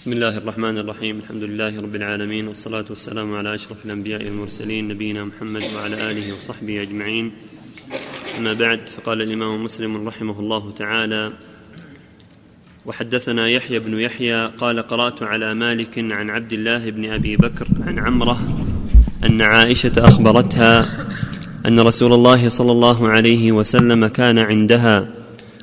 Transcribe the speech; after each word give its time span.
بسم 0.00 0.12
الله 0.12 0.36
الرحمن 0.38 0.78
الرحيم 0.78 1.18
الحمد 1.18 1.42
لله 1.42 1.80
رب 1.80 1.94
العالمين 1.94 2.48
والصلاة 2.48 2.84
والسلام 2.88 3.34
على 3.34 3.54
أشرف 3.54 3.84
الأنبياء 3.84 4.24
والمرسلين 4.24 4.88
نبينا 4.88 5.24
محمد 5.24 5.64
وعلى 5.76 6.10
آله 6.10 6.34
وصحبه 6.34 6.82
أجمعين 6.82 7.32
أما 8.38 8.52
بعد 8.52 8.80
فقال 8.88 9.22
الإمام 9.22 9.64
مسلم 9.64 10.08
رحمه 10.08 10.40
الله 10.40 10.72
تعالى 10.78 11.32
وحدثنا 12.86 13.48
يحيى 13.48 13.78
بن 13.78 14.00
يحيى 14.00 14.46
قال 14.46 14.82
قرأت 14.82 15.22
على 15.22 15.54
مالك 15.54 15.98
عن 15.98 16.30
عبد 16.30 16.52
الله 16.52 16.90
بن 16.90 17.10
أبي 17.12 17.36
بكر 17.36 17.68
عن 17.86 17.98
عمره 17.98 18.66
أن 19.24 19.42
عائشة 19.42 19.92
أخبرتها 19.96 21.06
أن 21.66 21.80
رسول 21.80 22.12
الله 22.12 22.48
صلى 22.48 22.72
الله 22.72 23.08
عليه 23.08 23.52
وسلم 23.52 24.06
كان 24.06 24.38
عندها 24.38 25.08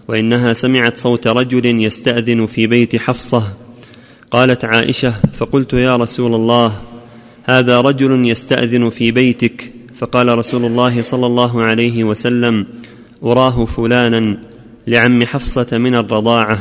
وإنها 0.08 0.54
سمعت 0.54 0.98
صوت 0.98 1.28
رجل 1.28 1.66
يستأذن 1.66 2.46
في 2.46 2.68
بيت 2.68 2.96
حفصة 2.96 3.67
قالت 4.32 4.66
عائشة 4.66 5.14
فقلت 5.34 5.74
يا 5.74 5.98
رسول 5.98 6.36
الله 6.36 6.82
هذا 7.44 7.82
رجل 7.82 8.28
يستأذن 8.28 8.90
في 8.90 9.12
بيتك. 9.12 9.74
فقال 9.96 10.38
رسول 10.38 10.66
الله 10.66 11.02
صلى 11.02 11.26
الله 11.26 11.62
عليه 11.62 12.04
وسلم 12.04 12.66
أراه 13.24 13.66
فلانا 13.66 14.38
لعم 14.88 15.26
حفصة 15.26 15.78
من 15.78 15.96
الرضاعة. 15.96 16.60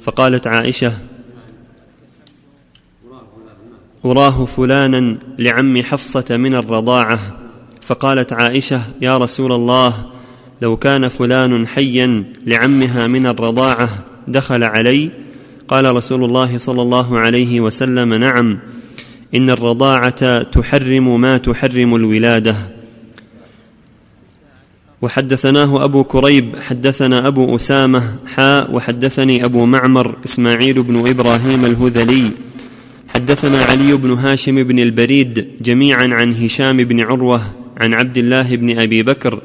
فقالت 0.00 0.46
عائشة 0.46 0.92
أراه 4.04 4.44
فلانا 4.44 5.18
لعم 5.38 5.82
حفصة 5.82 6.36
من 6.36 6.54
الرضاعة. 6.54 7.18
فقالت 7.82 8.32
عائشة 8.32 8.82
يا 9.00 9.18
رسول 9.18 9.52
الله 9.52 10.06
لو 10.62 10.76
كان 10.76 11.08
فلان 11.08 11.66
حيا 11.66 12.24
لعمها 12.46 13.06
من 13.06 13.26
الرضاعة 13.26 13.88
دخل 14.28 14.64
علي 14.64 15.10
قال 15.68 15.96
رسول 15.96 16.24
الله 16.24 16.58
صلى 16.58 16.82
الله 16.82 17.18
عليه 17.18 17.60
وسلم 17.60 18.14
نعم 18.14 18.58
إن 19.34 19.50
الرضاعة 19.50 20.42
تحرم 20.42 21.20
ما 21.20 21.38
تحرم 21.38 21.94
الولادة. 21.94 22.56
وحدثناه 25.02 25.84
أبو 25.84 26.04
كريب 26.04 26.56
حدثنا 26.60 27.26
أبو 27.26 27.54
أسامة 27.56 28.02
حاء 28.26 28.74
وحدثني 28.74 29.44
أبو 29.44 29.66
معمر 29.66 30.16
إسماعيل 30.24 30.82
بن 30.82 31.08
إبراهيم 31.08 31.64
الهذلي. 31.64 32.30
حدثنا 33.08 33.62
علي 33.62 33.92
بن 33.92 34.12
هاشم 34.12 34.62
بن 34.62 34.78
البريد 34.78 35.48
جميعا 35.60 36.08
عن 36.12 36.34
هشام 36.34 36.76
بن 36.76 37.00
عروة 37.00 37.42
عن 37.80 37.94
عبد 37.94 38.18
الله 38.18 38.56
بن 38.56 38.78
أبي 38.78 39.02
بكر 39.02 39.40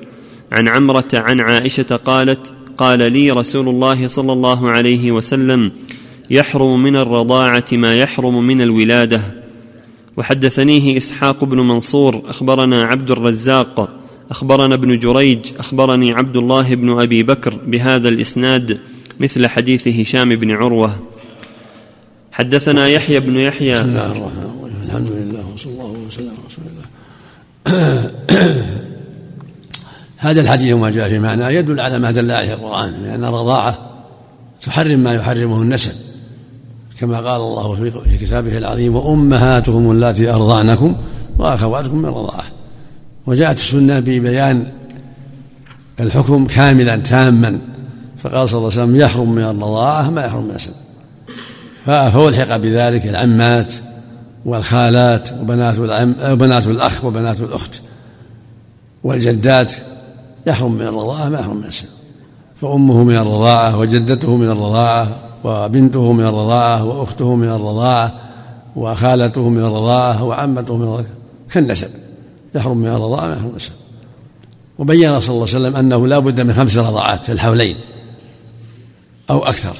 عن 0.51 0.67
عمرة 0.67 1.07
عن 1.13 1.41
عائشة 1.41 1.95
قالت 1.95 2.53
قال 2.77 3.11
لي 3.13 3.31
رسول 3.31 3.69
الله 3.69 4.07
صلى 4.07 4.33
الله 4.33 4.71
عليه 4.71 5.11
وسلم 5.11 5.71
يحرم 6.29 6.83
من 6.83 6.95
الرضاعة 6.95 7.65
ما 7.71 7.95
يحرم 7.95 8.47
من 8.47 8.61
الولادة. 8.61 9.21
وحدثنيه 10.17 10.97
إسحاق 10.97 11.43
بن 11.43 11.57
منصور 11.57 12.21
أخبرنا 12.29 12.83
عبد 12.83 13.11
الرزاق 13.11 13.89
أخبرنا 14.31 14.75
ابن 14.75 14.99
جريج 14.99 15.39
أخبرني 15.59 16.11
عبد 16.11 16.35
الله 16.35 16.75
بن 16.75 16.99
أبي 16.99 17.23
بكر 17.23 17.53
بهذا 17.67 18.09
الإسناد 18.09 18.79
مثل 19.19 19.47
حديث 19.47 19.87
هشام 19.87 20.35
بن 20.35 20.51
عروة. 20.51 20.99
حدثنا 22.31 22.87
يحيى 22.87 23.19
بن 23.19 23.37
يحيى. 23.37 23.73
بسم 23.73 23.83
الله 23.83 24.11
الرحمن 24.11 24.51
الرحيم. 24.59 24.83
الحمد 24.85 25.11
لله 25.11 25.53
وصلى 25.53 25.73
الله 25.73 25.85
وسلم 26.07 26.29
على 26.29 26.37
رسول 26.47 26.65
الله. 26.71 26.85
هذا 30.17 30.41
الحديث 30.41 30.73
وما 30.73 30.89
جاء 30.89 31.09
في 31.09 31.19
معناه 31.19 31.49
يدل 31.49 31.79
على 31.79 31.99
ما 31.99 32.11
دل 32.11 32.31
عليه 32.31 32.53
القرآن 32.53 32.93
لأن 33.03 33.23
الرضاعة 33.23 33.89
تحرم 34.63 34.99
ما 34.99 35.13
يحرمه 35.13 35.61
النسب. 35.61 36.12
كما 37.03 37.17
قال 37.17 37.41
الله 37.41 37.75
في 38.03 38.17
كتابه 38.17 38.57
العظيم 38.57 38.95
وأمهاتهم 38.95 39.91
اللاتي 39.91 40.29
أرضعنكم 40.29 40.95
وأخواتكم 41.39 41.97
من 41.97 42.05
الرضاعة 42.05 42.43
وجاءت 43.25 43.57
السنة 43.57 43.99
ببيان 43.99 44.67
الحكم 45.99 46.47
كاملا 46.47 46.95
تاما. 46.95 47.59
فقال 48.23 48.49
صلى 48.49 48.57
الله 48.57 48.71
عليه 48.71 48.83
وسلم 48.83 48.95
يحرم 48.95 49.31
من 49.31 49.43
الرضاعة 49.43 50.09
ما 50.09 50.25
يحرم 50.25 50.43
من 50.43 50.49
النسب 50.49 50.71
فألحق 51.85 52.57
بذلك 52.57 53.07
العمات 53.07 53.73
والخالات 54.45 55.29
وبنات 55.41 55.79
العم 55.79 56.15
وبنات 56.23 56.67
الأخ 56.67 57.05
وبنات 57.05 57.41
الأخت 57.41 57.81
والجدات 59.03 59.73
يحرم 60.47 60.71
من 60.71 60.81
الرضاعة 60.81 61.29
ما 61.29 61.39
يحرم 61.39 61.57
من 61.57 61.63
النسب 61.63 61.87
فأمه 62.61 63.03
من 63.03 63.15
الرضاعة 63.15 63.77
وجدته 63.79 64.35
من 64.35 64.49
الرضاعة 64.49 65.32
وبنته 65.43 66.11
من 66.11 66.25
الرضاعة 66.25 66.83
وأخته 66.83 67.35
من 67.35 67.49
الرضاعة 67.49 68.19
وخالته 68.75 69.49
من 69.49 69.59
الرضاعة 69.59 70.23
وعمته 70.23 70.77
من 70.77 70.83
الرضاعة. 70.83 71.05
كالنسب. 71.51 71.89
يحرم 72.55 72.77
من 72.77 72.87
الرضاعة 72.87 73.27
ما 73.27 73.33
يحرم 73.33 73.49
النسب. 73.49 73.71
وبين 74.77 75.19
صلى 75.19 75.35
الله 75.35 75.47
عليه 75.47 75.57
وسلم 75.57 75.75
أنه 75.75 76.07
لا 76.07 76.19
بد 76.19 76.41
من 76.41 76.53
خمس 76.53 76.77
رضاعات 76.77 77.25
في 77.25 77.31
الحولين 77.31 77.75
أو 79.29 79.45
أكثر. 79.45 79.77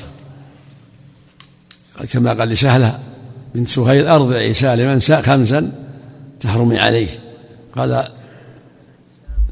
كما 2.11 2.33
قال 2.33 2.49
لسهلة 2.49 2.99
بنت 3.55 3.67
سهيل 3.67 4.07
أرضعي 4.07 4.53
سالما 4.53 5.21
خمسا 5.21 5.71
تحرمي 6.39 6.79
عليه. 6.79 7.07
قال 7.77 8.07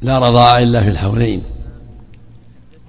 لا 0.01 0.19
رضاعة 0.19 0.59
إلا 0.59 0.83
في 0.83 0.89
الحولين. 0.89 1.41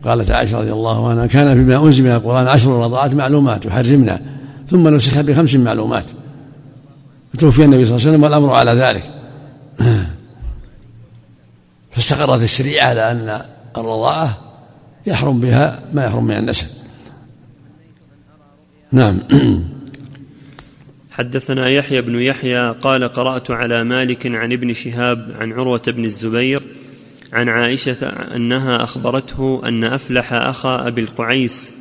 قالت 0.05 0.31
عائشة 0.31 0.59
رضي 0.59 0.73
الله 0.73 1.09
عنها 1.09 1.27
كان 1.27 1.55
فيما 1.55 1.87
أنزل 1.87 2.05
من 2.05 2.11
القرآن 2.11 2.49
عشر 2.49 2.71
رضاعات 2.71 3.15
معلومات 3.15 3.67
يحرمنا 3.67 4.23
ثم 4.71 4.89
نسخ 4.89 5.21
بخمس 5.21 5.55
معلومات. 5.55 6.11
فتوفي 7.35 7.65
النبي 7.65 7.85
صلى 7.85 7.97
الله 7.97 8.07
عليه 8.07 8.11
وسلم 8.11 8.23
والأمر 8.23 8.55
على 8.55 8.71
ذلك. 8.71 9.03
فاستقرت 11.93 12.43
الشريعة 12.43 12.89
على 12.89 13.11
أن 13.11 13.43
الرضاعة 13.77 14.39
يحرم 15.07 15.41
بها 15.41 15.83
ما 15.93 16.05
يحرم 16.05 16.25
من 16.25 16.37
النسب 16.37 16.67
نعم. 18.93 19.19
حدثنا 21.11 21.69
يحيى 21.69 22.01
بن 22.01 22.23
يحيى 22.23 22.71
قال 22.71 23.05
قرأت 23.05 23.51
على 23.51 23.85
مالك 23.85 24.27
عن 24.27 24.53
ابن 24.53 24.75
شهاب 24.75 25.35
عن 25.39 25.53
عروة 25.53 25.83
بن 25.87 26.05
الزبير 26.05 26.63
عن 27.33 27.49
عائشة 27.49 28.07
أنها 28.07 28.85
أخبرته 28.85 29.63
أن 29.65 29.85
أفلح 29.85 30.33
أخا 30.33 30.89
أبي 30.89 31.01
القعيس 31.01 31.73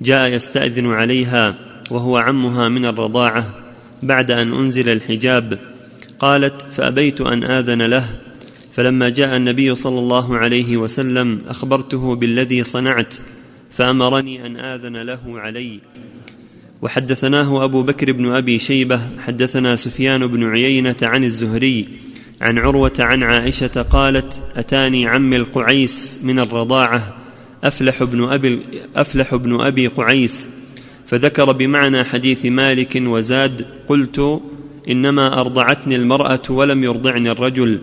جاء 0.00 0.28
يستأذن 0.28 0.86
عليها 0.86 1.54
وهو 1.90 2.16
عمها 2.16 2.68
من 2.68 2.84
الرضاعة 2.86 3.54
بعد 4.02 4.30
أن 4.30 4.52
أنزل 4.52 4.88
الحجاب. 4.88 5.58
قالت 6.18 6.62
فأبيت 6.62 7.20
أن 7.20 7.44
آذن 7.44 7.82
له. 7.82 8.04
فلما 8.72 9.08
جاء 9.08 9.36
النبي 9.36 9.74
صلى 9.74 9.98
الله 9.98 10.36
عليه 10.36 10.76
وسلم 10.76 11.40
أخبرته 11.48 12.14
بالذي 12.14 12.64
صنعت 12.64 13.14
فأمرني 13.70 14.46
أن 14.46 14.56
آذن 14.56 14.96
له 14.96 15.20
علي. 15.26 15.80
وحدثناه 16.82 17.64
أبو 17.64 17.82
بكر 17.82 18.12
بن 18.12 18.32
أبي 18.32 18.58
شيبة 18.58 19.00
حدثنا 19.26 19.76
سفيان 19.76 20.26
بن 20.26 20.50
عيينة 20.50 20.96
عن 21.02 21.24
الزهري 21.24 21.88
عن 22.40 22.58
عروة 22.58 22.92
عن 22.98 23.22
عائشة 23.22 23.82
قالت 23.82 24.40
أتاني 24.56 25.06
عمي 25.06 25.36
القعيس 25.36 26.20
من 26.22 26.38
الرضاعة 26.38 27.16
أفلح 27.64 28.02
بن 28.02 28.22
أبي 28.22 28.60
أفلح 28.96 29.34
بن 29.34 29.60
أبي 29.60 29.86
قعيس. 29.86 30.50
فذكر 31.06 31.52
بمعنى 31.52 32.04
حديث 32.04 32.46
مالك 32.46 33.02
وزاد 33.06 33.66
قلت 33.88 34.40
إنما 34.88 35.40
أرضعتني 35.40 35.96
المرأة 35.96 36.42
ولم 36.50 36.84
يرضعني 36.84 37.30
الرجل. 37.30 37.78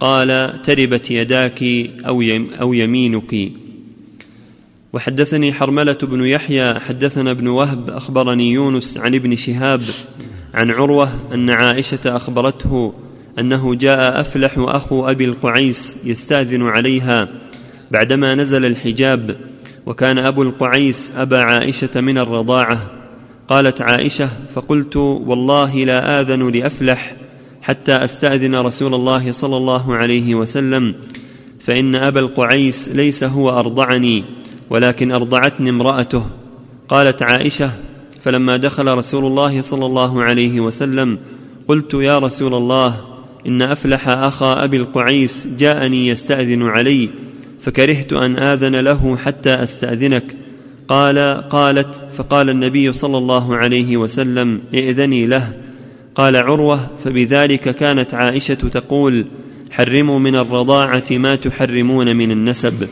قال 0.00 0.62
تربت 0.62 1.10
يداك 1.10 1.62
أو 2.60 2.72
يمينك. 2.72 3.52
وحدثني 4.92 5.52
حرملة 5.52 5.98
بن 6.02 6.24
يحيى 6.24 6.80
حدثنا 6.80 7.30
ابن 7.30 7.46
وهب 7.46 7.90
أخبرني 7.90 8.52
يونس 8.52 8.98
عن 8.98 9.14
ابن 9.14 9.36
شهاب 9.36 9.82
عن 10.54 10.70
عروة 10.70 11.34
أن 11.34 11.50
عائشة 11.50 12.16
أخبرته 12.16 12.94
أنه 13.38 13.74
جاء 13.74 14.20
أفلح 14.20 14.54
أخو 14.58 15.10
أبي 15.10 15.24
القعيس 15.24 15.96
يستاذن 16.04 16.62
عليها 16.62 17.28
بعدما 17.90 18.34
نزل 18.34 18.64
الحجاب 18.64 19.36
وكان 19.86 20.18
أبو 20.18 20.42
القعيس 20.42 21.12
أبا 21.16 21.42
عائشة 21.42 22.00
من 22.00 22.18
الرضاعة. 22.18 22.78
قالت 23.48 23.80
عائشة 23.80 24.28
فقلت 24.54 24.96
والله 24.96 25.84
لا 25.84 26.20
آذن 26.20 26.50
لأفلح 26.50 27.16
حتى 27.62 27.92
أستأذن 27.92 28.54
رسول 28.54 28.94
الله 28.94 29.32
صلى 29.32 29.56
الله 29.56 29.94
عليه 29.94 30.34
وسلم 30.34 30.94
فإن 31.60 31.94
أبا 31.94 32.20
القعيس 32.20 32.88
ليس 32.88 33.24
هو 33.24 33.50
أرضعني 33.50 34.24
ولكن 34.70 35.12
أرضعتني 35.12 35.70
امرأته. 35.70 36.24
قالت 36.88 37.22
عائشة 37.22 37.70
فلما 38.20 38.56
دخل 38.56 38.98
رسول 38.98 39.26
الله 39.26 39.62
صلى 39.62 39.86
الله 39.86 40.22
عليه 40.22 40.60
وسلم 40.60 41.18
قلت 41.68 41.94
يا 41.94 42.18
رسول 42.18 42.54
الله 42.54 43.11
إن 43.46 43.62
أفلح 43.62 44.08
أخا 44.08 44.64
أبي 44.64 44.76
القعيس 44.76 45.48
جاءني 45.58 46.08
يستأذن 46.08 46.62
علي 46.62 47.08
فكرهت 47.60 48.12
أن 48.12 48.36
آذن 48.36 48.76
له 48.76 49.16
حتى 49.16 49.54
أستأذنك. 49.54 50.36
قال 50.88 51.18
قالت 51.50 52.02
فقال 52.12 52.50
النبي 52.50 52.92
صلى 52.92 53.18
الله 53.18 53.56
عليه 53.56 53.96
وسلم 53.96 54.60
إئذني 54.74 55.26
له. 55.26 55.52
قال 56.14 56.36
عروة 56.36 56.90
فبذلك 57.04 57.74
كانت 57.74 58.14
عائشة 58.14 58.54
تقول 58.54 59.24
حرموا 59.70 60.18
من 60.18 60.36
الرضاعة 60.36 61.04
ما 61.10 61.34
تحرمون 61.34 62.16
من 62.16 62.30
النسب. 62.30 62.88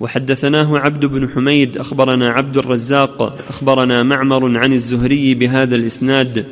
وحدثناه 0.00 0.78
عبد 0.78 1.04
بن 1.06 1.28
حميد 1.28 1.78
أخبرنا 1.78 2.28
عبد 2.28 2.56
الرزاق 2.58 3.44
أخبرنا 3.48 4.02
معمر 4.02 4.58
عن 4.58 4.72
الزهري 4.72 5.34
بهذا 5.34 5.76
الإسناد. 5.76 6.46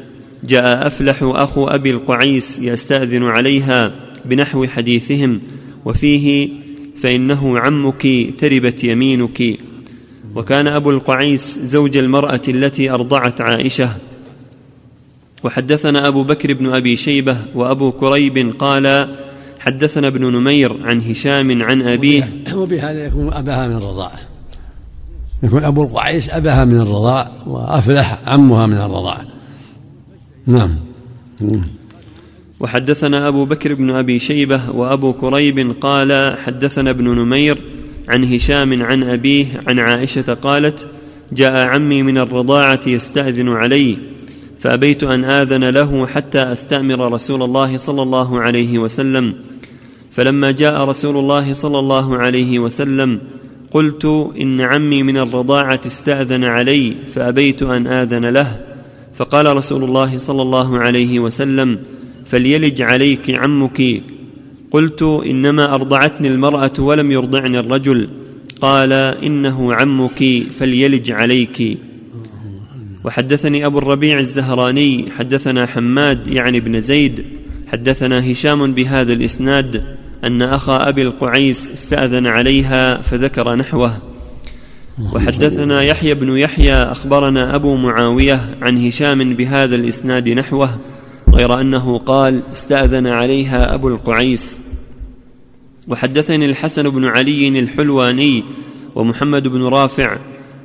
جاء 0.44 0.86
أفلح 0.86 1.18
أخو 1.22 1.66
أبي 1.66 1.90
القعيس 1.90 2.58
يستأذن 2.58 3.22
عليها 3.22 3.92
بنحو 4.24 4.66
حديثهم 4.66 5.40
وفيه 5.84 6.48
فإنه 6.96 7.58
عمك 7.58 8.06
تربت 8.38 8.84
يمينك. 8.84 9.58
وكان 10.34 10.66
أبو 10.66 10.90
القعيس 10.90 11.58
زوج 11.58 11.96
المرأة 11.96 12.42
التي 12.48 12.90
أرضعت 12.90 13.40
عائشة. 13.40 13.90
وحدثنا 15.44 16.08
أبو 16.08 16.22
بكر 16.22 16.52
بن 16.52 16.74
أبي 16.74 16.96
شيبة 16.96 17.36
وأبو 17.54 17.92
كريب 17.92 18.54
قال 18.58 19.14
حدثنا 19.58 20.06
ابن 20.06 20.32
نمير 20.32 20.86
عن 20.86 21.00
هشام 21.00 21.62
عن 21.62 21.82
أبيه. 21.82 22.32
وبهذا 22.54 23.06
يكون 23.06 23.32
أباها 23.32 23.68
من 23.68 23.76
الرضاعه 23.76 24.18
يكون 25.42 25.64
أبو 25.64 25.82
القعيس 25.82 26.30
أباها 26.30 26.64
من 26.64 26.80
الرضاع 26.80 27.30
وأفلح 27.46 28.18
عمها 28.26 28.66
من 28.66 28.76
الرضاعه 28.76 29.33
نعم 30.46 30.70
وحدثنا 32.60 33.28
أبو 33.28 33.44
بكر 33.44 33.74
بن 33.74 33.90
أبي 33.90 34.18
شيبة 34.18 34.70
وأبو 34.70 35.12
كريب 35.12 35.74
قال 35.80 36.36
حدثنا 36.44 36.90
ابن 36.90 37.04
نمير 37.04 37.58
عن 38.08 38.34
هشام 38.34 38.82
عن 38.82 39.02
أبيه 39.02 39.46
عن 39.66 39.78
عائشة 39.78 40.34
قالت 40.34 40.86
جاء 41.32 41.68
عمي 41.68 42.02
من 42.02 42.18
الرضاعة 42.18 42.80
يستأذن 42.86 43.48
علي 43.48 43.96
فأبيت 44.58 45.02
أن 45.02 45.24
آذن 45.24 45.64
له 45.64 46.06
حتى 46.06 46.52
أستأمر 46.52 47.12
رسول 47.12 47.42
الله 47.42 47.76
صلى 47.76 48.02
الله 48.02 48.40
عليه 48.40 48.78
وسلم. 48.78 49.34
فلما 50.12 50.50
جاء 50.50 50.88
رسول 50.88 51.16
الله 51.16 51.52
صلى 51.52 51.78
الله 51.78 52.16
عليه 52.16 52.58
وسلم 52.58 53.20
قلت 53.70 54.30
إن 54.40 54.60
عمي 54.60 55.02
من 55.02 55.16
الرضاعة 55.16 55.80
استأذن 55.86 56.44
علي 56.44 56.94
فأبيت 57.14 57.62
أن 57.62 57.86
آذن 57.86 58.24
له. 58.24 58.73
فقال 59.14 59.56
رسول 59.56 59.84
الله 59.84 60.18
صلى 60.18 60.42
الله 60.42 60.78
عليه 60.78 61.20
وسلم 61.20 61.78
فليلج 62.24 62.82
عليك 62.82 63.30
عمك. 63.30 64.02
قلت 64.70 65.02
إنما 65.02 65.74
أرضعتني 65.74 66.28
المرأة 66.28 66.72
ولم 66.78 67.12
يرضعني 67.12 67.58
الرجل. 67.58 68.08
قال 68.60 68.92
إنه 68.92 69.74
عمك 69.74 70.42
فليلج 70.58 71.10
عليك. 71.10 71.78
وحدثني 73.04 73.66
أبو 73.66 73.78
الربيع 73.78 74.18
الزهراني 74.18 75.10
حدثنا 75.18 75.66
حماد 75.66 76.26
يعني 76.26 76.58
ابن 76.58 76.80
زيد 76.80 77.24
حدثنا 77.66 78.32
هشام 78.32 78.74
بهذا 78.74 79.12
الإسناد 79.12 79.84
أن 80.24 80.42
أخا 80.42 80.88
أبي 80.88 81.02
القعيس 81.02 81.72
استأذن 81.72 82.26
عليها 82.26 83.02
فذكر 83.02 83.54
نحوه. 83.54 84.13
وحدثنا 84.98 85.82
يحيى 85.82 86.14
بن 86.14 86.36
يحيى 86.36 86.74
أخبرنا 86.74 87.54
أبو 87.54 87.76
معاوية 87.76 88.40
عن 88.62 88.86
هشام 88.86 89.34
بهذا 89.34 89.74
الإسناد 89.74 90.28
نحوه 90.28 90.78
غير 91.30 91.60
أنه 91.60 91.98
قال 91.98 92.40
استأذن 92.52 93.06
عليها 93.06 93.74
أبو 93.74 93.88
القعيس. 93.88 94.60
وحدثني 95.88 96.44
الحسن 96.44 96.90
بن 96.90 97.04
علي 97.04 97.48
الحلواني 97.48 98.44
ومحمد 98.94 99.48
بن 99.48 99.62
رافع. 99.62 100.16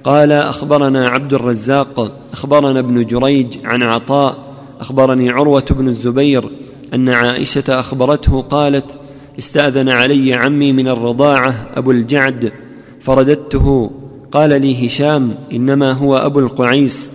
قال 0.04 0.32
أخبرنا 0.32 1.10
عبد 1.10 1.34
الرزاق 1.34 2.20
أخبرنا 2.34 2.80
ابن 2.80 3.06
جريج 3.06 3.58
عن 3.66 3.84
عطاء 3.84 4.56
أخبرني 4.80 5.30
عروة 5.30 5.66
بن 5.70 5.88
الزبير 5.88 6.50
أن 6.94 7.10
عائشة 7.10 7.80
أخبرته 7.80 8.42
قالت 8.42 8.98
استأذن 9.40 9.90
علي 9.90 10.34
عمي 10.34 10.74
من 10.74 10.88
الرضاعة 10.88 11.70
أبو 11.76 11.92
الجعد 11.92 12.52
فرددته. 13.02 13.92
قال 14.32 14.62
لي 14.62 14.88
هشام 14.88 15.36
إنما 15.52 15.92
هو 15.92 16.18
أبو 16.18 16.40
القعيس. 16.40 17.12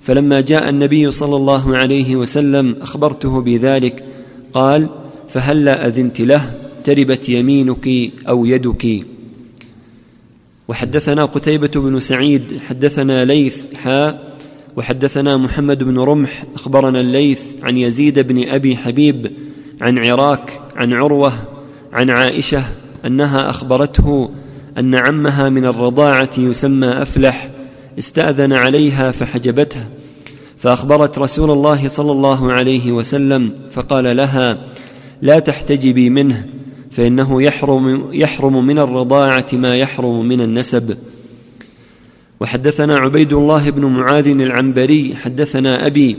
فلما 0.00 0.40
جاء 0.40 0.68
النبي 0.68 1.10
صلى 1.10 1.36
الله 1.36 1.76
عليه 1.76 2.16
وسلم 2.16 2.76
أخبرته 2.80 3.40
بذلك 3.40 4.04
قال 4.52 4.88
فهلا 5.28 5.86
أذنت 5.86 6.20
له؟ 6.20 6.54
تربت 6.84 7.28
يمينك 7.28 7.88
أو 8.28 8.44
يدك. 8.44 9.04
وحدثنا 10.68 11.24
قتيبة 11.24 11.70
بن 11.80 12.00
سعيد 12.00 12.42
حدثنا 12.68 13.24
ليث 13.24 13.74
حاء 13.74 14.34
وحدثنا 14.76 15.36
محمد 15.36 15.82
بن 15.82 15.98
رمح 15.98 16.44
أخبرنا 16.54 17.00
الليث 17.00 17.40
عن 17.62 17.76
يزيد 17.76 18.18
بن 18.18 18.48
أبي 18.48 18.76
حبيب 18.76 19.30
عن 19.80 19.98
عراك 19.98 20.60
عن 20.76 20.92
عروة 20.92 21.32
عن 21.92 22.10
عائشة 22.10 22.64
أنها 23.06 23.50
أخبرته 23.50 24.30
أن 24.78 24.94
عمها 24.94 25.48
من 25.48 25.64
الرضاعة 25.66 26.30
يسمى 26.38 26.88
أفلح 26.88 27.50
استأذن 27.98 28.52
عليها 28.52 29.10
فحجبته 29.10 29.86
فأخبرت 30.58 31.18
رسول 31.18 31.50
الله 31.50 31.88
صلى 31.88 32.12
الله 32.12 32.52
عليه 32.52 32.92
وسلم 32.92 33.52
فقال 33.70 34.16
لها 34.16 34.58
لا 35.22 35.38
تحتجبي 35.38 36.10
منه 36.10 36.46
فإنه 36.90 37.42
يحرم, 37.42 38.08
يحرم 38.12 38.66
من 38.66 38.78
الرضاعة 38.78 39.46
ما 39.52 39.76
يحرم 39.76 40.28
من 40.28 40.40
النسب. 40.40 40.96
وحدثنا 42.40 42.98
عبيد 42.98 43.32
الله 43.32 43.70
بن 43.70 43.86
معاذ 43.86 44.26
العنبري 44.26 45.16
حدثنا 45.16 45.86
أبي 45.86 46.16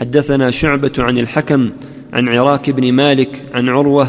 حدثنا 0.00 0.50
شعبة 0.50 0.92
عن 0.98 1.18
الحكم 1.18 1.70
عن 2.12 2.28
عراك 2.28 2.70
بن 2.70 2.92
مالك 2.92 3.42
عن 3.54 3.68
عروة 3.68 4.08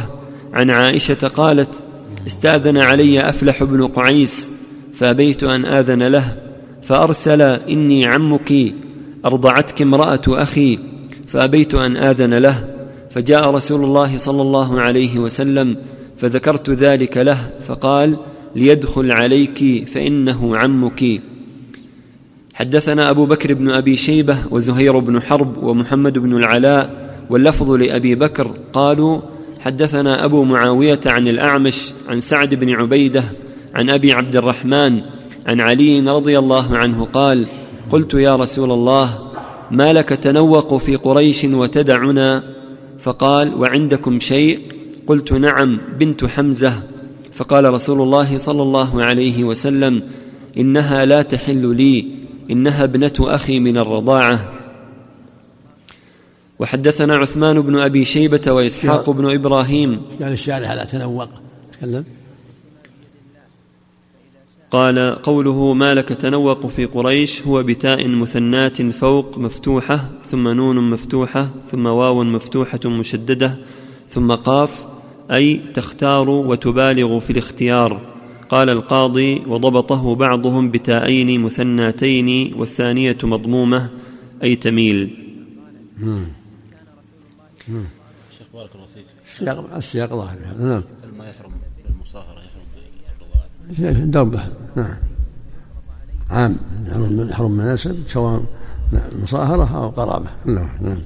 عن 0.53 0.69
عائشة 0.69 1.27
قالت 1.27 1.81
استأذن 2.27 2.77
علي 2.77 3.29
أفلح 3.29 3.63
بن 3.63 3.87
قعيس 3.87 4.51
فأبيت 4.93 5.43
أن 5.43 5.65
آذن 5.65 6.03
له 6.03 6.37
فأرسل 6.81 7.41
إني 7.41 8.05
عمك 8.05 8.73
أرضعتك 9.25 9.81
امرأة 9.81 10.21
أخي 10.27 10.79
فأبيت 11.27 11.75
أن 11.75 11.97
آذن 11.97 12.33
له 12.33 12.67
فجاء 13.09 13.51
رسول 13.51 13.83
الله 13.83 14.17
صلى 14.17 14.41
الله 14.41 14.81
عليه 14.81 15.19
وسلم 15.19 15.77
فذكرت 16.17 16.69
ذلك 16.69 17.17
له 17.17 17.49
فقال 17.67 18.17
ليدخل 18.55 19.11
عليك 19.11 19.87
فإنه 19.87 20.57
عمك. 20.57 21.21
حدثنا 22.53 23.09
أبو 23.09 23.25
بكر 23.25 23.53
بن 23.53 23.69
أبي 23.69 23.97
شيبة 23.97 24.37
وزهير 24.51 24.99
بن 24.99 25.21
حرب 25.21 25.63
ومحمد 25.63 26.17
بن 26.17 26.37
العلاء 26.37 27.11
واللفظ 27.29 27.71
لأبي 27.71 28.15
بكر 28.15 28.51
قالوا 28.73 29.21
حدثنا 29.61 30.25
أبو 30.25 30.43
معاوية 30.43 30.99
عن 31.05 31.27
الأعمش 31.27 31.91
عن 32.07 32.21
سعد 32.21 32.55
بن 32.55 32.73
عبيدة 32.73 33.23
عن 33.75 33.89
أبي 33.89 34.13
عبد 34.13 34.35
الرحمن 34.35 35.01
عن 35.45 35.61
علي 35.61 35.99
رضي 35.99 36.39
الله 36.39 36.77
عنه 36.77 37.07
قال 37.13 37.45
قلت 37.89 38.13
يا 38.13 38.35
رسول 38.35 38.71
الله 38.71 39.19
ما 39.71 39.93
لك 39.93 40.09
تنوق 40.09 40.77
في 40.77 40.95
قريش 40.95 41.43
وتدعنا؟ 41.43 42.43
فقال 42.99 43.55
وعندكم 43.55 44.19
شيء؟ 44.19 44.59
قلت 45.07 45.33
نعم 45.33 45.79
بنت 45.99 46.25
حمزة. 46.25 46.73
فقال 47.31 47.73
رسول 47.73 48.01
الله 48.01 48.37
صلى 48.37 48.61
الله 48.61 49.03
عليه 49.03 49.43
وسلم 49.43 50.01
إنها 50.57 51.05
لا 51.05 51.21
تحل 51.21 51.75
لي 51.75 52.05
إنها 52.51 52.83
ابنة 52.83 53.13
أخي 53.19 53.59
من 53.59 53.77
الرضاعة. 53.77 54.60
وحدثنا 56.61 57.15
عثمان 57.17 57.61
بن 57.61 57.79
أبي 57.79 58.05
شيبة 58.05 58.51
وإسحاق 58.51 59.09
بن 59.09 59.33
إبراهيم. 59.33 60.01
يعني 60.19 60.33
الشارح 60.33 60.71
لا 60.71 60.85
تنوق. 60.85 61.29
تكلم. 61.73 62.05
قال 64.71 65.21
قوله 65.23 65.73
ما 65.73 65.93
لك 65.93 66.09
تنوق 66.09 66.67
في 66.67 66.85
قريش 66.85 67.41
هو 67.41 67.63
بتاء 67.63 68.07
مثنات 68.07 68.81
فوق 68.81 69.37
مفتوحة 69.37 70.09
ثم 70.25 70.47
نون 70.47 70.89
مفتوحة 70.89 71.49
ثم 71.71 71.85
واو 71.85 72.23
مفتوحة 72.23 72.79
مشددة 72.85 73.57
ثم 74.09 74.31
قاف 74.31 74.85
أي 75.31 75.61
تختار 75.73 76.29
وتبالغ 76.29 77.19
في 77.19 77.29
الاختيار. 77.29 78.01
قال 78.49 78.69
القاضي 78.69 79.41
وضبطه 79.47 80.15
بعضهم 80.15 80.71
بتاءين 80.71 81.41
مثناتين 81.41 82.53
والثانية 82.53 83.17
مضمومة 83.23 83.89
أي 84.43 84.55
تميل. 84.55 85.09
شيخ 88.37 88.47
بارك 88.53 88.75
الله 88.75 88.87
فيك. 88.95 89.05
السياق 89.25 89.75
السياق 89.75 90.09
ظاهر 90.09 90.37
نعم. 90.59 90.83
ما 91.17 91.29
يحرم 91.29 91.51
المصاهرة 91.89 92.41
يحرم 93.79 94.11
دوبه 94.11 94.41
نعم. 94.75 94.95
عام. 96.29 96.57
يحرم 97.29 97.51
مناسب 97.51 98.03
سواء 98.07 98.43
مصاهرة 99.23 99.77
أو 99.77 99.89
قرابة. 99.89 100.29
نعم 100.45 100.69
نعم. 100.81 100.97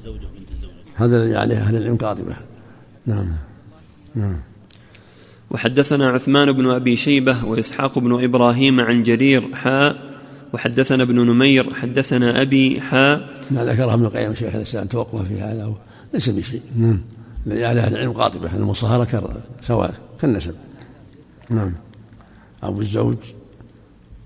هذا 0.95 1.17
الذي 1.17 1.35
عليه 1.35 1.57
أهل 1.57 1.75
العلم 1.75 1.95
قاضبه 1.95 2.35
نعم. 3.05 3.27
نعم. 4.15 4.37
وحدثنا 5.51 6.07
عثمان 6.07 6.51
بن 6.51 6.69
أبي 6.69 6.95
شيبة 6.95 7.45
وإسحاق 7.45 7.99
بن 7.99 8.23
إبراهيم 8.23 8.79
عن 8.79 9.03
جرير 9.03 9.55
حاء 9.55 9.95
وحدثنا 10.53 11.03
ابن 11.03 11.15
نمير 11.15 11.73
حدثنا 11.73 12.41
أبي 12.41 12.81
حاء 12.81 13.29
ما 13.51 13.65
ذكره 13.65 13.93
ابن 13.93 14.05
القيم 14.05 14.33
شيخ 14.35 14.55
الإسلام 14.55 14.87
توقف 14.87 15.27
في 15.27 15.41
هذا. 15.41 15.73
ليس 16.15 16.29
بشيء. 16.29 16.61
نعم. 16.75 17.01
الذي 17.47 17.65
على 17.65 17.81
أهل 17.81 17.93
العلم 17.93 18.13
قاطبه 18.13 18.55
المصاهرة 18.55 19.41
سواء 19.61 19.93
كالنسب. 20.19 20.55
نعم. 21.49 21.73
أبو 22.63 22.81
الزوج 22.81 23.17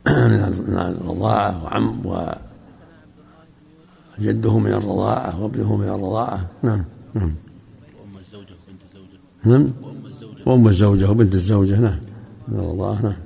من 0.07 0.39
الرضاعة 1.03 1.63
وعم 1.63 2.05
وجده 4.19 4.57
من 4.57 4.71
الرضاعة 4.71 5.41
وابنه 5.41 5.75
من 5.75 5.87
الرضاعة. 5.87 6.47
نعم 6.63 6.85
نعم. 7.13 7.33
وام 7.99 8.17
الزوجة 8.19 8.53
وبنت 8.53 8.81
الزوجة. 8.89 9.19
نعم. 9.45 9.71
وام 10.45 10.67
الزوجة. 10.67 11.11
وبنت 11.11 11.35
الزوجة 11.35 11.79
نعم. 11.79 11.99
من 12.47 12.59
الرضاعة 12.59 13.01
نعم. 13.01 13.17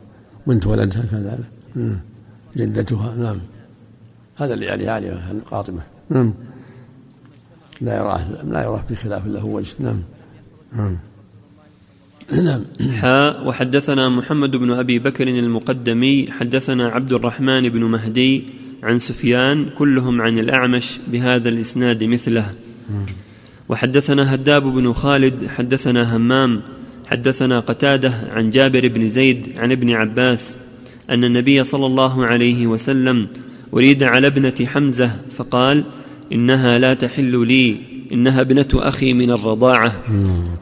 بنت 0.47 0.67
ولدها 0.67 1.01
كذلك. 1.01 1.49
نعم. 1.75 1.99
جدتها 2.57 3.15
نعم. 3.15 3.39
هذا 4.35 4.53
اللي 4.53 4.69
عليه 4.69 4.89
عالية 4.89 5.41
قاطبة 5.51 5.81
نعم. 6.09 6.33
لا 7.81 7.97
يراه 7.97 8.21
لا 8.51 8.63
يراه 8.63 8.83
بخلاف 8.89 9.27
له 9.27 9.45
وجه. 9.45 9.73
نعم. 9.79 10.01
نعم. 10.75 10.97
نعم. 12.31 12.63
حاء 13.01 13.47
وحدثنا 13.47 14.09
محمد 14.09 14.51
بن 14.51 14.71
أبي 14.71 14.99
بكر 14.99 15.27
المقدمي 15.27 16.31
حدثنا 16.31 16.87
عبد 16.87 17.13
الرحمن 17.13 17.69
بن 17.69 17.83
مهدي 17.83 18.43
عن 18.83 18.97
سفيان 18.97 19.69
كلهم 19.77 20.21
عن 20.21 20.39
الأعمش 20.39 20.99
بهذا 21.07 21.49
الإسناد 21.49 22.03
مثله. 22.03 22.53
وحدثنا 23.69 24.35
هداب 24.35 24.63
بن 24.63 24.93
خالد 24.93 25.47
حدثنا 25.47 26.15
همام 26.15 26.61
حدثنا 27.05 27.59
قتادة 27.59 28.13
عن 28.31 28.49
جابر 28.49 28.87
بن 28.87 29.07
زيد 29.07 29.53
عن 29.57 29.71
ابن 29.71 29.91
عباس 29.91 30.57
أن 31.09 31.23
النبي 31.23 31.63
صلى 31.63 31.85
الله 31.85 32.25
عليه 32.25 32.67
وسلم 32.67 33.27
أريد 33.73 34.03
على 34.03 34.27
ابنة 34.27 34.65
حمزة 34.65 35.11
فقال 35.35 35.83
إنها 36.33 36.79
لا 36.79 36.93
تحل 36.93 37.47
لي 37.47 37.75
إنها 38.13 38.41
ابنة 38.41 38.67
أخي 38.73 39.13
من 39.13 39.31
الرضاعة 39.31 39.93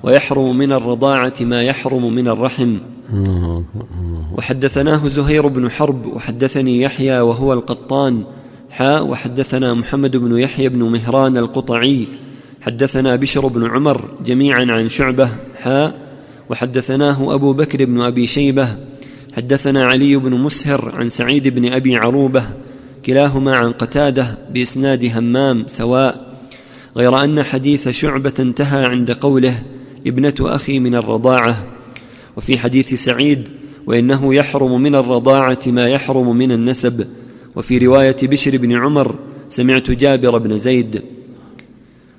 ويحرم 0.04 0.58
من 0.58 0.72
الرضاعة 0.72 1.34
ما 1.42 1.64
يحرم 1.64 2.14
من 2.14 2.28
الرحم. 2.28 2.78
وحدثناه 4.38 5.08
زهير 5.08 5.48
بن 5.48 5.72
حرب 5.72 6.06
وحدثني 6.06 6.82
يحيى 6.82 7.20
وهو 7.20 7.54
القطان 7.54 8.24
حاء 8.70 9.06
وحدثنا 9.06 9.74
محمد 9.74 10.18
بن 10.18 10.40
يحيى 10.40 10.70
بن 10.70 10.84
مهران 10.84 11.38
القطعي. 11.38 12.08
حدثنا 12.62 13.16
بشر 13.16 13.48
بن 13.48 13.68
عمر 13.68 14.10
جميعا 14.26 14.66
عن 14.70 14.90
شعبة 14.90 15.30
حاء 15.62 15.94
وحدثناه 16.50 17.34
أبو 17.34 17.54
بكر 17.54 17.86
بن 17.86 18.02
أبي 18.02 18.28
شيبة. 18.28 18.68
حدثنا 19.36 19.86
علي 19.86 20.16
بن 20.16 20.34
مسهر 20.34 20.96
عن 20.96 21.10
سعيد 21.10 21.48
بن 21.48 21.74
أبي 21.74 21.96
عروبة. 21.96 22.44
كلاهما 23.06 23.56
عن 23.56 23.72
قتادة 23.72 24.38
بإسناد 24.54 25.12
همام 25.16 25.64
سواء 25.68 26.32
غير 26.98 27.24
أن 27.24 27.44
حديث 27.44 27.90
شعبة 27.90 28.34
انتهى 28.40 28.86
عند 28.86 29.12
قوله 29.12 29.64
ابنة 30.08 30.34
أخي 30.40 30.80
من 30.80 30.96
الرضاعة. 30.96 31.66
وفي 32.38 32.58
حديث 32.58 32.94
سعيد 32.94 33.48
وإنه 33.88 34.36
يحرم 34.36 34.82
من 34.82 34.96
الرضاعة 34.96 35.60
ما 35.68 35.90
يحرم 35.90 36.38
من 36.38 36.52
النسب. 36.52 37.08
وفي 37.56 37.78
رواية 37.78 38.18
بشر 38.24 38.58
بن 38.58 38.72
عمر 38.72 39.16
سمعت 39.50 39.92
جابر 39.92 40.38
بن 40.38 40.58
زيد. 40.58 41.02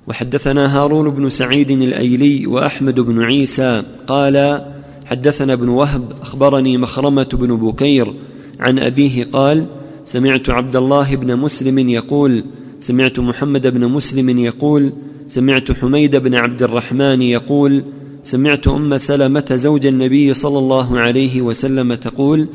وحدثنا 0.06 0.78
هارون 0.78 1.10
بن 1.10 1.28
سعيد 1.30 1.70
الأيلي 1.70 2.46
وأحمد 2.46 3.00
بن 3.00 3.22
عيسى. 3.22 3.82
قال 4.06 4.66
حدثنا 5.06 5.52
ابن 5.52 5.68
وهب 5.68 6.12
أخبرني 6.22 6.76
مخرمة 6.78 7.28
بن 7.32 7.56
بكير 7.56 8.14
عن 8.60 8.78
أبيه 8.78 9.24
قال 9.32 9.66
سمعت 10.04 10.50
عبد 10.50 10.76
الله 10.76 11.16
بن 11.16 11.36
مسلم 11.36 11.78
يقول 11.78 12.44
سمعت 12.78 13.18
محمد 13.18 13.66
بن 13.66 13.88
مسلم 13.88 14.38
يقول 14.38 14.92
سمعت 15.26 15.72
حميد 15.72 16.16
بن 16.16 16.34
عبد 16.34 16.62
الرحمن 16.62 17.22
يقول 17.22 17.82
سمعت 18.22 18.68
أم 18.68 18.98
سلمة 18.98 19.46
زوج 19.52 19.86
النبي 19.86 20.34
صلى 20.34 20.58
الله 20.58 21.00
عليه 21.00 21.42
وسلم 21.42 21.94
تقول 21.94 22.46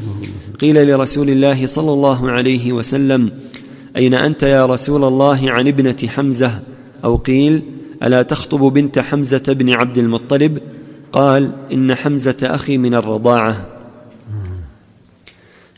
قيل 0.59 0.87
لرسول 0.87 1.29
الله 1.29 1.67
صلى 1.67 1.93
الله 1.93 2.31
عليه 2.31 2.73
وسلم 2.73 3.31
أين 3.97 4.13
أنت 4.13 4.43
يا 4.43 4.65
رسول 4.65 5.03
الله 5.03 5.51
عن 5.51 5.67
ابنة 5.67 5.97
حمزة؟ 6.07 6.59
أو 7.03 7.15
قيل 7.15 7.61
ألا 8.03 8.21
تخطب 8.21 8.59
بنت 8.59 8.99
حمزة 8.99 9.43
بن 9.47 9.69
عبد 9.69 9.97
المطلب؟ 9.97 10.59
قال 11.11 11.51
إن 11.73 11.95
حمزة 11.95 12.37
أخي 12.43 12.77
من 12.77 12.95
الرضاعة. 12.95 13.76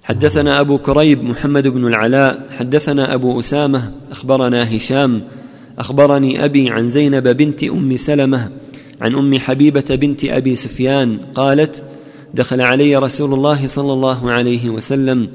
حدثنا 0.09 0.59
أبو 0.59 0.77
كريب 0.77 1.23
محمد 1.23 1.67
بن 1.67 1.87
العلاء 1.87 2.45
حدثنا 2.57 3.13
أبو 3.13 3.39
أسامة 3.39 3.91
أخبرنا 4.11 4.77
هشام 4.77 5.21
أخبرني 5.79 6.45
أبي 6.45 6.69
عن 6.69 6.89
زينب 6.89 7.27
بنت 7.27 7.63
أم 7.63 7.97
سلمة 7.97 8.49
عن 9.01 9.15
أم 9.15 9.39
حبيبة 9.39 9.83
بنت 9.89 10.25
أبي 10.25 10.55
سفيان 10.55 11.17
قالت 11.33 11.83
دخل 12.33 12.61
علي 12.61 12.95
رسول 12.95 13.33
الله 13.33 13.67
صلى 13.67 13.93
الله 13.93 14.31
عليه 14.31 14.69
وسلم 14.69 15.27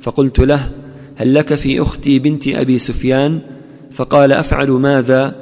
فقلت 0.00 0.38
له 0.38 0.70
هل 1.16 1.34
لك 1.34 1.54
في 1.54 1.82
أختي 1.82 2.18
بنت 2.18 2.48
أبي 2.48 2.78
سفيان؟ 2.78 3.40
فقال 3.92 4.32
أفعل 4.32 4.70
ماذا؟ 4.70 5.34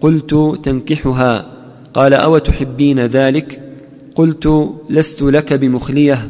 قلت 0.00 0.58
تنكحها. 0.62 1.46
قال 1.94 2.14
أو 2.14 2.38
تحبين 2.38 3.00
ذلك؟ 3.00 3.60
قلت 4.14 4.70
لست 4.90 5.22
لك 5.22 5.52
بمخليه. 5.52 6.28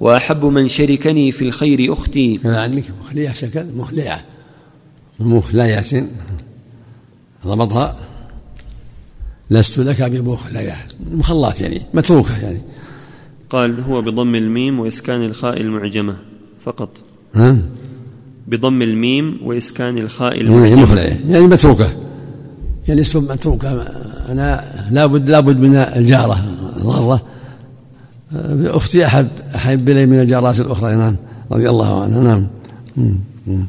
وأحب 0.00 0.44
من 0.44 0.68
شركني 0.68 1.32
في 1.32 1.44
الخير 1.44 1.92
أختي. 1.92 2.40
لعلك 2.44 2.84
مخلية 3.00 3.32
شكل 3.32 3.66
مخلية. 3.76 4.24
مخلية 5.20 6.06
ضبطها. 7.46 7.96
لست 9.50 9.78
لك 9.78 10.02
بمخلية. 10.02 10.76
مخلات 11.10 11.60
يعني 11.60 11.82
متروكة 11.94 12.38
يعني. 12.42 12.60
قال 13.50 13.80
هو 13.80 14.02
بضم 14.02 14.34
الميم 14.34 14.80
وإسكان 14.80 15.24
الخاء 15.24 15.60
المعجمة 15.60 16.16
فقط. 16.64 16.88
ها؟ 17.34 17.58
بضم 18.46 18.82
الميم 18.82 19.38
وإسكان 19.44 19.98
الخاء 19.98 20.40
المعجمة 20.40 20.82
مخلية. 20.82 21.20
يعني 21.28 21.46
متروكة. 21.46 21.96
يعني 22.88 23.00
اسم 23.00 23.24
متروكة. 23.24 23.82
أنا 24.28 24.74
لابد 24.90 25.30
لابد 25.30 25.60
من 25.60 25.74
الجارة. 25.76 26.44
ضارة 26.78 27.22
أختي 28.64 29.06
أحب 29.06 29.28
أحب 29.54 29.88
إلي 29.88 30.06
من 30.06 30.20
الجارات 30.20 30.60
الأخرى. 30.60 30.96
نعم. 30.96 31.16
رضي 31.52 31.70
الله 31.70 32.02
عنها. 32.02 32.48
نعم. 33.46 33.66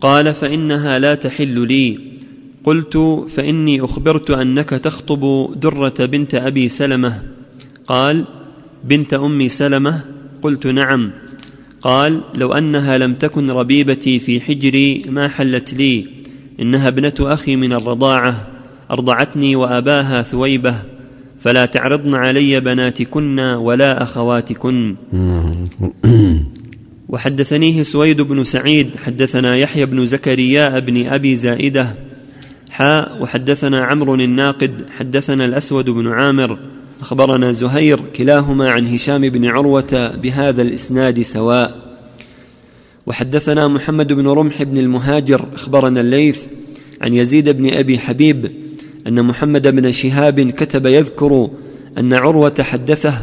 قال 0.00 0.34
فإنها 0.34 0.98
لا 0.98 1.14
تحل 1.14 1.66
لي. 1.68 1.98
قلت 2.64 3.24
فإني 3.36 3.84
أخبرت 3.84 4.30
أنك 4.30 4.68
تخطب 4.68 5.50
درة 5.60 5.94
بنت 5.98 6.34
أبي 6.34 6.68
سلمة. 6.68 7.22
قال 7.86 8.24
بنت 8.84 9.14
أم 9.14 9.48
سلمة؟ 9.48 10.00
قلت 10.42 10.66
نعم. 10.66 11.10
قال 11.80 12.20
لو 12.34 12.52
أنها 12.52 12.98
لم 12.98 13.14
تكن 13.14 13.50
ربيبتي 13.50 14.18
في 14.18 14.40
حجري 14.40 15.04
ما 15.08 15.28
حلت 15.28 15.74
لي. 15.74 16.06
إنها 16.60 16.88
ابنة 16.88 17.14
أخي 17.20 17.56
من 17.56 17.72
الرضاعة. 17.72 18.46
أرضعتني 18.90 19.56
وأباها 19.56 20.22
ثويبة. 20.22 20.91
فلا 21.42 21.66
تعرضن 21.66 22.14
علي 22.14 22.60
بناتكن 22.60 23.40
ولا 23.40 24.02
أخواتكن. 24.02 24.96
وحدثنيه 27.08 27.82
سويد 27.82 28.20
بن 28.20 28.44
سعيد 28.44 28.90
حدثنا 29.04 29.56
يحيى 29.56 29.86
بن 29.86 30.06
زكريا 30.06 30.78
بن 30.78 31.06
أبي 31.06 31.34
زائدة 31.34 31.94
حاء 32.70 33.22
وحدثنا 33.22 33.84
عمرو 33.84 34.14
الناقد 34.14 34.72
حدثنا 34.98 35.44
الأسود 35.44 35.90
بن 35.90 36.08
عامر 36.08 36.58
أخبرنا 37.00 37.52
زهير 37.52 38.00
كلاهما 38.16 38.72
عن 38.72 38.86
هشام 38.86 39.28
بن 39.28 39.44
عروة 39.44 40.16
بهذا 40.22 40.62
الإسناد 40.62 41.22
سواء. 41.22 41.82
وحدثنا 43.06 43.68
محمد 43.68 44.12
بن 44.12 44.28
رمح 44.28 44.62
بن 44.62 44.78
المهاجر 44.78 45.44
أخبرنا 45.54 46.00
الليث 46.00 46.42
عن 47.00 47.14
يزيد 47.14 47.48
بن 47.48 47.74
أبي 47.74 47.98
حبيب 47.98 48.52
أن 49.06 49.24
محمد 49.24 49.68
بن 49.68 49.92
شهاب 49.92 50.40
كتب 50.40 50.86
يذكر 50.86 51.50
أن 51.98 52.12
عروة 52.12 52.54
حدثه 52.60 53.14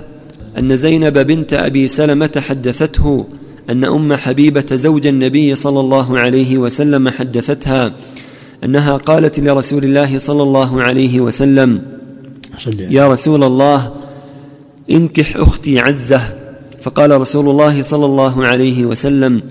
أن 0.58 0.78
زينب 0.78 1.18
بنت 1.18 1.54
أبي 1.54 1.88
سلمة 1.88 2.44
حدثته 2.48 3.26
أن 3.70 3.86
أم 3.86 4.14
حبيبة 4.14 4.76
زوج 4.76 5.08
النبي 5.08 5.56
صلى 5.56 5.80
الله 5.80 6.20
عليه 6.20 6.58
وسلم 6.58 7.10
حدثتها 7.10 7.92
أنها 8.64 8.98
قالت 8.98 9.40
لرسول 9.40 9.84
الله 9.84 10.18
صلى 10.18 10.44
الله 10.44 10.82
عليه 10.84 11.20
وسلم 11.22 11.82
يا 12.92 13.08
رسول 13.08 13.44
الله 13.44 13.94
انكح 14.92 15.38
أختي 15.38 15.80
عزة. 15.80 16.22
فقال 16.82 17.22
رسول 17.22 17.50
الله 17.50 17.82
صلى 17.82 18.06
الله 18.06 18.46
عليه 18.46 18.86
وسلم 18.86 19.42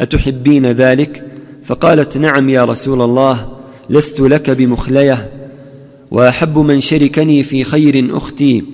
أتحبين 0.00 0.66
ذلك؟ 0.66 1.24
فقالت 1.64 2.16
نعم 2.18 2.48
يا 2.48 2.64
رسول 2.64 3.02
الله 3.02 3.48
لست 3.90 4.20
لك 4.20 4.50
بمخليه. 4.50 5.39
وأحب 6.10 6.58
من 6.58 6.80
شركني 6.80 7.42
في 7.42 7.64
خير 7.64 8.16
أختي. 8.16 8.64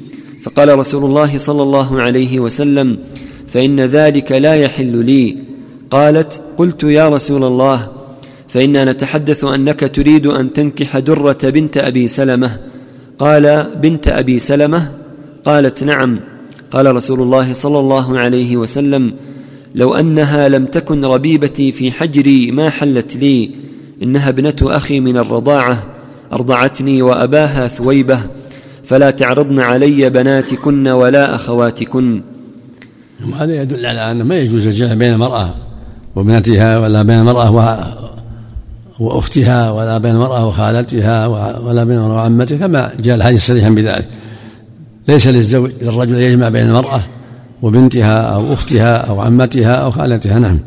فقال 0.43 0.79
رسول 0.79 1.05
الله 1.05 1.39
صلى 1.39 1.63
الله 1.63 2.01
عليه 2.01 2.41
وسلم 2.41 2.99
فإن 3.49 3.81
ذلك 3.81 4.33
لا 4.33 4.55
يحل 4.55 5.05
لي. 5.05 5.37
قالت 5.91 6.43
قلت 6.57 6.83
يا 6.83 7.09
رسول 7.09 7.45
الله 7.45 7.89
فإنا 8.49 8.85
نتحدث 8.85 9.45
أنك 9.45 9.81
تريد 9.81 10.27
أن 10.27 10.53
تنكح 10.53 10.99
درة 10.99 11.39
بنت 11.43 11.79
أبي 11.79 12.09
سلمة. 12.09 12.61
قال 13.19 13.67
بنت 13.83 14.09
أبي 14.09 14.39
سلمة؟ 14.39 14.93
قالت 15.45 15.85
نعم. 15.85 16.21
قال 16.71 16.97
رسول 16.97 17.23
الله 17.23 17.53
صلى 17.53 17.79
الله 17.79 18.19
عليه 18.19 18.57
وسلم 18.57 19.13
لو 19.75 19.95
أنها 19.95 20.49
لم 20.49 20.67
تكن 20.67 21.05
ربيبتي 21.05 21.73
في 21.73 21.93
حجري 21.93 22.51
ما 22.51 22.71
حلت 22.71 23.17
لي. 23.17 23.51
إنها 24.03 24.29
ابنة 24.29 24.57
أخي 24.63 25.01
من 25.01 25.17
الرضاعة. 25.17 25.96
أرضعتني 26.33 27.03
وأباها 27.03 27.69
ثويبة 27.69 28.21
فلا 28.85 29.11
تعرضن 29.11 29.61
علي 29.61 30.11
بناتكن 30.11 30.89
ولا 30.89 31.35
أخواتكن. 31.35 32.23
هذا 33.39 33.63
يدل 33.63 33.87
على 33.87 34.13
انه 34.13 34.25
ما 34.25 34.37
يجوز 34.37 34.67
الجمع 34.67 34.95
بين 34.95 35.13
المرأة 35.13 35.55
وابنتها 36.17 36.79
ولا 36.79 37.03
بين 37.03 37.19
المرأة 37.19 37.51
وأختها 39.01 39.71
ولا 39.71 39.99
بين 39.99 40.11
المرأة 40.11 40.47
وخالتها 40.47 41.27
ولا 41.59 41.85
بين 41.85 41.97
المرأة 41.97 42.15
وعمتها 42.15 42.59
كما 42.59 42.93
جاء 43.01 43.17
الحديث 43.17 43.47
صريحا 43.47 43.71
بذلك. 43.71 44.09
ليس 45.09 45.29
للزوج 45.29 45.71
للرجل 45.83 46.15
يجمع 46.15 46.49
بين 46.49 46.67
المرأة 46.67 47.03
وبنتها 47.63 48.21
أو 48.21 48.53
أختها 48.53 48.97
أو 48.97 49.21
عمتها 49.21 49.75
أو 49.75 49.91
خالتها 49.91 50.39
نعم. 50.39 50.59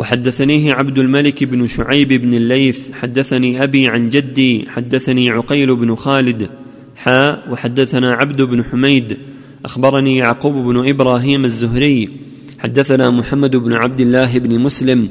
وحدثنيه 0.00 0.72
عبد 0.72 0.98
الملك 0.98 1.44
بن 1.44 1.66
شعيب 1.66 2.08
بن 2.08 2.34
الليث 2.34 2.92
حدثني 2.92 3.62
أبي 3.62 3.88
عن 3.88 4.10
جدي 4.10 4.68
حدثني 4.68 5.30
عقيل 5.30 5.76
بن 5.76 5.94
خالد 5.94 6.48
حاء 6.96 7.48
وحدثنا 7.50 8.12
عبد 8.12 8.42
بن 8.42 8.64
حميد 8.64 9.16
أخبرني 9.64 10.16
يعقوب 10.16 10.54
بن 10.54 10.88
إبراهيم 10.88 11.44
الزهري 11.44 12.08
حدثنا 12.58 13.10
محمد 13.10 13.56
بن 13.56 13.72
عبد 13.72 14.00
الله 14.00 14.38
بن 14.38 14.58
مسلم 14.58 15.08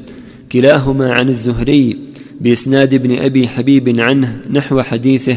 كلاهما 0.52 1.12
عن 1.12 1.28
الزهري 1.28 1.98
بإسناد 2.40 2.94
ابن 2.94 3.18
أبي 3.18 3.48
حبيب 3.48 4.00
عنه 4.00 4.40
نحو 4.50 4.82
حديثه 4.82 5.36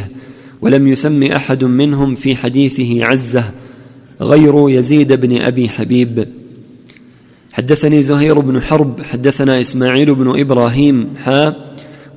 ولم 0.61 0.87
يسم 0.87 1.23
أحد 1.23 1.63
منهم 1.63 2.15
في 2.15 2.35
حديثه 2.35 3.05
عزه 3.05 3.51
غير 4.21 4.69
يزيد 4.69 5.13
بن 5.13 5.41
أبي 5.41 5.69
حبيب. 5.69 6.27
حدثني 7.53 8.01
زهير 8.01 8.39
بن 8.39 8.61
حرب 8.61 9.01
حدثنا 9.01 9.61
إسماعيل 9.61 10.15
بن 10.15 10.39
إبراهيم 10.39 11.07
حا 11.23 11.53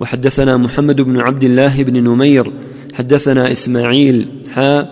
وحدثنا 0.01 0.57
محمد 0.57 1.01
بن 1.01 1.21
عبد 1.21 1.45
الله 1.45 1.83
بن 1.83 2.05
نمير 2.05 2.53
حدثنا 2.95 3.53
إسماعيل 3.53 4.27
حا 4.55 4.89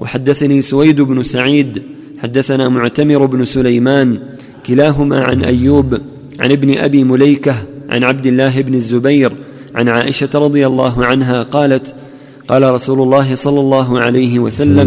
وحدثني 0.00 0.62
سويد 0.62 1.00
بن 1.00 1.22
سعيد 1.22 1.82
حدثنا 2.22 2.68
معتمر 2.68 3.26
بن 3.26 3.44
سليمان 3.44 4.18
كلاهما 4.66 5.20
عن 5.20 5.42
أيوب 5.42 5.94
عن 6.40 6.52
ابن 6.52 6.78
أبي 6.78 7.04
مليكة 7.04 7.54
عن 7.88 8.04
عبد 8.04 8.26
الله 8.26 8.60
بن 8.60 8.74
الزبير 8.74 9.32
عن 9.74 9.88
عائشة 9.88 10.28
رضي 10.34 10.66
الله 10.66 11.04
عنها 11.04 11.42
قالت 11.42 11.94
قال 12.48 12.74
رسول 12.74 13.00
الله 13.00 13.34
صلى 13.34 13.60
الله 13.60 13.98
عليه 14.00 14.38
وسلم. 14.38 14.78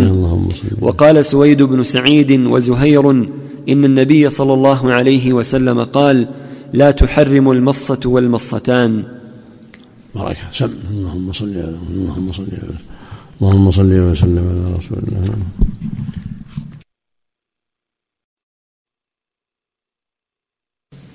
وقال 0.81 1.25
سويد 1.25 1.61
بن 1.63 1.83
سعيد 1.83 2.31
وزهير 2.45 3.27
إن 3.69 3.85
النبي 3.85 4.29
صلى 4.29 4.53
الله 4.53 4.93
عليه 4.93 5.33
وسلم 5.33 5.83
قال 5.83 6.27
لا 6.73 6.91
تحرم 6.91 7.51
المصة 7.51 8.03
والمصتان. 8.05 9.03
بركه 10.15 10.51
سم. 10.51 10.71
اللهم 10.89 11.31
صل 11.31 11.53
على 11.57 11.77
اللهم 11.91 12.31
صل 12.31 12.43
على 12.43 12.77
اللهم 13.41 13.71
صل 13.71 13.91
وسلم 13.99 14.45
على 14.51 14.75
رسول 14.77 14.97
الله. 14.97 15.23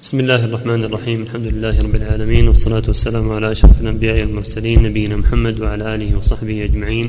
بسم 0.02 0.20
الله 0.20 0.44
الرحمن 0.44 0.84
الرحيم. 0.84 1.22
الحمد 1.22 1.46
لله 1.46 1.82
رب 1.82 1.94
العالمين 1.94 2.48
والصلاة 2.48 2.82
والسلام 2.88 3.32
على 3.32 3.52
أشرف 3.52 3.80
الأنبياء 3.80 4.16
والمرسلين 4.20 4.82
نبينا 4.82 5.16
محمد 5.16 5.60
وعلى 5.60 5.94
آله 5.94 6.18
وصحبه 6.18 6.64
أجمعين. 6.64 7.08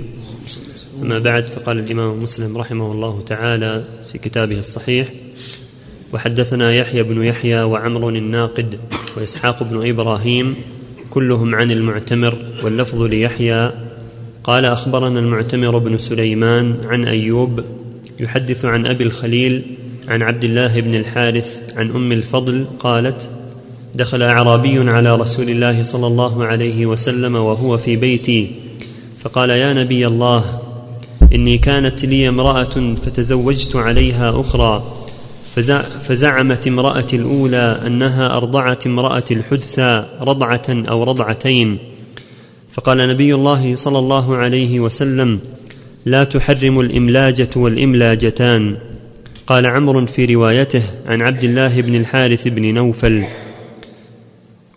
أما 1.02 1.20
بعد 1.20 1.44
فقال 1.44 1.80
الإمام 1.80 2.20
مسلم 2.20 2.58
رحمه 2.58 2.92
الله 2.92 3.24
تعالى 3.28 3.84
في 4.12 4.18
كتابه 4.18 4.60
الصحيح 4.60 5.08
وحدثنا 6.14 6.74
يحيى 6.74 7.04
بن 7.04 7.24
يحيى 7.24 7.64
وعمر 7.64 8.10
الناقد 8.10 8.80
وإسحاق 9.18 9.64
بن 9.64 9.90
إبراهيم 9.90 10.56
كلهم 11.10 11.56
عن 11.56 11.72
المعتمر 11.72 12.38
واللفظ 12.64 13.02
ليحيى. 13.02 13.72
قال 14.44 14.66
أخبرنا 14.66 15.20
المعتمر 15.20 15.78
بن 15.78 15.98
سليمان 15.98 16.76
عن 16.86 17.06
أيوب 17.06 17.64
يحدث 18.20 18.66
عن 18.66 18.86
أبي 18.86 19.04
الخليل 19.04 19.62
عن 20.08 20.22
عبد 20.22 20.44
الله 20.44 20.80
بن 20.80 20.96
الحارث 20.96 21.72
عن 21.76 21.92
أم 21.92 22.12
الفضل 22.12 22.66
قالت 22.80 23.30
دخل 23.96 24.22
أعرابي 24.22 24.90
على 24.90 25.16
رسول 25.16 25.50
الله 25.50 25.84
صلى 25.84 26.08
الله 26.08 26.46
عليه 26.46 26.86
وسلم 26.86 27.36
وهو 27.36 27.78
في 27.78 27.96
بيتي 27.96 28.52
فقال 29.20 29.50
يا 29.50 29.74
نبي 29.74 30.08
الله 30.08 30.63
إني 31.34 31.58
كانت 31.58 32.06
لي 32.06 32.30
امرأة 32.30 32.96
فتزوجت 33.04 33.76
عليها 33.76 34.42
أخرى 34.42 34.84
فزعمت 36.02 36.68
امراه 36.68 37.08
الأولى 37.14 37.80
أنها 37.88 38.38
أرضعت 38.38 38.88
امراه 38.88 39.24
الحدثى 39.32 40.06
رضعة 40.22 40.68
أو 40.70 41.04
رضعتين. 41.04 41.78
فقال 42.72 42.98
نبي 42.98 43.36
الله 43.36 43.76
صلى 43.76 44.00
الله 44.00 44.36
عليه 44.36 44.80
وسلم 44.80 45.40
لا 46.06 46.24
تحرم 46.24 46.80
الإملاجة 46.80 47.50
والإملاجتان. 47.56 48.76
قال 49.48 49.66
عمرو 49.66 50.06
في 50.06 50.26
روايته 50.26 50.84
عن 51.06 51.22
عبد 51.22 51.44
الله 51.44 51.82
بن 51.82 51.96
الحارث 51.96 52.48
بن 52.48 52.74
نوفل 52.74 53.24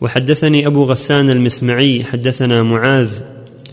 وحدثني 0.00 0.66
أبو 0.66 0.84
غسان 0.84 1.30
المسمعي 1.30 2.04
حدثنا 2.04 2.62
معاذ 2.62 3.10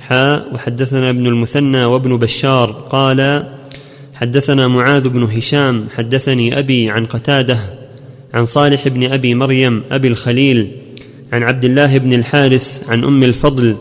حاء 0.03 0.47
وحدثنا 0.53 1.09
ابن 1.09 1.27
المثنى 1.27 1.85
وابن 1.85 2.17
بشار 2.17 2.71
قال 2.71 3.43
حدثنا 4.15 4.67
معاذ 4.67 5.09
بن 5.09 5.23
هشام 5.23 5.85
حدثني 5.95 6.59
أبي 6.59 6.89
عن 6.89 7.05
قتادة 7.05 7.57
عن 8.33 8.45
صالح 8.45 8.87
بن 8.87 9.11
أبي 9.11 9.35
مريم 9.35 9.83
أبي 9.91 10.07
الخليل 10.07 10.71
عن 11.33 11.43
عبد 11.43 11.65
الله 11.65 11.97
بن 11.97 12.13
الحارث 12.13 12.81
عن 12.89 13.03
أم 13.03 13.23
الفضل 13.23 13.75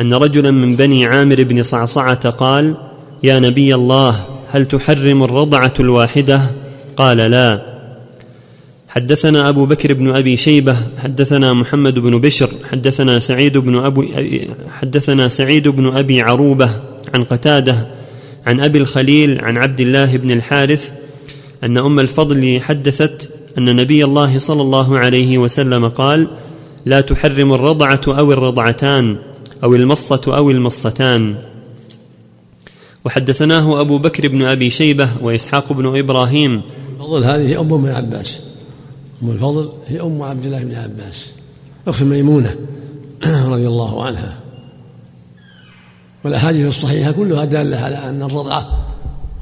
أن 0.00 0.14
رجلا 0.14 0.50
من 0.50 0.76
بني 0.76 1.06
عامر 1.06 1.42
بن 1.42 1.62
صعصعة 1.62 2.30
قال 2.30 2.74
يا 3.22 3.38
نبي 3.38 3.74
الله 3.74 4.24
هل 4.50 4.66
تحرم 4.66 5.22
الرضعة 5.22 5.74
الواحدة؟ 5.80 6.40
قال 6.96 7.16
لا. 7.16 7.77
حدثنا 8.88 9.48
أبو 9.48 9.66
بكر 9.66 9.92
بن 9.92 10.16
أبي 10.16 10.36
شيبة 10.36 10.76
حدثنا 10.98 11.52
محمد 11.52 11.98
بن 11.98 12.20
بشر 12.20 12.50
حدثنا 12.70 13.18
سعيد 13.18 13.58
بن 13.58 13.76
أبو 13.76 14.04
حدثنا 14.70 15.28
سعيد 15.28 15.68
بن 15.68 15.96
أبي 15.96 16.20
عروبة 16.20 16.70
عن 17.14 17.24
قتادة 17.24 17.88
عن 18.46 18.60
أبي 18.60 18.78
الخليل 18.78 19.44
عن 19.44 19.56
عبد 19.56 19.80
الله 19.80 20.16
بن 20.16 20.30
الحارث 20.30 20.90
أن 21.64 21.78
أم 21.78 22.00
الفضل 22.00 22.60
حدثت 22.60 23.30
أن 23.58 23.76
نبي 23.76 24.04
الله 24.04 24.38
صلى 24.38 24.62
الله 24.62 24.98
عليه 24.98 25.38
وسلم 25.38 25.88
قال 25.88 26.26
لا 26.86 27.00
تحرم 27.00 27.52
الرضعة 27.52 28.00
أو 28.08 28.32
الرضعتان 28.32 29.16
أو 29.64 29.74
المصة 29.74 30.20
أو 30.26 30.50
المصتان. 30.50 31.34
وحدثناه 33.04 33.80
أبو 33.80 33.98
بكر 33.98 34.28
بن 34.28 34.42
أبي 34.42 34.70
شيبة 34.70 35.08
وإسحاق 35.22 35.72
بن 35.72 35.98
إبراهيم. 35.98 36.62
الفضل 36.94 37.24
هذه 37.24 37.60
أم 37.60 37.74
ابن 37.74 37.88
عباس 37.88 38.47
أم 39.22 39.30
الفضل 39.30 39.72
هي 39.86 40.00
أم 40.00 40.22
عبد 40.22 40.44
الله 40.44 40.64
بن 40.64 40.74
عباس 40.74 41.26
أخت 41.88 42.02
ميمونة 42.02 42.54
رضي 43.48 43.66
الله 43.66 44.04
عنها. 44.04 44.38
والأحاديث 46.24 46.68
الصحيحة 46.68 47.12
كلها 47.12 47.44
دالة 47.44 47.76
على 47.76 47.96
أن 47.96 48.22
الرضعة 48.22 48.68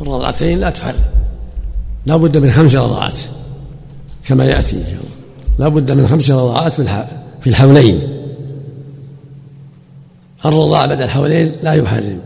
الرضعتين 0.00 0.60
لا 0.60 0.70
تحرم. 0.70 1.04
لا 2.06 2.16
بد 2.16 2.36
من 2.36 2.50
خمس 2.50 2.74
رضعات 2.74 3.18
كما 4.24 4.44
يأتي 4.44 4.76
إن 4.76 4.84
شاء 4.84 4.92
الله. 4.92 5.16
لا 5.58 5.68
بد 5.68 5.92
من 5.92 6.08
خمس 6.08 6.30
رضعات 6.30 6.72
في 7.42 7.46
الحولين. 7.46 8.00
الرضاع 10.44 10.86
بعد 10.86 11.00
الحولين 11.00 11.52
لا 11.62 11.72
يحرم 11.72 12.20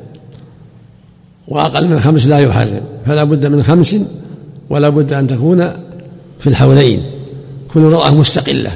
وأقل 1.48 1.88
من 1.88 2.00
خمس 2.00 2.26
لا 2.26 2.38
يحرم 2.38 2.80
فلا 3.06 3.24
بد 3.24 3.46
من 3.46 3.62
خمس 3.62 3.96
ولا 4.70 4.88
بد 4.88 5.12
أن 5.12 5.26
تكون 5.26 5.70
في 6.38 6.46
الحولين. 6.46 7.02
كل 7.74 7.80
رضعة 7.80 8.14
مستقلة 8.14 8.70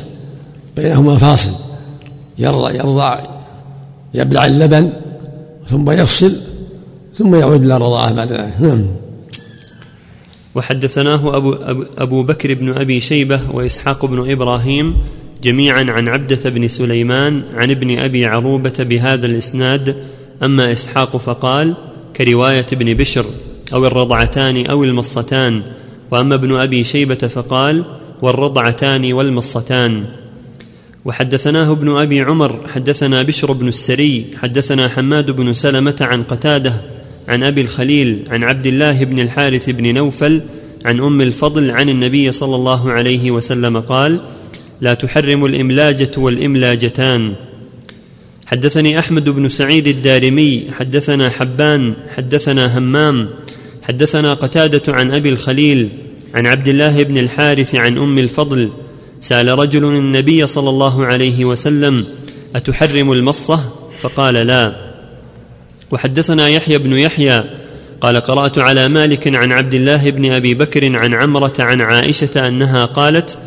بينهما 0.76 1.18
فاصل 1.18 1.52
يرضع 2.38 2.70
يرضع 2.70 3.20
يبلع 4.14 4.46
اللبن 4.46 4.92
ثم 5.68 5.90
يفصل 5.90 6.36
ثم 7.14 7.34
يعود 7.34 7.64
إلى 7.64 7.76
الرضاعة 7.76 8.12
بعد 8.12 8.32
ذلك. 8.32 8.54
نعم. 8.60 8.86
وحدثناه 10.54 11.36
أبو, 11.36 11.56
أبو 11.98 12.22
بكر 12.22 12.54
بن 12.54 12.68
أبي 12.68 13.00
شيبة 13.00 13.40
وإسحاق 13.52 14.06
بن 14.06 14.30
إبراهيم 14.30 14.96
جميعا 15.42 15.84
عن 15.88 16.08
عبدة 16.08 16.50
بن 16.50 16.68
سليمان 16.68 17.42
عن 17.54 17.70
ابن 17.70 17.98
أبي 17.98 18.26
عروبة 18.26 18.72
بهذا 18.78 19.26
الإسناد 19.26 19.96
أما 20.42 20.72
إسحاق 20.72 21.16
فقال 21.16 21.74
كرواية 22.16 22.66
ابن 22.72 22.94
بشر 22.94 23.24
أو 23.74 23.86
الرضعتان 23.86 24.66
أو 24.66 24.84
المصتان. 24.84 25.62
وأما 26.10 26.34
ابن 26.34 26.60
أبي 26.60 26.84
شيبة 26.84 27.14
فقال 27.14 27.84
والرضعتان 28.24 29.12
والمصتان. 29.12 30.04
وحدثناه 31.04 31.72
ابن 31.72 31.96
أبي 31.96 32.20
عمر 32.20 32.68
حدثنا 32.74 33.22
بشر 33.22 33.52
بن 33.52 33.68
السري 33.68 34.26
حدثنا 34.42 34.88
حماد 34.88 35.30
بن 35.30 35.52
سلمة 35.52 35.96
عن 36.00 36.22
قتادة 36.22 36.74
عن 37.28 37.42
أبي 37.42 37.60
الخليل 37.60 38.18
عن 38.30 38.44
عبد 38.44 38.66
الله 38.66 39.04
بن 39.04 39.18
الحارث 39.18 39.70
بن 39.70 39.94
نوفل 39.94 40.40
عن 40.84 41.00
أم 41.00 41.20
الفضل 41.20 41.70
عن 41.70 41.88
النبي 41.88 42.32
صلى 42.32 42.56
الله 42.56 42.92
عليه 42.92 43.30
وسلم 43.30 43.80
قال 43.80 44.18
لا 44.80 44.94
تحرم 44.94 45.44
الإملاجة 45.44 46.10
والإملاجتان. 46.16 47.32
حدثني 48.46 48.98
أحمد 48.98 49.28
بن 49.28 49.48
سعيد 49.48 49.86
الدارمي 49.86 50.64
حدثنا 50.72 51.30
حبان 51.30 51.92
حدثنا 52.16 52.78
همام 52.78 53.28
حدثنا 53.82 54.34
قتادة 54.34 54.94
عن 54.94 55.10
أبي 55.10 55.28
الخليل 55.28 55.88
عن 56.34 56.46
عبد 56.46 56.68
الله 56.68 57.02
بن 57.02 57.18
الحارث 57.18 57.74
عن 57.74 57.98
أم 57.98 58.18
الفضل 58.18 58.70
سأل 59.20 59.58
رجل 59.58 59.84
النبي 59.84 60.46
صلى 60.46 60.70
الله 60.70 61.04
عليه 61.04 61.44
وسلم 61.44 62.04
أتحرم 62.56 63.12
المصة؟ 63.12 63.60
فقال 64.00 64.34
لا. 64.34 64.74
وحدثنا 65.90 66.48
يحيى 66.48 66.78
بن 66.78 66.92
يحيى 66.92 67.44
قال 68.00 68.16
قرأت 68.16 68.58
على 68.58 68.88
مالك 68.88 69.34
عن 69.34 69.52
عبد 69.52 69.74
الله 69.74 70.10
بن 70.10 70.32
أبي 70.32 70.54
بكر 70.54 70.96
عن 70.96 71.14
عمرة 71.14 71.54
عن 71.58 71.80
عائشة 71.80 72.48
أنها 72.48 72.84
قالت 72.84 73.38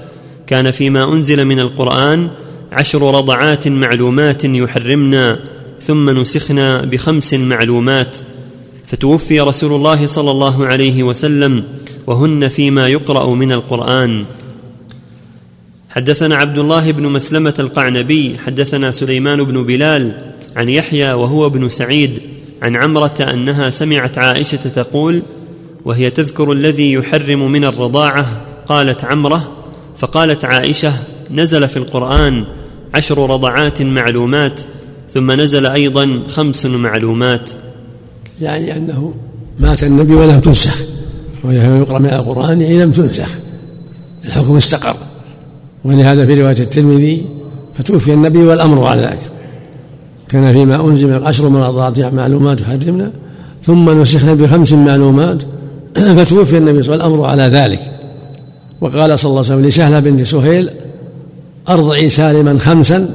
كان 0.48 0.72
فيما 0.72 1.14
أنزل 1.14 1.46
من 1.46 1.60
القرآن 1.60 2.30
عشر 2.72 3.16
رضعات 3.16 3.68
معلومات 3.68 4.44
يحرمنا 4.44 5.40
ثم 5.82 6.10
نسخنا 6.10 6.82
بخمس 6.82 7.34
معلومات. 7.34 8.18
فتوفي 8.86 9.40
رسول 9.40 9.74
الله 9.74 10.08
صلى 10.08 10.32
الله 10.32 10.66
عليه 10.66 11.04
وسلم 11.04 11.64
وهن 12.08 12.48
فيما 12.48 12.88
يقرأ 12.88 13.36
من 13.36 13.52
القرآن. 13.52 14.26
حدثنا 15.90 16.36
عبد 16.36 16.58
الله 16.58 16.92
بن 16.92 17.04
مسلمة 17.04 17.54
القعنبي 17.60 18.38
حدثنا 18.46 18.92
سليمان 18.92 19.44
بن 19.44 19.64
بلال 19.64 20.12
عن 20.56 20.70
يحيى 20.70 21.14
وهو 21.14 21.46
ابن 21.46 21.70
سعيد 21.70 22.22
عن 22.62 22.76
عمرة 22.76 23.28
أنها 23.34 23.70
سمعت 23.70 24.18
عائشة 24.18 24.70
تقول 24.76 25.22
وهي 25.86 26.10
تذكر 26.10 26.52
الذي 26.52 26.94
يحرم 26.94 27.52
من 27.52 27.66
الرضاعة. 27.66 28.42
قالت 28.66 29.04
عمرة 29.04 29.52
فقالت 29.98 30.46
عائشة 30.46 30.94
نزل 31.32 31.68
في 31.68 31.78
القرآن 31.78 32.44
عشر 32.94 33.30
رضعات 33.30 33.82
معلومات 33.82 34.62
ثم 35.14 35.32
نزل 35.32 35.66
أيضا 35.66 36.24
خمس 36.30 36.66
معلومات. 36.66 37.52
يعني 38.42 38.76
أنه 38.78 39.14
مات 39.60 39.84
النبي 39.84 40.14
ولم 40.14 40.40
تنسخ. 40.40 40.87
ولهذا 41.48 41.78
يقرأ 41.78 42.00
من 42.00 42.10
القرآن 42.10 42.62
يعني 42.62 42.84
لم 42.84 42.92
تنسخ 42.92 43.30
الحكم 44.26 44.58
استقر. 44.58 44.96
ولهذا 45.86 46.26
في 46.26 46.34
رواية 46.34 46.60
الترمذي 46.60 47.26
فتوفي 47.76 48.14
النبي 48.14 48.44
والأمر 48.44 48.84
على 48.84 49.02
ذلك. 49.02 49.32
كان 50.30 50.54
فيما 50.54 50.86
أنزل 50.86 51.26
عشر 51.26 51.50
مرضات 51.50 52.00
معلومات 52.00 52.64
حرمنا 52.64 53.12
ثم 53.64 54.02
نسخنا 54.02 54.34
بخمس 54.34 54.74
معلومات 54.74 55.44
فتوفي 56.18 56.58
النبي 56.58 56.84
صلى 56.84 56.94
الله 56.94 57.06
عليه 57.06 57.14
وسلم 57.14 57.20
والامر 57.20 57.26
على 57.26 57.44
ذلك. 57.44 57.80
وقال 58.82 59.20
صلى 59.20 59.30
الله 59.30 59.44
عليه 59.44 59.54
وسلم 59.54 59.66
لسهله 59.66 60.00
بنت 60.00 60.22
سهيل 60.22 60.70
أرضعي 61.70 62.10
سالما 62.10 62.60
خمسا 62.60 63.10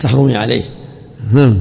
تحرمي 0.00 0.36
عليه. 0.36 0.62
نعم. 1.32 1.58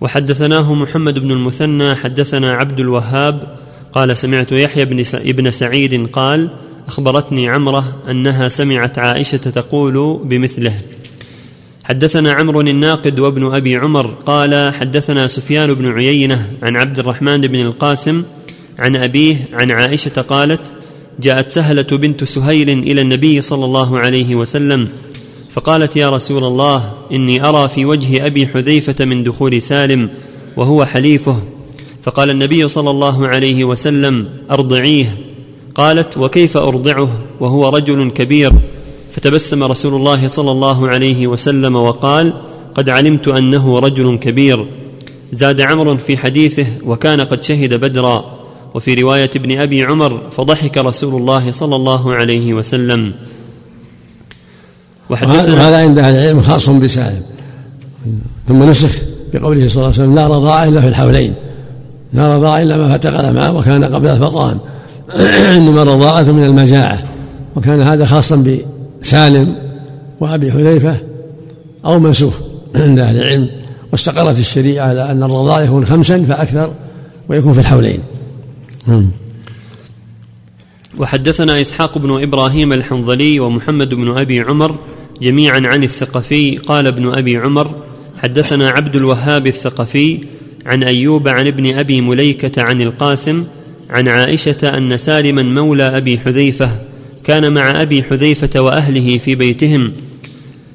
وحدثناه 0.00 0.74
محمد 0.74 1.18
بن 1.18 1.30
المثنى 1.30 1.94
حدثنا 1.94 2.52
عبد 2.52 2.80
الوهاب 2.80 3.59
قال 3.92 4.18
سمعت 4.18 4.52
يحيى 4.52 4.84
بن 4.84 5.04
ابن 5.14 5.50
سعيد 5.50 6.06
قال 6.06 6.50
أخبرتني 6.88 7.48
عمرة 7.48 7.96
أنها 8.10 8.48
سمعت 8.48 8.98
عائشة 8.98 9.36
تقول 9.36 10.20
بمثله. 10.24 10.74
حدثنا 11.84 12.32
عمرو 12.32 12.60
الناقد 12.60 13.18
وابن 13.18 13.54
أبي 13.54 13.76
عمر 13.76 14.06
قال 14.06 14.74
حدثنا 14.74 15.26
سفيان 15.26 15.74
بن 15.74 15.92
عيينة 15.92 16.52
عن 16.62 16.76
عبد 16.76 16.98
الرحمن 16.98 17.40
بن 17.40 17.60
القاسم 17.60 18.22
عن 18.78 18.96
أبيه 18.96 19.36
عن 19.52 19.70
عائشة 19.70 20.20
قالت 20.20 20.60
جاءت 21.20 21.48
سهلة 21.48 21.82
بنت 21.82 22.24
سهيل 22.24 22.70
إلى 22.70 23.00
النبي 23.00 23.40
صلى 23.40 23.64
الله 23.64 23.98
عليه 23.98 24.34
وسلم 24.34 24.88
فقالت 25.50 25.96
يا 25.96 26.10
رسول 26.10 26.44
الله 26.44 26.92
إني 27.12 27.48
أرى 27.48 27.68
في 27.68 27.84
وجه 27.84 28.26
أبي 28.26 28.46
حذيفة 28.46 29.04
من 29.04 29.24
دخول 29.24 29.62
سالم 29.62 30.10
وهو 30.56 30.84
حليفه 30.84 31.42
فقال 32.02 32.30
النبي 32.30 32.68
صلى 32.68 32.90
الله 32.90 33.28
عليه 33.28 33.64
وسلم 33.64 34.28
أرضعيه. 34.50 35.18
قالت 35.74 36.18
وكيف 36.18 36.56
أرضعه 36.56 37.10
وهو 37.40 37.68
رجل 37.68 38.10
كبير. 38.10 38.52
فتبسم 39.12 39.64
رسول 39.64 39.94
الله 39.94 40.28
صلى 40.28 40.50
الله 40.50 40.88
عليه 40.88 41.26
وسلم 41.26 41.76
وقال 41.76 42.32
قد 42.74 42.88
علمت 42.88 43.28
أنه 43.28 43.78
رجل 43.78 44.18
كبير. 44.18 44.66
زاد 45.32 45.60
عمر 45.60 45.96
في 45.96 46.16
حديثه 46.16 46.66
وكان 46.86 47.20
قد 47.20 47.42
شهد 47.42 47.74
بدرا. 47.74 48.24
وفي 48.74 48.94
رواية 48.94 49.30
ابن 49.36 49.60
أبي 49.60 49.82
عمر 49.82 50.20
فضحك 50.30 50.78
رسول 50.78 51.20
الله 51.20 51.52
صلى 51.52 51.76
الله 51.76 52.14
عليه 52.14 52.54
وسلم. 52.54 53.12
وحدثنا 55.10 55.68
هذا 55.68 55.76
عند 55.76 55.98
أهل 55.98 56.14
العلم 56.14 56.40
خاص 56.40 56.70
بسالم 56.70 57.22
ثم 58.48 58.62
نسخ 58.62 58.98
بقوله 59.34 59.68
صلى 59.68 59.76
الله 59.76 59.94
عليه 59.94 60.02
وسلم 60.02 60.14
لا 60.14 60.26
رضاع 60.26 60.64
إلا 60.64 60.80
في 60.80 60.88
الحولين. 60.88 61.34
لا 62.12 62.36
رضاع 62.36 62.62
إلا 62.62 62.76
ما 62.76 62.98
فتق 62.98 63.18
الامعاء 63.18 63.56
وكان 63.56 63.84
قبل 63.84 64.08
الفطام. 64.08 64.58
إنما 65.56 65.82
الرضاعة 65.82 66.22
من 66.22 66.44
المجاعة. 66.44 67.02
وكان 67.56 67.80
هذا 67.80 68.04
خاصا 68.04 68.60
بسالم 69.00 69.54
وأبي 70.20 70.52
حذيفة 70.52 70.96
أو 71.84 71.98
منسوخ 71.98 72.34
عند 72.74 72.98
أهل 72.98 73.16
العلم. 73.16 73.48
واستقرت 73.92 74.38
الشريعة 74.38 74.88
على 74.88 75.10
أن 75.10 75.22
الرضاع 75.22 75.62
يكون 75.62 75.84
خمسا 75.84 76.22
فأكثر 76.24 76.72
ويكون 77.28 77.52
في 77.52 77.60
الحولين. 77.60 78.00
نعم. 78.86 79.10
وحدثنا 80.98 81.60
إسحاق 81.60 81.98
بن 81.98 82.22
إبراهيم 82.22 82.72
الحنظلي 82.72 83.40
ومحمد 83.40 83.94
بن 83.94 84.18
أبي 84.18 84.40
عمر 84.40 84.76
جميعا 85.22 85.60
عن 85.64 85.82
الثقفي. 85.84 86.56
قال 86.56 86.86
ابن 86.86 87.12
أبي 87.12 87.36
عمر 87.36 87.74
حدثنا 88.22 88.70
عبد 88.70 88.96
الوهاب 88.96 89.46
الثقفي 89.46 90.20
عن 90.66 90.82
أيوب 90.82 91.28
عن 91.28 91.46
ابن 91.46 91.78
أبي 91.78 92.00
مليكة 92.00 92.62
عن 92.62 92.82
القاسم 92.82 93.44
عن 93.90 94.08
عائشة 94.08 94.78
أن 94.78 94.96
سالما 94.96 95.42
مولى 95.42 95.96
أبي 95.96 96.18
حذيفة 96.18 96.70
كان 97.24 97.52
مع 97.52 97.82
أبي 97.82 98.02
حذيفة 98.02 98.60
وأهله 98.60 99.18
في 99.18 99.34
بيتهم 99.34 99.92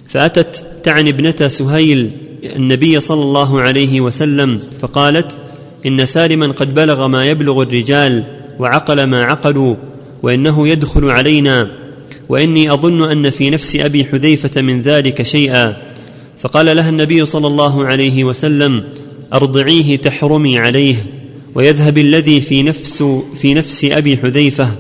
فأتت 0.08 0.66
تعني 0.84 1.10
ابنة 1.10 1.48
سهيل 1.48 2.12
النبي 2.56 3.00
صلى 3.00 3.22
الله 3.22 3.62
عليه 3.62 4.02
وسلم 4.02 4.60
فقالت 4.82 5.38
إن 5.86 6.06
سالما 6.06 6.48
قد 6.48 6.76
بلغ 6.76 7.08
ما 7.08 7.26
يبلغ 7.26 7.62
الرجال 7.62 8.24
وعقل 8.60 9.04
ما 9.04 9.24
عقلوا 9.24 9.76
وإنه 10.24 10.68
يدخل 10.68 11.10
علينا 11.10 11.68
وإني 12.30 12.74
أظن 12.74 13.12
أن 13.12 13.30
في 13.30 13.50
نفس 13.50 13.76
أبي 13.76 14.06
حذيفة 14.06 14.62
من 14.62 14.82
ذلك 14.82 15.22
شيئا. 15.22 15.78
فقال 16.40 16.66
لها 16.76 16.90
النبي 16.90 17.26
صلى 17.26 17.48
الله 17.48 17.86
عليه 17.86 18.24
وسلم 18.24 18.84
أرضعيه 19.36 19.96
تحرمي 19.98 20.60
عليه 20.60 20.96
ويذهب 21.56 21.98
الذي 21.98 22.42
في 22.42 22.64
نفس 22.64 23.04
في 23.36 23.54
نفس 23.54 23.86
أبي 23.86 24.18
حذيفة 24.18 24.72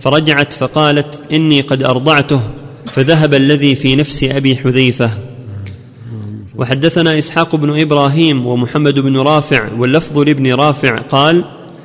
فرجعت 0.00 0.52
فقالت 0.52 1.20
إني 1.32 1.60
قد 1.60 1.82
أرضعته 1.82 2.40
فذهب 2.86 3.34
الذي 3.34 3.74
في 3.74 3.96
نفس 3.96 4.24
أبي 4.24 4.56
حذيفة. 4.56 5.10
وحدثنا 6.56 7.18
إسحاق 7.18 7.56
بن 7.56 7.80
إبراهيم 7.80 8.46
ومحمد 8.46 8.98
بن 8.98 9.16
رافع 9.16 9.68
واللفظ 9.78 10.18
لابن 10.18 10.52
رافع 10.52 10.98
قال 10.98 11.44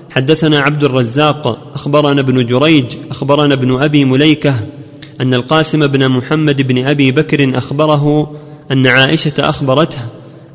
حدثنا 0.09 0.59
عبد 0.59 0.83
الرزاق 0.83 1.71
أخبرنا 1.75 2.21
ابن 2.21 2.45
جريج 2.45 2.85
أخبرنا 3.11 3.53
ابن 3.53 3.81
أبي 3.81 4.05
مليكة 4.05 4.55
أن 5.21 5.33
القاسم 5.33 5.88
بن 5.88 6.09
محمد 6.09 6.61
بن 6.61 6.85
أبي 6.85 7.11
بكر 7.11 7.57
أخبره 7.57 8.31
أن 8.71 8.88
عائشة 8.88 9.33
أخبرته 9.39 9.99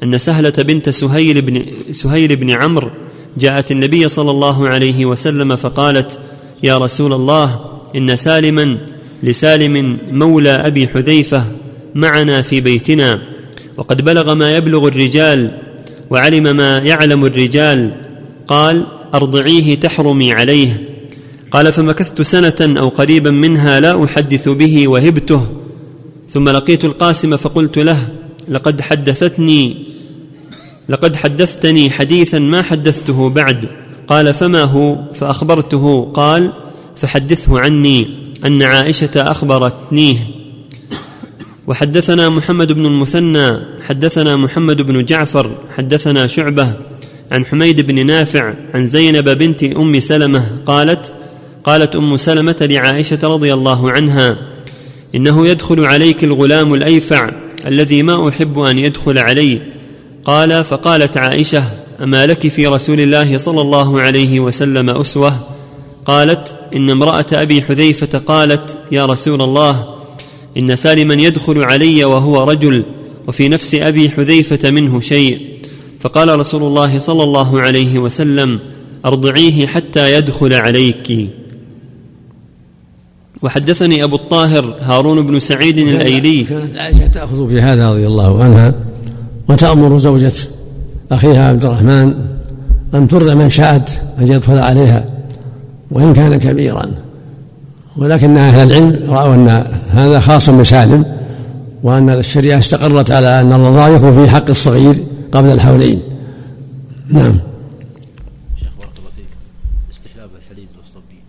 أن 0.03 0.19
سهلة 0.19 0.51
بنت 0.59 0.89
سهيل 0.89 1.43
بن 1.43 1.65
سهيل 1.93 2.37
بن 2.37 2.51
عمرو 2.51 2.91
جاءت 3.39 3.71
النبي 3.73 4.09
صلى 4.09 4.31
الله 4.31 4.69
عليه 4.69 5.07
وسلم 5.07 5.57
فقالت 5.57 6.19
يا 6.63 6.79
رسول 6.79 7.13
الله 7.13 7.61
إن 7.97 8.17
سالما 8.17 8.79
لسالم 9.23 9.99
مولى 10.13 10.51
أبي 10.51 10.89
حذيفة 10.89 11.45
معنا 11.95 12.43
في 12.43 12.61
بيتنا 12.61 13.21
وقد 13.77 14.05
بلغ 14.05 14.35
ما 14.35 14.57
يبلغ 14.57 14.89
الرجال 14.89 15.51
وعلم 16.11 16.57
ما 16.57 16.79
يعلم 16.79 17.25
الرجال 17.25 17.91
قال 18.47 18.85
أرضعيه 19.15 19.75
تحرمي 19.75 20.33
عليه. 20.33 20.81
قال 21.51 21.73
فمكثت 21.73 22.23
سنة 22.23 22.81
أو 22.81 22.89
قريبا 22.89 23.31
منها 23.31 23.81
لا 23.81 24.05
أحدث 24.05 24.49
به 24.49 24.89
وهبته 24.89 25.47
ثم 26.29 26.49
لقيت 26.49 26.85
القاسم 26.85 27.37
فقلت 27.37 27.79
له 27.79 28.09
لقد 28.49 28.81
حدثتني 28.81 29.77
لقد 30.91 31.17
حدثتني 31.17 31.91
حديثا 31.91 32.39
ما 32.39 32.63
حدثته 32.63 33.29
بعد. 33.29 33.67
قال 34.09 34.35
فما 34.35 34.63
هو؟ 34.63 34.97
فأخبرته. 35.15 36.11
قال 36.15 36.51
فحدثه 36.97 37.61
عني 37.61 38.07
أن 38.47 38.63
عائشة 38.63 39.31
أخبرتنيه. 39.31 40.17
وحدثنا 41.67 42.29
محمد 42.29 42.73
بن 42.73 42.87
المثنى 42.87 43.57
حدثنا 43.87 44.37
محمد 44.37 44.83
بن 44.83 45.05
جعفر 45.05 45.51
حدثنا 45.77 46.27
شعبة 46.27 46.73
عن 47.33 47.45
حميد 47.45 47.81
بن 47.81 48.07
نافع 48.07 48.55
عن 48.75 48.87
زينب 48.87 49.29
بنت 49.29 49.63
أم 49.63 50.01
سلمة 50.01 50.45
قالت 50.65 51.13
قالت 51.65 51.97
أم 51.97 52.17
سلمة 52.17 52.57
لعائشة 52.61 53.19
رضي 53.23 53.55
الله 53.55 53.91
عنها 53.91 54.37
إنه 55.15 55.47
يدخل 55.47 55.85
عليك 55.85 56.25
الغلام 56.25 56.75
الأيفع 56.75 57.31
الذي 57.67 58.03
ما 58.03 58.29
أحب 58.29 58.59
أن 58.59 58.79
يدخل 58.79 59.19
علي 59.19 59.61
قال 60.25 60.65
فقالت 60.65 61.17
عائشة 61.17 61.65
أما 62.03 62.27
لك 62.27 62.49
في 62.49 62.67
رسول 62.67 63.01
الله 63.01 63.39
صلى 63.39 63.61
الله 63.61 64.01
عليه 64.01 64.41
وسلم 64.41 64.91
أسوة؟ 64.91 65.41
قالت 66.05 66.59
إن 66.77 66.91
امرأة 66.91 67.27
أبي 67.33 67.63
حذيفة 67.63 68.19
قالت 68.19 68.79
يا 68.93 69.07
رسول 69.07 69.43
الله 69.43 69.95
إن 70.57 70.77
سالما 70.77 71.15
يدخل 71.15 71.63
علي 71.63 72.05
وهو 72.05 72.51
رجل 72.51 72.83
وفي 73.29 73.49
نفس 73.49 73.75
أبي 73.75 74.11
حذيفة 74.11 74.71
منه 74.71 75.01
شيء. 75.01 75.41
فقال 76.01 76.39
رسول 76.39 76.63
الله 76.63 76.99
صلى 76.99 77.23
الله 77.23 77.61
عليه 77.61 77.99
وسلم 77.99 78.59
أرضعيه 79.05 79.67
حتى 79.67 80.15
يدخل 80.15 80.55
عليك. 80.55 81.29
وحدثني 83.43 84.05
أبو 84.05 84.17
الطاهر 84.17 84.75
هارون 84.81 85.27
بن 85.27 85.41
سعيد 85.41 85.79
الأيلي. 85.79 86.45
كانت 86.45 86.77
عائشة 86.77 87.07
تأخذ 87.07 87.47
بهذا 87.47 87.91
رضي 87.91 88.07
الله 88.07 88.45
عنها. 88.45 88.75
وتأمر 89.49 89.99
زوجة 89.99 90.33
أخيها 91.13 91.49
عبد 91.49 91.65
الرحمن 91.65 92.15
أن 92.95 93.09
ترضع 93.09 93.35
من 93.35 93.51
شاءت 93.51 94.01
أن 94.19 94.27
يدخل 94.27 94.59
عليها 94.59 95.07
وإن 95.91 96.13
كان 96.13 96.37
كبيرا. 96.37 96.91
ولكن 97.97 98.37
أهل 98.37 98.73
العلم 98.73 99.11
رأوا 99.13 99.35
أن 99.35 99.49
هذا 99.91 100.21
خاص 100.21 100.51
بسالم 100.51 101.05
وأن 101.83 102.11
الشريعة 102.11 102.59
استقرت 102.59 103.11
على 103.11 103.41
أن 103.41 103.53
الرضاع 103.53 103.89
يكون 103.89 104.25
في 104.25 104.31
حق 104.31 104.51
الصغير 104.51 105.05
قبل 105.33 105.49
الحولين. 105.49 106.03
نعم. 107.09 107.39
شيخ 108.59 108.69
بارك 108.81 108.93
الله 108.99 109.11
فيك. 109.17 109.27
استحلاب 109.93 110.31
الحليب 110.37 110.69
للصبي 110.79 111.21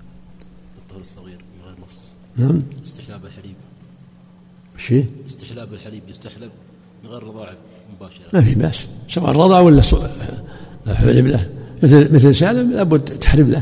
للطفل 0.78 1.02
الصغير 1.02 1.38
من 1.38 1.66
غير 1.66 1.76
نص. 1.86 1.98
نعم. 2.38 2.62
استحلاب 2.86 3.22
الحليب. 3.26 3.56
وش 4.76 4.92
هي؟ 4.92 5.04
استحلاب 5.30 5.74
الحليب 5.74 6.02
يستحلب 6.10 6.52
من 7.04 7.10
غير 7.10 7.24
رضاعه 7.24 7.56
مباشره 7.96 8.21
ما 8.34 8.42
في 8.42 8.56
باس. 8.56 8.88
سواء 9.08 9.32
رضع 9.32 9.60
ولا 9.60 9.82
حلب 10.88 11.28
له 11.28 11.48
مثل 11.84 12.14
مثل 12.14 12.36
سالم 12.36 12.72
لابد 12.72 13.00
تحلب 13.00 13.50
له. 13.50 13.62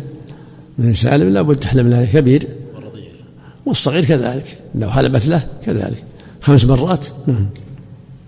مثل 0.79 0.95
سالم 0.95 1.29
لابد 1.29 1.55
تحلب 1.55 1.87
له. 1.87 2.05
كبير. 2.05 2.47
والصغير 3.65 4.05
كذلك. 4.05 4.57
لو 4.75 4.91
حلبت 4.91 5.27
له 5.27 5.47
كذلك. 5.65 6.03
خمس 6.41 6.65
مرات. 6.65 7.05
نعم. 7.27 7.45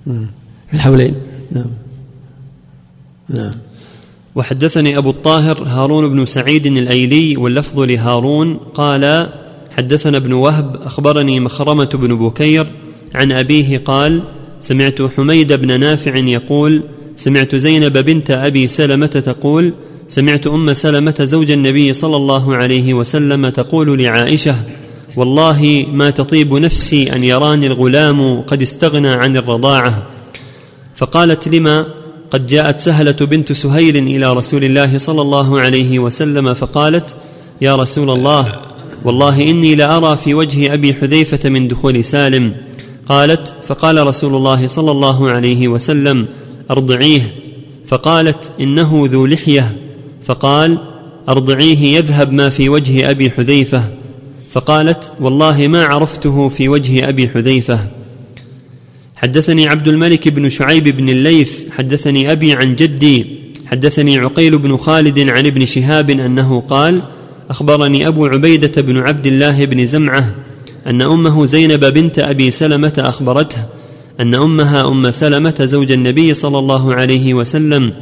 نعم. 0.06 0.27
في 0.67 0.73
الحولين. 0.73 1.15
نعم. 1.51 1.71
نعم. 3.30 3.54
وحدثني 4.36 4.97
أبو 4.97 5.10
الطاهر 5.10 5.63
هارون 5.63 6.10
بن 6.10 6.25
سعيد 6.25 6.65
الأيلي 6.65 7.38
واللفظ 7.38 7.80
لهارون 7.80 8.58
قال 8.58 9.30
حدثنا 9.77 10.17
ابن 10.17 10.34
وهب 10.34 10.82
أخبرني 10.84 11.39
مخرمة 11.39 11.86
بن 11.86 12.17
بكير 12.17 12.67
عن 13.15 13.32
أبيه 13.32 13.77
قال 13.77 14.23
سمعت 14.62 15.02
حميد 15.02 15.54
بن 15.54 15.80
نافع 15.80 16.17
يقول 16.17 16.82
سمعت 17.15 17.56
زينب 17.56 17.97
بنت 17.97 18.32
أبي 18.32 18.67
سلمة 18.67 19.06
تقول 19.08 19.74
سمعت 20.08 20.47
أم 20.47 20.74
سلمة 20.74 21.15
زوج 21.19 21.52
النبي 21.52 21.93
صلى 21.93 22.15
الله 22.15 22.56
عليه 22.56 22.93
وسلم 22.93 23.50
تقول 23.50 24.04
لعائشة 24.04 24.56
والله 25.15 25.86
ما 25.93 26.10
تطيب 26.10 26.54
نفسي 26.54 27.15
أن 27.15 27.24
يراني 27.24 27.67
الغلام 27.67 28.41
قد 28.41 28.62
استغنى 28.62 29.08
عن 29.10 29.38
الرضاعة. 29.38 30.08
فقالت 30.95 31.47
لما 31.47 31.86
قد 32.30 32.47
جاءت 32.47 32.80
سهلة 32.80 33.12
بنت 33.12 33.52
سهيل 33.52 33.97
إلى 33.97 34.34
رسول 34.34 34.63
الله 34.63 34.97
صلى 34.97 35.21
الله 35.21 35.60
عليه 35.60 36.00
وسلم 36.00 36.54
فقالت 36.54 37.15
يا 37.62 37.76
رسول 37.76 38.10
الله 38.10 38.56
والله 39.06 39.41
إني 39.52 39.76
لأرى 39.76 40.17
في 40.17 40.34
وجه 40.34 40.74
أبي 40.74 40.93
حذيفة 40.93 41.50
من 41.50 41.67
دخول 41.67 42.04
سالم. 42.04 42.54
قالت 43.12 43.54
فقال 43.63 44.08
رسول 44.08 44.36
الله 44.36 44.67
صلى 44.67 44.91
الله 44.91 45.30
عليه 45.30 45.67
وسلم 45.67 46.26
أرضعيه. 46.71 47.21
فقالت 47.86 48.52
إنه 48.60 49.04
ذو 49.12 49.26
لحية. 49.26 49.78
فقال 50.26 50.78
أرضعيه 51.30 51.97
يذهب 51.97 52.34
ما 52.34 52.50
في 52.50 52.69
وجه 52.69 53.10
أبي 53.10 53.32
حذيفة. 53.32 53.84
فقالت 54.52 55.12
والله 55.19 55.67
ما 55.67 55.86
عرفته 55.86 56.50
في 56.50 56.69
وجه 56.69 57.10
أبي 57.10 57.30
حذيفة. 57.30 57.80
حدثني 59.15 59.67
عبد 59.67 59.88
الملك 59.88 60.28
بن 60.28 60.50
شعيب 60.50 60.97
بن 60.97 61.10
الليث 61.10 61.69
حدثني 61.78 62.32
أبي 62.32 62.54
عن 62.54 62.76
جدي 62.76 63.26
حدثني 63.65 64.19
عقيل 64.19 64.58
بن 64.58 64.78
خالد 64.78 65.19
عن 65.19 65.45
ابن 65.45 65.65
شهاب 65.65 66.10
أنه 66.10 66.62
قال 66.62 67.02
أخبرني 67.50 68.08
أبو 68.08 68.26
عبيدة 68.26 68.82
بن 68.82 68.97
عبد 68.97 69.28
الله 69.28 69.65
بن 69.65 69.86
زمعة 69.86 70.36
أن 70.87 71.01
أمه 71.01 71.45
زينب 71.45 71.85
بنت 71.85 72.19
أبي 72.19 72.51
سلمة 72.51 72.93
أخبرته 72.97 73.63
أن 74.19 74.35
أمها 74.35 74.87
أم 74.87 75.11
سلمة 75.11 75.55
زوج 75.59 75.91
النبي 75.91 76.33
صلى 76.33 76.59
الله 76.59 76.93
عليه 76.93 77.33
وسلم 77.33 77.93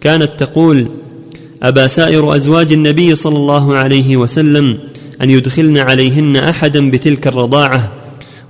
كانت 0.00 0.30
تقول 0.38 0.86
ابى 1.62 1.88
سائر 1.88 2.36
أزواج 2.36 2.72
النبي 2.72 3.14
صلى 3.14 3.36
الله 3.36 3.74
عليه 3.74 4.16
وسلم 4.16 4.78
أن 5.22 5.30
يدخلن 5.30 5.78
عليهن 5.78 6.36
أحدا 6.36 6.90
بتلك 6.90 7.26
الرضاعة 7.26 7.92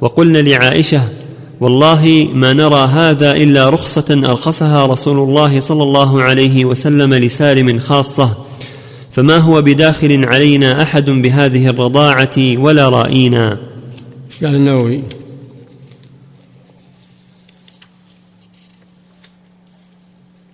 وقلن 0.01 0.37
لعائشة 0.37 1.01
والله 1.61 2.29
ما 2.35 2.53
نرى 2.53 2.85
هذا 2.87 3.33
إلا 3.33 3.71
رخصة 3.71 4.23
أرخصها 4.25 4.87
رسول 4.87 5.19
الله 5.19 5.61
صلى 5.61 5.83
الله 5.83 6.23
عليه 6.23 6.65
وسلم 6.65 7.15
لسالم 7.15 7.79
خاصة 7.79 8.37
فما 9.19 9.37
هو 9.37 9.63
بداخل 9.63 10.25
علينا 10.25 10.83
أحد 10.83 11.11
بهذه 11.11 11.69
الرضاعة 11.69 12.39
ولا 12.39 12.89
رائينا. 12.89 13.59
قال 14.43 14.55
النووي؟ 14.55 15.03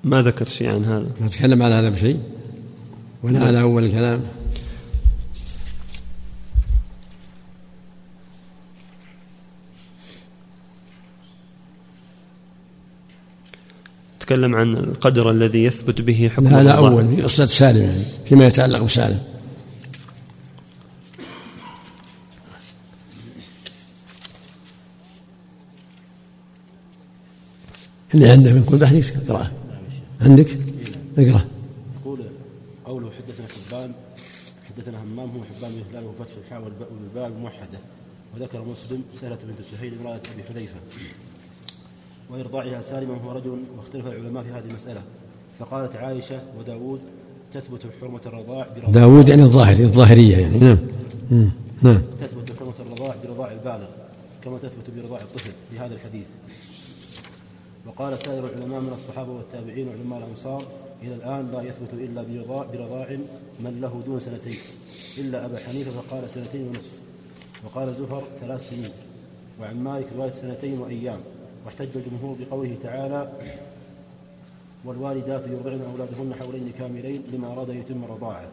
ما 0.04 0.22
ذكر 0.22 0.48
شيء 0.48 0.68
عن 0.70 0.84
هذا. 0.84 1.06
ما 1.20 1.28
تكلم 1.28 1.62
على 1.62 1.74
هذا 1.74 1.88
بشيء 1.88 2.18
ولا 3.22 3.44
على 3.44 3.60
أول 3.60 3.84
الكلام. 3.84 4.20
تكلم 14.24 14.54
عن 14.54 14.76
القدر 14.76 15.30
الذي 15.30 15.64
يثبت 15.64 16.00
به 16.00 16.30
حكم 16.34 16.46
هذا. 16.46 16.70
أول 16.70 17.16
في 17.16 17.22
قصه 17.22 17.46
سالم 17.46 17.82
يعني 17.82 18.04
فيما 18.26 18.46
يتعلق 18.46 18.78
بسالم. 18.78 19.20
اللي 28.14 28.28
عنده 28.28 28.52
من 28.52 28.64
كل 28.64 28.76
بحث 28.76 29.16
اقرأه. 29.16 29.50
عندك؟ 30.20 30.58
اقرا 31.18 31.44
يقول 32.00 32.20
قوله 32.84 33.10
حدثنا 33.10 33.46
حبان 33.46 33.92
حدثنا 34.68 35.02
همام 35.02 35.30
هو 35.30 35.44
حبان 35.44 35.72
بن 35.72 35.82
هلال 35.90 36.04
وفتح 36.04 36.32
الحاء 36.44 36.62
والباء 36.64 36.88
والباء 36.92 37.26
الموحدة. 37.26 37.78
وذكر 38.34 38.62
مسلم 38.62 39.02
سهلة 39.20 39.38
بنت 39.42 39.66
سهيل 39.70 39.98
امرأة 40.00 40.20
أبي 40.34 40.42
حذيفة. 40.48 40.74
وإرضاعها 42.34 42.80
سالما 42.82 43.14
هو 43.24 43.32
رجل 43.32 43.58
واختلف 43.76 44.06
العلماء 44.06 44.42
في 44.42 44.50
هذه 44.50 44.64
المسألة. 44.70 45.02
فقالت 45.58 45.96
عائشة 45.96 46.40
وداود 46.58 47.00
تثبت 47.54 47.80
حرمة 48.00 48.20
الرضاع 48.26 48.66
برضاع. 48.76 48.90
داود 48.90 49.28
يعني 49.28 49.42
الظاهري 49.42 49.84
الظاهرية 49.84 50.36
يعني. 50.36 50.58
نعم. 50.58 50.78
نعم. 51.82 52.02
تثبت 52.20 52.58
حرمة 52.58 52.72
الرضاع 52.80 53.14
برضاع 53.24 53.52
البالغ 53.52 53.86
كما 54.44 54.58
تثبت 54.58 54.90
برضاع 54.96 55.20
الطفل 55.20 55.50
في 55.70 55.78
هذا 55.78 55.94
الحديث. 55.94 56.24
وقال 57.86 58.18
سائر 58.26 58.44
العلماء 58.44 58.80
من 58.80 58.92
الصحابة 58.92 59.32
والتابعين 59.32 59.88
وعلماء 59.88 60.18
الأمصار 60.18 60.64
إلى 61.02 61.14
الآن 61.14 61.50
لا 61.52 61.62
يثبت 61.62 61.92
إلا 61.92 62.22
برضاع, 62.22 62.66
برضاع 62.72 63.08
من 63.60 63.80
له 63.80 64.02
دون 64.06 64.20
سنتين. 64.20 64.58
إلا 65.18 65.44
أبا 65.44 65.58
حنيفة 65.58 65.90
فقال 65.90 66.30
سنتين 66.30 66.68
ونصف. 66.68 66.90
وقال 67.64 67.94
زفر 67.94 68.22
ثلاث 68.40 68.70
سنين. 68.70 68.90
وعن 69.60 69.84
مالك 69.84 70.06
رواية 70.16 70.32
سنتين 70.32 70.78
وأيام. 70.78 71.20
واحتج 71.64 71.88
الجمهور 71.96 72.36
بقوله 72.40 72.76
تعالى 72.82 73.32
والوالدات 74.84 75.42
يرضعن 75.46 75.80
أولادهن 75.92 76.34
حولين 76.40 76.72
كاملين 76.78 77.22
لما 77.32 77.46
أراد 77.52 77.68
يتم 77.68 78.04
الرضاعة 78.04 78.46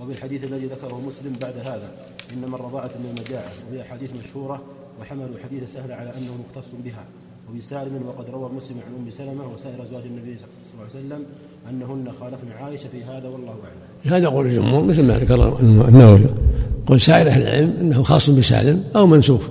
وبالحديث 0.00 0.44
الذي 0.44 0.66
ذكره 0.66 1.00
مسلم 1.06 1.32
بعد 1.40 1.58
هذا 1.58 1.92
إنما 2.32 2.56
الرضاعة 2.56 2.90
من 2.98 3.14
المجاعة 3.16 3.50
وهي 3.70 3.82
أحاديث 3.82 4.10
مشهورة 4.24 4.62
وحملوا 5.00 5.38
حديث 5.44 5.62
سهل 5.74 5.92
على 5.92 6.10
أنه 6.10 6.32
مختص 6.48 6.68
بها 6.84 7.04
وبسالم 7.50 8.06
وقد 8.06 8.30
روى 8.30 8.50
مسلم 8.56 8.76
عن 8.86 9.04
أم 9.04 9.10
سلمة 9.10 9.54
وسائر 9.54 9.82
أزواج 9.82 10.02
النبي 10.04 10.36
صلى 10.38 10.48
الله 10.74 10.86
عليه 10.94 11.06
وسلم 11.06 11.24
أنهن 11.70 12.12
خالفن 12.20 12.52
عائشة 12.60 12.88
في 12.88 13.04
هذا 13.04 13.28
والله 13.28 13.50
أعلم. 13.50 14.14
هذا 14.16 14.28
قول 14.28 14.46
الجمهور 14.46 14.84
مثل 14.84 15.04
ما 15.04 15.18
ذكر 15.18 15.60
النووي 15.60 16.26
قول 16.86 17.00
سائر 17.00 17.26
أهل 17.26 17.42
العلم 17.42 17.76
إنه 17.80 18.02
خاص 18.02 18.30
بسالم 18.30 18.84
أو 18.96 19.06
منسوخ. 19.06 19.48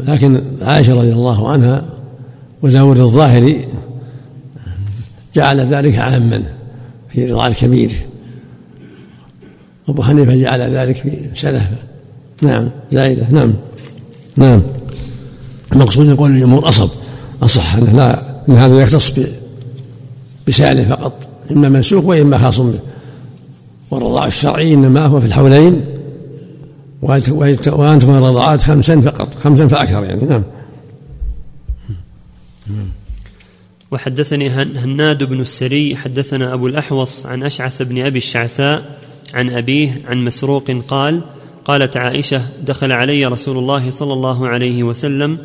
لكن 0.00 0.42
عائشة 0.62 0.94
رضي 0.94 1.12
الله 1.12 1.50
عنها 1.50 1.84
وداود 2.62 3.00
الظاهري 3.00 3.64
جعل 5.34 5.60
ذلك 5.60 5.98
عاما 5.98 6.42
في 7.08 7.26
رضا 7.26 7.46
الكبير. 7.46 7.92
أبو 9.88 10.02
حنيفة 10.02 10.36
جعل 10.36 10.60
ذلك 10.60 10.96
في 10.96 11.30
سنة 11.34 11.78
نعم 12.42 12.68
زائدة. 12.90 13.26
نعم. 13.30 13.52
نعم. 14.36 14.62
المقصود 15.72 16.06
يقول 16.06 16.30
الجمهور 16.30 16.68
أصب. 16.68 16.88
أصح 17.42 17.76
أنه 17.76 17.92
لا 17.92 18.22
أن 18.48 18.54
هذا 18.54 18.80
يختص 18.80 19.12
بسائله 20.48 20.84
فقط. 20.84 21.28
إما 21.50 21.68
منسوخ 21.68 22.04
وإما 22.04 22.38
خاص 22.38 22.60
به. 22.60 22.78
والرضاع 23.90 24.26
الشرعي 24.26 24.74
إنما 24.74 25.06
هو 25.06 25.20
في 25.20 25.26
الحولين. 25.26 25.95
وأنتم 27.02 28.10
الرضاعات 28.10 28.62
خمسا 28.62 29.00
فقط. 29.00 29.34
خمسا 29.34 29.68
فأكثر 29.68 30.04
يعني. 30.04 30.24
نعم. 30.24 30.44
وحدثني 33.90 34.48
هناد 34.48 35.24
بن 35.24 35.40
السري 35.40 35.96
حدثنا 35.96 36.54
أبو 36.54 36.66
الأحوص 36.66 37.26
عن 37.26 37.42
أشعث 37.42 37.82
بن 37.82 38.06
أبي 38.06 38.18
الشعثاء 38.18 38.98
عن 39.34 39.50
أبيه 39.50 40.02
عن 40.08 40.24
مسروق 40.24 40.70
قال 40.88 41.20
قالت 41.64 41.96
عائشة 41.96 42.42
دخل 42.66 42.92
علي 42.92 43.26
رسول 43.26 43.58
الله 43.58 43.90
صلى 43.90 44.12
الله 44.12 44.48
عليه 44.48 44.82
وسلم 44.82 45.38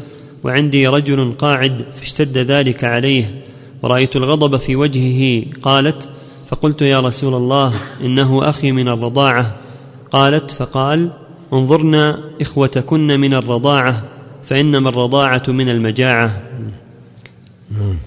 وعندي 0.43 0.87
رجل 0.87 1.33
قاعد 1.37 1.85
فاشتد 1.93 2.37
ذلك 2.37 2.83
عليه 2.83 3.41
ورأيت 3.81 4.15
الغضب 4.15 4.57
في 4.57 4.75
وجهه 4.75 5.45
قالت 5.61 6.09
فقلت 6.47 6.81
يا 6.81 6.99
رسول 6.99 7.33
الله 7.33 7.73
إنه 8.01 8.49
أخي 8.49 8.71
من 8.71 8.87
الرضاعة. 8.87 9.55
قالت 10.11 10.51
فقال 10.51 11.09
انظرنا 11.53 12.19
إخوتكن 12.41 13.19
من 13.19 13.33
الرضاعة 13.33 14.03
فإنما 14.43 14.89
الرضاعة 14.89 15.43
من 15.47 15.69
المجاعة. 15.69 16.41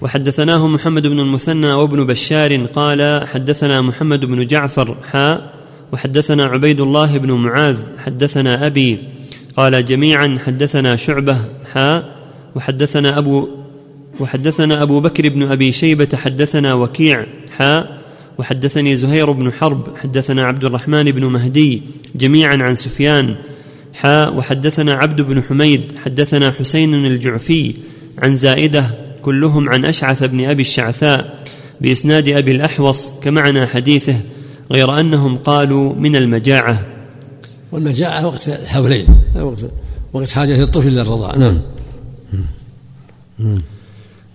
وحدثناه 0.01 0.67
محمد 0.67 1.07
بن 1.07 1.19
المثنى 1.19 1.73
وابن 1.73 2.03
بشار 2.03 2.65
قال 2.65 3.27
حدثنا 3.27 3.81
محمد 3.81 4.25
بن 4.25 4.47
جعفر 4.47 4.95
حاء 5.11 5.53
وحدثنا 5.93 6.45
عبيد 6.45 6.79
الله 6.79 7.17
بن 7.17 7.31
معاذ 7.31 7.77
حدثنا 7.97 8.67
أبي 8.67 8.99
قال 9.57 9.85
جميعا 9.85 10.37
حدثنا 10.45 10.95
شعبة 10.95 11.37
حاء 11.73 12.15
وحدثنا 12.55 13.17
أبو 13.17 13.47
وحدثنا 14.19 14.81
أبو 14.81 14.99
بكر 14.99 15.29
بن 15.29 15.43
أبي 15.43 15.71
شيبة 15.71 16.07
حدثنا 16.13 16.73
وكيع 16.73 17.25
حاء 17.57 17.94
وحدثني 18.37 18.95
زهير 18.95 19.31
بن 19.31 19.51
حرب 19.51 19.97
حدثنا 19.97 20.43
عبد 20.43 20.65
الرحمن 20.65 21.03
بن 21.03 21.25
مهدي 21.25 21.81
جميعا 22.15 22.57
عن 22.57 22.75
سفيان 22.75 23.35
حاء 23.93 24.35
وحدثنا 24.35 24.93
عبد 24.93 25.21
بن 25.21 25.43
حميد 25.43 25.81
حدثنا 26.05 26.51
حسين 26.51 27.05
الجعفي 27.05 27.75
عن 28.17 28.35
زائدة 28.35 28.85
كلهم 29.21 29.69
عن 29.69 29.85
أشعث 29.85 30.23
بن 30.23 30.45
أبي 30.45 30.61
الشعثاء 30.61 31.43
بإسناد 31.81 32.29
أبي 32.29 32.51
الأحوص 32.51 33.13
كمعنى 33.13 33.67
حديثه 33.67 34.15
غير 34.71 34.99
أنهم 34.99 35.37
قالوا 35.37 35.95
من 35.95 36.15
المجاعة. 36.15 36.85
والمجاعة 37.71 38.27
وقت 38.27 38.47
الحولين 38.47 39.07
وقت 39.35 39.65
وقت 40.13 40.29
حاجة 40.29 40.63
الطفل 40.63 40.89
للرضاع 40.89 41.35
نعم. 41.35 41.61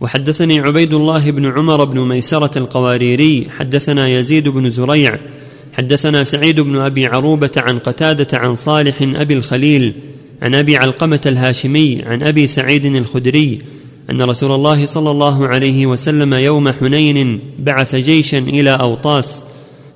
وحدثني 0.01 0.61
عبيد 0.61 0.95
الله 0.95 1.31
بن 1.31 1.47
عمر 1.47 1.85
بن 1.85 2.01
ميسرة 2.01 2.59
القواريري 2.59 3.47
حدثنا 3.59 4.09
يزيد 4.09 4.49
بن 4.49 4.71
زريع 4.71 5.19
حدثنا 5.73 6.25
سعيد 6.25 6.61
بن 6.61 6.77
أبي 6.77 7.07
عروبة 7.07 7.51
عن 7.57 7.79
قتادة 7.79 8.39
عن 8.39 8.55
صالح 8.55 9.03
أبي 9.03 9.35
الخليل 9.35 9.93
عن 10.43 10.55
أبي 10.55 10.77
علقمة 10.77 11.21
الهاشمي 11.27 12.03
عن 12.07 12.23
أبي 12.23 12.47
سعيد 12.47 12.85
الخدري 12.85 13.59
أن 14.11 14.23
رسول 14.23 14.53
الله 14.53 14.87
صلى 14.87 15.11
الله 15.11 15.49
عليه 15.49 15.87
وسلم 15.87 16.35
يوم 16.35 16.71
حنين 16.71 17.41
بعث 17.59 17.95
جيشا 17.95 18.39
إلى 18.39 18.71
أوطاس 18.71 19.45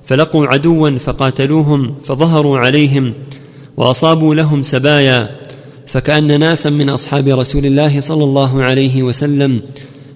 فلقوا 0.03 0.47
عدوا 0.47 0.89
فقاتلوهم 0.89 1.95
فظهروا 2.03 2.57
عليهم 2.57 3.13
وأصابوا 3.77 4.35
لهم 4.35 4.63
سبايا 4.63 5.29
فكأن 5.87 6.39
ناسا 6.39 6.69
من 6.69 6.89
أصحاب 6.89 7.27
رسول 7.27 7.65
الله 7.65 7.99
صلى 7.99 8.23
الله 8.23 8.63
عليه 8.63 9.03
وسلم 9.03 9.61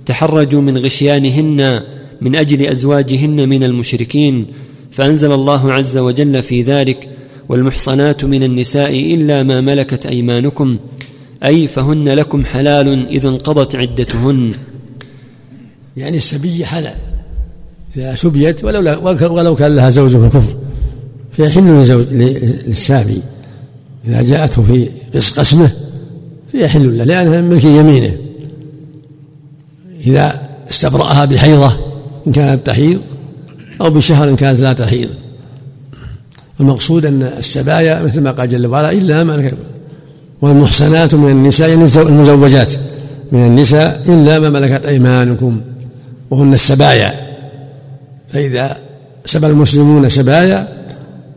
تحرجوا 0.09 0.61
من 0.61 0.77
غشيانهن 0.77 1.81
من 2.21 2.35
أجل 2.35 2.65
أزواجهن 2.65 3.49
من 3.49 3.63
المشركين 3.63 4.45
فأنزل 4.91 5.31
الله 5.31 5.73
عز 5.73 5.97
وجل 5.97 6.43
في 6.43 6.63
ذلك 6.63 7.09
والمحصنات 7.49 8.25
من 8.25 8.43
النساء 8.43 9.13
إلا 9.13 9.43
ما 9.43 9.61
ملكت 9.61 10.05
أيمانكم 10.05 10.77
أي 11.45 11.67
فهن 11.67 12.09
لكم 12.09 12.45
حلال 12.45 13.07
إذا 13.07 13.29
انقضت 13.29 13.75
عدتهن. 13.75 14.53
يعني 15.97 16.17
السبي 16.17 16.65
حلال. 16.65 16.95
إذا 17.97 18.15
سبيت 18.15 18.63
ولو 18.63 18.79
ولو 19.31 19.55
كان 19.55 19.75
لها 19.75 19.89
زوج 19.89 20.17
في 20.17 20.25
الكفر 20.25 20.55
فيحل 21.31 21.63
للسابي. 22.67 23.21
إذا 24.07 24.21
جاءته 24.21 24.63
في 24.63 24.89
قسمه 25.37 25.71
فيحل 26.51 26.97
له 26.97 27.03
لأنها 27.03 27.41
ملك 27.41 27.63
يمينه. 27.63 28.28
إذا 30.07 30.49
استبرأها 30.69 31.25
بحيضة 31.25 31.77
إن 32.27 32.31
كانت 32.31 32.67
تحيض 32.67 32.99
أو 33.81 33.89
بشهر 33.89 34.29
إن 34.29 34.35
كانت 34.35 34.59
لا 34.59 34.73
تحيض. 34.73 35.09
المقصود 36.59 37.05
أن 37.05 37.23
السبايا 37.23 38.03
مثل 38.03 38.21
ما 38.21 38.31
قال 38.31 38.49
جل 38.49 38.67
وعلا 38.67 38.91
إلا 38.91 39.23
ما 39.23 39.51
والمحصنات 40.41 41.15
من 41.15 41.29
النساء 41.29 41.73
المزوجات. 41.73 42.73
من 43.31 43.45
النساء 43.45 44.03
إلا 44.07 44.39
ما 44.39 44.49
ملكت 44.49 44.85
أيمانكم 44.85 45.62
وهن 46.31 46.53
السبايا. 46.53 47.13
فإذا 48.33 48.77
سبى 49.25 49.47
المسلمون 49.47 50.09
سبايا 50.09 50.67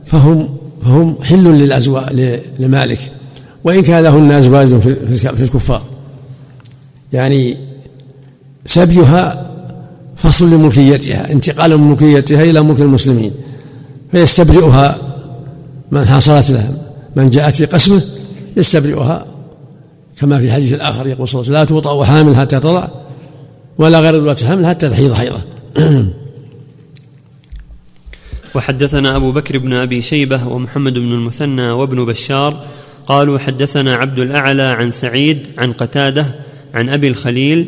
فهم 0.06 0.56
فهم 0.82 1.16
حل 1.22 1.44
للأزواج 1.44 2.40
لمالك. 2.58 2.98
وإن 3.64 3.82
كان 3.82 4.04
لهن 4.04 4.32
أزواج 4.32 4.78
في 4.78 5.42
الكفار. 5.42 5.82
يعني 7.12 7.56
سبيها 8.64 9.50
فصل 10.16 10.50
لملكيتها 10.50 11.32
انتقال 11.32 11.78
من 11.78 11.90
ملكيتها 11.90 12.42
إلى 12.42 12.62
ملك 12.62 12.80
المسلمين 12.80 13.32
فيستبرئها 14.12 14.98
من 15.90 16.04
حصلت 16.04 16.50
له 16.50 16.76
من 17.16 17.30
جاءت 17.30 17.54
في 17.54 17.64
قسمه 17.64 18.02
يستبرئها 18.56 19.26
كما 20.20 20.38
في 20.38 20.52
حديث 20.52 20.72
الآخر 20.72 21.06
يقول 21.06 21.28
صلى 21.28 21.40
الله 21.40 21.58
عليه 21.58 21.60
وسلم 21.62 21.76
لا 21.76 21.80
توطأ 21.80 22.04
حامل 22.04 22.36
حتى 22.36 22.60
تضع 22.60 22.88
ولا 23.78 24.00
غير 24.00 24.34
حمل 24.36 24.66
حتى 24.66 24.88
تحيض 24.88 25.14
حيضة. 25.14 25.38
وحدثنا 28.54 29.16
أبو 29.16 29.32
بكر 29.32 29.58
بن 29.58 29.72
أبي 29.72 30.02
شيبة 30.02 30.48
ومحمد 30.48 30.92
بن 30.92 31.12
المثنى 31.12 31.70
وابن 31.70 32.04
بشار 32.04 32.64
قالوا 33.06 33.38
حدثنا 33.38 33.96
عبد 33.96 34.18
الأعلى 34.18 34.62
عن 34.62 34.90
سعيد 34.90 35.46
عن 35.58 35.72
قتادة 35.72 36.26
عن 36.74 36.88
أبي 36.88 37.08
الخليل 37.08 37.66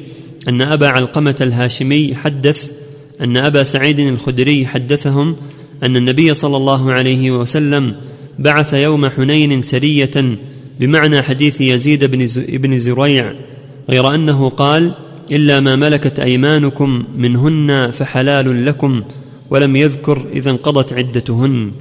أن 0.49 0.63
أبا 0.63 0.89
علقمة 0.89 1.37
الهاشمي 1.41 2.15
حدث 2.15 2.71
أن 3.21 3.37
أبا 3.37 3.63
سعيد 3.63 3.99
الخدري 3.99 4.67
حدثهم 4.67 5.37
أن 5.83 5.97
النبي 5.97 6.35
صلى 6.35 6.57
الله 6.57 6.93
عليه 6.93 7.31
وسلم 7.31 7.97
بعث 8.39 8.75
يوم 8.75 9.09
حنين 9.09 9.63
سرية 9.63 10.37
بمعنى 10.81 11.23
حديث 11.23 11.61
يزيد 11.61 12.05
بن 12.49 12.79
زريع 12.79 13.35
غير 13.91 14.15
أنه 14.15 14.49
قال 14.49 14.93
إلا 15.33 15.61
ما 15.61 15.77
ملكت 15.77 16.19
أيمانكم 16.21 17.05
منهن 17.17 17.91
فحلال 17.91 18.67
لكم 18.67 19.03
ولم 19.51 19.77
يذكر 19.77 20.27
إذا 20.33 20.51
انقضت 20.51 20.93
عدتهن. 20.93 21.73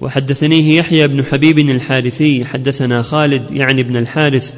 وحدثنيه 0.00 0.78
يحيى 0.78 1.08
بن 1.08 1.24
حبيب 1.24 1.58
الحارثي 1.58 2.44
حدثنا 2.44 3.02
خالد 3.02 3.50
يعني 3.50 3.80
ابن 3.80 3.96
الحارث 3.96 4.54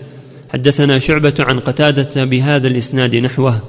حدثنا 0.48 0.98
شعبة 0.98 1.34
عن 1.38 1.60
قتادة 1.60 2.24
بهذا 2.24 2.68
الإسناد 2.68 3.16
نحوه. 3.16 3.60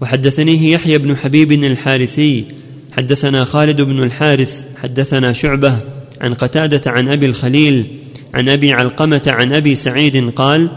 وحدثنيه 0.00 0.72
يحيى 0.74 0.98
بن 0.98 1.16
حبيب 1.16 1.52
الحارثي. 1.52 2.44
حدثنا 2.92 3.44
خالد 3.44 3.80
بن 3.80 4.02
الحارث. 4.02 4.66
حدثنا 4.82 5.32
شعبة 5.32 5.76
عن 6.20 6.34
قتادة 6.34 6.90
عن 6.90 7.08
أبي 7.08 7.26
الخليل. 7.26 7.86
عن 8.34 8.48
أبي 8.48 8.72
علقمة 8.72 9.22
عن 9.26 9.52
أبي 9.52 9.74
سعيد 9.74 10.30
قال 10.30 10.68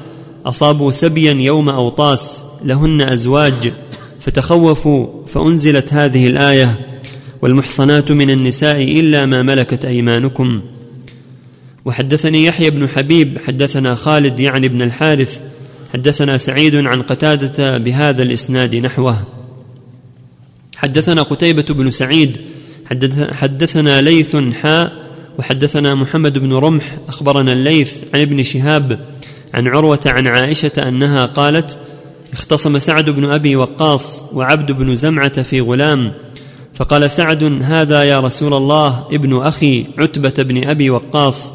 أصابوا 0.46 0.92
سبيا 0.92 1.34
يوم 1.34 1.70
أوطاس 1.70 2.46
لهن 2.64 3.02
أزواج 3.02 3.72
فتخوفوا 4.20 5.08
فأنزلت 5.28 5.94
هذه 5.94 6.28
الآية 6.28 6.76
والمحصنات 7.42 8.12
من 8.12 8.30
النساء 8.30 8.84
إلا 8.84 9.26
ما 9.26 9.44
ملكت 9.44 9.86
أيمانكم. 9.86 10.62
وحدثني 11.86 12.46
يحيى 12.46 12.70
بن 12.70 12.90
حبيب 12.90 13.38
حدثنا 13.48 13.96
خالد 13.96 14.40
يعني 14.40 14.68
بن 14.68 14.82
الحارث 14.82 15.42
حدثنا 15.94 16.38
سعيد 16.38 16.76
عن 16.76 17.02
قتادة 17.02 17.78
بهذا 17.78 18.24
الإسناد 18.24 18.76
نحوه. 18.76 19.24
حدثنا 20.76 21.24
قتيبة 21.24 21.66
بن 21.70 21.92
سعيد 21.92 22.38
حدثنا 23.32 24.02
ليث 24.02 24.36
حاء 24.36 25.06
وحدثنا 25.40 25.96
محمد 25.96 26.38
بن 26.38 26.54
رمح 26.54 26.98
أخبرنا 27.08 27.54
الليث 27.54 27.94
عن 28.14 28.22
ابن 28.22 28.44
شهاب 28.44 29.00
عن 29.54 29.68
عروة 29.68 30.00
عن 30.06 30.28
عائشة 30.28 30.88
أنها 30.88 31.26
قالت 31.26 31.80
اختصم 32.34 32.80
سعد 32.80 33.10
بن 33.10 33.26
أبي 33.26 33.56
وقاص 33.56 34.24
وعبد 34.34 34.72
بن 34.72 34.96
زمعة 34.96 35.42
في 35.42 35.62
غلام 35.62 36.12
فقال 36.74 37.12
سعد 37.12 37.44
هذا 37.64 38.04
يا 38.04 38.20
رسول 38.20 38.54
الله 38.54 39.08
ابن 39.12 39.42
أخي 39.42 39.86
عتبة 39.98 40.44
بن 40.44 40.68
أبي 40.68 40.90
وقاص. 40.90 41.54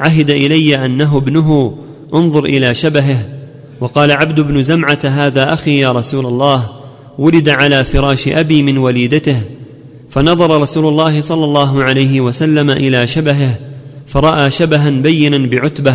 عهد 0.00 0.30
إلي 0.30 0.84
أنه 0.84 1.16
ابنه 1.16 1.78
انظر 2.14 2.44
إلى 2.44 2.74
شبهه. 2.74 3.28
وقال 3.80 4.12
عبد 4.12 4.40
بن 4.40 4.62
زمعة 4.62 4.98
هذا 5.04 5.52
أخي 5.52 5.80
يا 5.80 5.92
رسول 5.92 6.26
الله 6.26 6.70
ولد 7.18 7.48
على 7.48 7.84
فراش 7.84 8.28
أبي 8.28 8.62
من 8.62 8.78
وليدته. 8.78 9.40
فنظر 10.10 10.60
رسول 10.60 10.86
الله 10.86 11.20
صلى 11.20 11.44
الله 11.44 11.82
عليه 11.82 12.20
وسلم 12.20 12.70
إلى 12.70 13.06
شبهه 13.06 13.58
فرأى 14.06 14.50
شبها 14.50 14.90
بينا 14.90 15.38
بعتبة. 15.38 15.94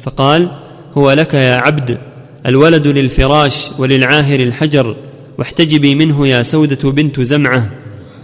فقال 0.00 0.48
هو 0.96 1.12
لك 1.12 1.34
يا 1.34 1.56
عبد 1.56 1.98
الولد 2.46 2.86
للفراش 2.86 3.70
وللعاهر 3.78 4.40
الحجر 4.40 4.96
واحتجبي 5.38 5.94
منه 5.94 6.26
يا 6.26 6.42
سودة 6.42 6.90
بنت 6.90 7.20
زمعة. 7.20 7.70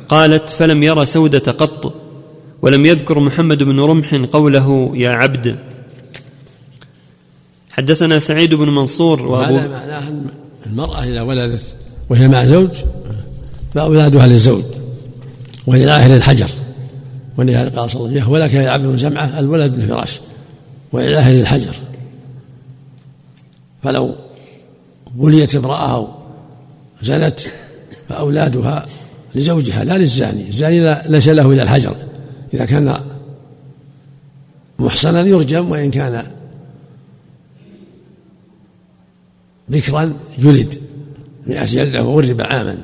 قالت 0.08 0.50
فلم 0.50 0.82
ير 0.82 1.04
سودة 1.04 1.52
قط. 1.52 2.01
ولم 2.62 2.86
يذكر 2.86 3.18
محمد 3.18 3.62
بن 3.62 3.80
رمح 3.80 4.14
قوله 4.14 4.92
يا 4.94 5.10
عبد. 5.10 5.56
حدثنا 7.70 8.18
سعيد 8.18 8.54
بن 8.54 8.68
منصور 8.68 9.22
وابو 9.22 9.56
هذا 9.56 9.68
معناه 9.68 10.12
المرأة 10.66 11.04
إذا 11.04 11.20
ولدت 11.22 11.62
وهي 12.10 12.28
مع 12.28 12.44
زوج 12.44 12.70
فاولادها 13.74 14.26
للزوج 14.26 14.64
وللعاهر 15.66 16.16
الحجر. 16.16 16.50
ولهذا 17.38 17.80
قال 17.80 17.90
صلى 17.90 18.00
الله 18.00 18.10
عليه 18.10 18.20
وسلم 18.20 18.32
ولك 18.32 18.54
يا 18.54 18.70
عبد 18.70 18.86
بن 18.86 18.96
زمعة 18.96 19.38
الولد 19.38 19.72
بالفراش 19.76 20.20
وللعاهر 20.92 21.40
الحجر. 21.40 21.74
فلو 23.82 24.14
وليت 25.16 25.54
امرأة 25.54 26.08
زنت 27.02 27.40
فأولادها 28.08 28.86
لزوجها 29.34 29.84
لا 29.84 29.98
للزاني. 29.98 30.48
الزاني 30.48 31.02
ليس 31.08 31.28
له 31.28 31.52
إلا 31.52 31.62
الحجر. 31.62 31.96
إذا 32.54 32.64
كان 32.64 33.00
محصنا 34.78 35.20
يرجم 35.20 35.70
وإن 35.70 35.90
كان 35.90 36.26
ذكرا 39.70 40.14
جلد 40.38 40.80
مئة 41.46 41.64
جلدة 41.64 42.04
وغرب 42.04 42.40
عاما. 42.40 42.78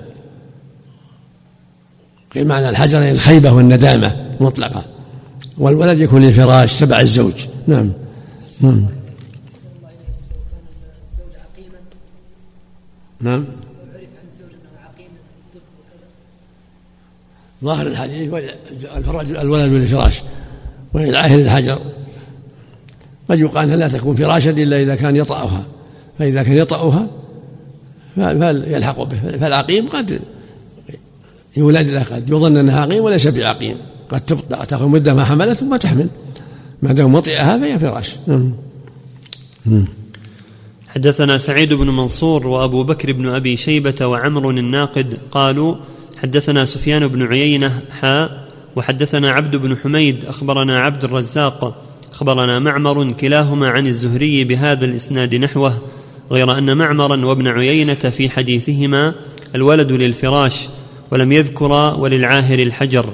قيل 2.35 2.47
معنى 2.47 2.69
الحجر 2.69 2.99
يعني 2.99 3.11
الخيبة 3.11 3.53
والندامة 3.53 4.37
مطلقة. 4.41 4.85
والولد 5.59 6.01
يكون 6.01 6.23
للفراش 6.23 6.73
سبع 6.73 7.01
الزوج. 7.01 7.47
نعم. 7.67 7.93
نعم. 8.61 8.87
نعم. 13.21 13.45
ظاهر 17.65 17.87
الحديث 17.87 18.35
الرجل 18.97 19.37
الولد 19.37 19.73
للفراش 19.73 20.23
وللعاهر 20.95 21.39
الحجر. 21.39 21.79
قد 23.31 23.41
يقال 23.41 23.69
لا 23.69 23.89
تكون 23.89 24.17
فراشة 24.17 24.51
إلا 24.51 24.83
إذا 24.83 24.95
كان 24.95 25.17
يطأها. 25.17 25.65
فإذا 26.19 26.43
كان 26.43 26.57
يطأها 26.57 27.09
فيلحق 28.15 29.03
به. 29.03 29.17
فالعقيم 29.17 29.89
قد 29.89 30.21
يولد 31.57 31.87
له 31.87 32.03
قد 32.03 32.31
يظن 32.31 32.57
أنها 32.57 32.81
عقيم 32.81 33.05
وليس 33.05 33.27
بعقيم. 33.27 33.77
قد 34.09 34.21
تبطأ 34.21 34.65
تأخذ 34.65 34.87
مدة 34.87 35.15
ما 35.15 35.25
حملت 35.25 35.59
ثم 35.59 35.77
تحمل. 35.77 36.09
ما 36.83 36.93
دام 36.93 37.15
وطئها 37.15 37.59
فهي 37.59 37.79
فراش. 37.79 38.17
نعم. 38.27 38.55
حدثنا 40.89 41.39
سعيد 41.39 41.73
بن 41.73 41.87
منصور 41.87 42.47
وأبو 42.47 42.85
بكر 42.85 43.13
بن 43.13 43.29
أبي 43.29 43.57
شيبة 43.57 44.07
وعمر 44.07 44.51
الناقد 44.51 45.19
قالوا 45.31 45.77
حدثنا 46.23 46.65
سفيان 46.65 47.09
بن 47.09 47.23
عيينة 47.23 47.83
حاء 48.01 48.49
وحدثنا 48.77 49.31
عبد 49.31 49.57
بن 49.57 49.77
حميد 49.77 50.25
أخبرنا 50.25 50.79
عبد 50.79 51.05
الرزاق 51.05 51.85
أخبرنا 52.13 52.59
معمر 52.59 53.13
كلاهما 53.13 53.69
عن 53.69 53.87
الزهري 53.87 54.45
بهذا 54.45 54.85
الإسناد 54.85 55.35
نحوه 55.35 55.83
غير 56.31 56.59
أن 56.59 56.77
معمرا 56.77 57.27
وابن 57.27 57.49
عيينة 57.49 57.95
في 57.95 58.29
حديثهما 58.29 59.15
الولد 59.55 59.93
للفراش 59.93 60.69
ولم 61.11 61.33
يذكر 61.33 61.73
وللعاهر 61.99 62.59
الحجر. 62.59 63.07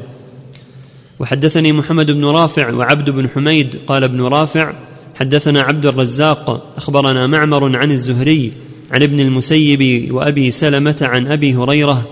وحدثني 1.18 1.72
محمد 1.72 2.10
بن 2.10 2.24
رافع 2.24 2.72
وعبد 2.72 3.10
بن 3.10 3.28
حميد 3.28 3.76
قال 3.86 4.04
ابن 4.04 4.20
رافع 4.20 4.72
حدثنا 5.14 5.62
عبد 5.62 5.86
الرزاق 5.86 6.72
أخبرنا 6.76 7.26
معمر 7.26 7.76
عن 7.76 7.90
الزهري 7.90 8.52
عن 8.90 9.02
ابن 9.02 9.20
المسيب 9.20 10.12
وأبي 10.14 10.50
سلمة 10.50 10.96
عن 11.02 11.26
أبي 11.26 11.54
هريرة 11.54 12.06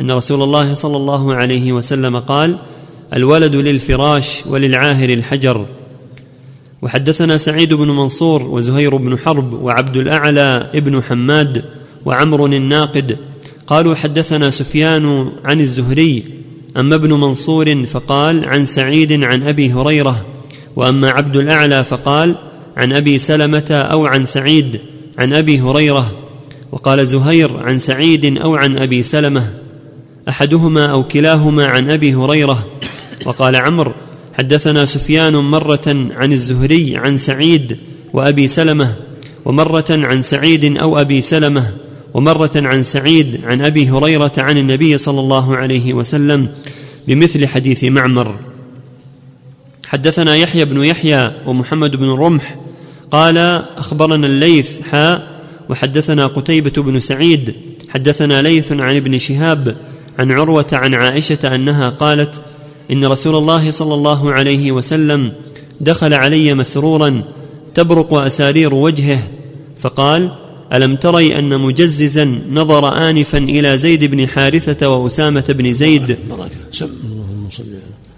أن 0.00 0.10
رسول 0.10 0.42
الله 0.42 0.74
صلى 0.74 0.96
الله 0.96 1.34
عليه 1.34 1.72
وسلم 1.72 2.18
قال 2.18 2.56
الولد 3.14 3.54
للفراش 3.54 4.42
وللعاهر 4.46 5.08
الحجر. 5.08 5.66
وحدثنا 6.82 7.36
سعيد 7.36 7.74
بن 7.74 7.88
منصور 7.88 8.42
وزهير 8.42 8.96
بن 8.96 9.18
حرب 9.18 9.52
وعبد 9.52 9.96
الأعلى 9.96 10.70
ابن 10.74 11.02
حماد 11.02 11.64
وعمر 12.04 12.46
الناقد. 12.46 13.18
قالوا 13.66 13.94
حدثنا 13.94 14.50
سفيان 14.50 15.32
عن 15.44 15.60
الزهري 15.60 16.24
أما 16.76 16.94
ابن 16.94 17.12
منصور 17.12 17.86
فقال 17.86 18.44
عن 18.44 18.64
سعيد 18.64 19.24
عن 19.24 19.42
أبي 19.42 19.72
هريرة. 19.72 20.26
وأما 20.76 21.10
عبد 21.10 21.36
الأعلى 21.36 21.84
فقال 21.84 22.34
عن 22.76 22.92
أبي 22.92 23.18
سلمة 23.18 23.70
أو 23.70 24.06
عن 24.06 24.26
سعيد 24.26 24.80
عن 25.18 25.32
أبي 25.32 25.60
هريرة. 25.60 26.12
وقال 26.72 27.06
زهير 27.06 27.50
عن 27.56 27.78
سعيد 27.78 28.38
أو 28.38 28.56
عن 28.56 28.78
أبي 28.78 29.02
سلمة. 29.02 29.59
أحدهما 30.30 30.86
أو 30.86 31.02
كلاهما 31.02 31.66
عن 31.66 31.90
أبي 31.90 32.14
هريرة 32.14 32.66
وقال 33.26 33.56
عمرو 33.56 33.92
حدثنا 34.38 34.84
سفيان 34.84 35.36
مرة 35.36 36.08
عن 36.10 36.32
الزهري 36.32 36.96
عن 36.96 37.16
سعيد 37.18 37.78
وأبي 38.12 38.48
سلمة 38.48 38.94
ومرة 39.44 39.86
عن 39.90 40.22
سعيد 40.22 40.76
أو 40.76 41.00
أبي 41.00 41.20
سلمة 41.20 41.72
ومرة 42.14 42.50
عن 42.56 42.82
سعيد 42.82 43.40
عن 43.44 43.60
أبي 43.60 43.90
هريرة 43.90 44.32
عن 44.38 44.58
النبي 44.58 44.98
صلى 44.98 45.20
الله 45.20 45.56
عليه 45.56 45.94
وسلم 45.94 46.48
بمثل 47.08 47.46
حديث 47.46 47.84
معمر. 47.84 48.36
حدثنا 49.86 50.36
يحيى 50.36 50.64
بن 50.64 50.84
يحيى 50.84 51.32
ومحمد 51.46 51.96
بن 51.96 52.10
رمح 52.10 52.56
قال 53.10 53.38
أخبرنا 53.76 54.26
الليث 54.26 54.80
حاء 54.90 55.28
وحدثنا 55.68 56.26
قتيبة 56.26 56.82
بن 56.82 57.00
سعيد 57.00 57.54
حدثنا 57.88 58.42
ليث 58.42 58.72
عن 58.72 58.96
ابن 58.96 59.18
شهاب 59.18 59.76
عن 60.18 60.30
عروة 60.30 60.66
عن 60.72 60.94
عائشة 60.94 61.54
أنها 61.54 61.88
قالت 61.88 62.40
إن 62.90 63.04
رسول 63.04 63.36
الله 63.36 63.70
صلى 63.70 63.94
الله 63.94 64.32
عليه 64.32 64.72
وسلم 64.72 65.32
دخل 65.80 66.14
علي 66.14 66.54
مسرورا 66.54 67.22
تبرق 67.74 68.14
أسارير 68.14 68.74
وجهه 68.74 69.22
فقال 69.78 70.30
ألم 70.72 70.96
تري 70.96 71.38
أن 71.38 71.60
مجززا 71.60 72.40
نظر 72.50 73.10
آنفا 73.10 73.38
إلى 73.38 73.78
زيد 73.78 74.04
بن 74.04 74.28
حارثة 74.28 74.88
وأسامة 74.88 75.44
بن 75.48 75.72
زيد؟ 75.72 76.16
اللهم 76.24 77.48
صل 77.50 77.64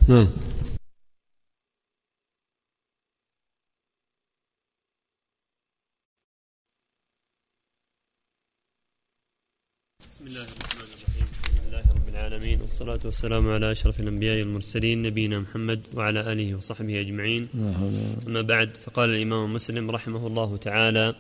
نعم. 0.08 0.26
والصلاة 12.82 13.06
والسلام 13.06 13.48
على 13.48 13.72
أشرف 13.72 14.00
الأنبياء 14.00 14.38
والمرسلين 14.38 15.02
نبينا 15.02 15.38
محمد 15.38 15.80
وعلى 15.94 16.32
آله 16.32 16.54
وصحبه 16.54 17.00
أجمعين. 17.00 17.48
أما 18.28 18.42
بعد 18.42 18.76
فقال 18.76 19.10
الإمام 19.10 19.54
مسلم 19.54 19.90
رحمه 19.90 20.26
الله 20.26 20.56
تعالى 20.56 21.14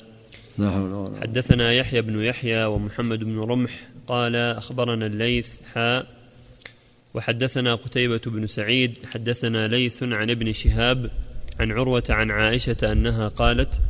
حدثنا 1.22 1.72
يحيى 1.72 2.02
بن 2.02 2.22
يحيى 2.22 2.64
ومحمد 2.64 3.24
بن 3.24 3.38
رمح 3.40 3.70
قال 4.06 4.36
أخبرنا 4.36 5.06
الليث 5.06 5.56
حاء 5.74 6.06
وحدثنا 7.14 7.74
قتيبة 7.74 8.20
بن 8.26 8.46
سعيد 8.46 8.98
حدثنا 9.14 9.68
ليث 9.68 10.02
عن 10.02 10.30
ابن 10.30 10.52
شهاب 10.52 11.10
عن 11.60 11.72
عروة 11.72 12.04
عن 12.10 12.30
عائشة 12.30 12.92
أنها 12.92 13.28
قالت 13.28 13.80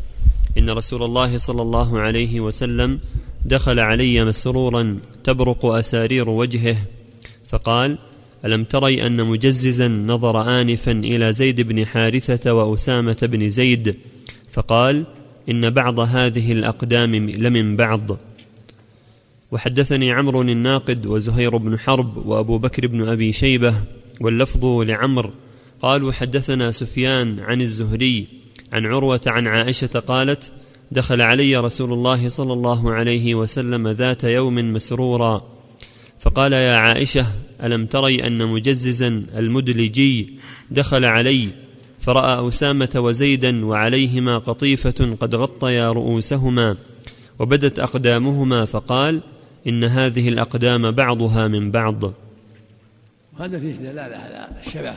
إن 0.58 0.70
رسول 0.70 1.02
الله 1.02 1.38
صلى 1.38 1.62
الله 1.62 2.00
عليه 2.00 2.40
وسلم 2.40 3.00
دخل 3.44 3.80
علي 3.80 4.24
مسرورا 4.24 4.98
تبرق 5.24 5.66
أسارير 5.66 6.30
وجهه 6.30 6.76
فقال 7.52 7.98
ألم 8.44 8.64
تري 8.64 9.06
أن 9.06 9.24
مجززا 9.24 9.88
نظر 9.88 10.60
انفا 10.60 10.92
إلى 10.92 11.32
زيد 11.32 11.60
بن 11.60 11.86
حارثة 11.86 12.52
وأسامة 12.52 13.16
بن 13.22 13.48
زيد؟ 13.48 13.96
فقال 14.50 15.04
إن 15.48 15.70
بعض 15.70 16.00
هذه 16.00 16.52
الأقدام 16.52 17.14
لمن 17.14 17.76
بعض. 17.76 18.18
وحدثني 19.52 20.12
عمرو 20.12 20.42
الناقد 20.42 21.06
وزهير 21.06 21.56
بن 21.56 21.78
حرب 21.78 22.26
وأبو 22.26 22.58
بكر 22.58 22.86
بن 22.86 23.08
أبي 23.08 23.32
شيبة 23.32 23.74
واللفظ 24.20 24.64
لعمر 24.64 25.30
قالوا 25.82 26.12
حدثنا 26.12 26.70
سفيان 26.70 27.40
عن 27.40 27.60
الزهري 27.60 28.26
عن 28.72 28.86
عروة 28.86 29.20
عن 29.26 29.46
عائشة 29.46 29.86
قالت 29.86 30.52
دخل 30.90 31.20
علي 31.20 31.56
رسول 31.56 31.92
الله 31.92 32.28
صلى 32.28 32.52
الله 32.52 32.92
عليه 32.92 33.34
وسلم 33.34 33.88
ذات 33.88 34.24
يوم 34.24 34.72
مسرورا. 34.72 35.61
فقال 36.22 36.52
يا 36.52 36.76
عائشة 36.76 37.26
ألم 37.62 37.86
تري 37.86 38.26
أن 38.26 38.46
مجززا 38.46 39.24
المدلجي 39.36 40.34
دخل 40.70 41.04
علي؟ 41.04 41.48
فرأى 42.00 42.48
أسامة 42.48 42.90
وزيدا 42.96 43.66
وعليهما 43.66 44.38
قطيفة 44.38 45.16
قد 45.20 45.34
غطيا 45.34 45.92
رؤوسهما 45.92 46.76
وبدت 47.38 47.78
أقدامهما 47.78 48.64
فقال 48.64 49.20
إن 49.66 49.84
هذه 49.84 50.28
الأقدام 50.28 50.90
بعضها 50.90 51.48
من 51.48 51.70
بعض. 51.70 52.12
وهذا 53.38 53.58
فيه 53.58 53.72
دلالة 53.72 54.16
على 54.16 54.48
الشبه 54.66 54.94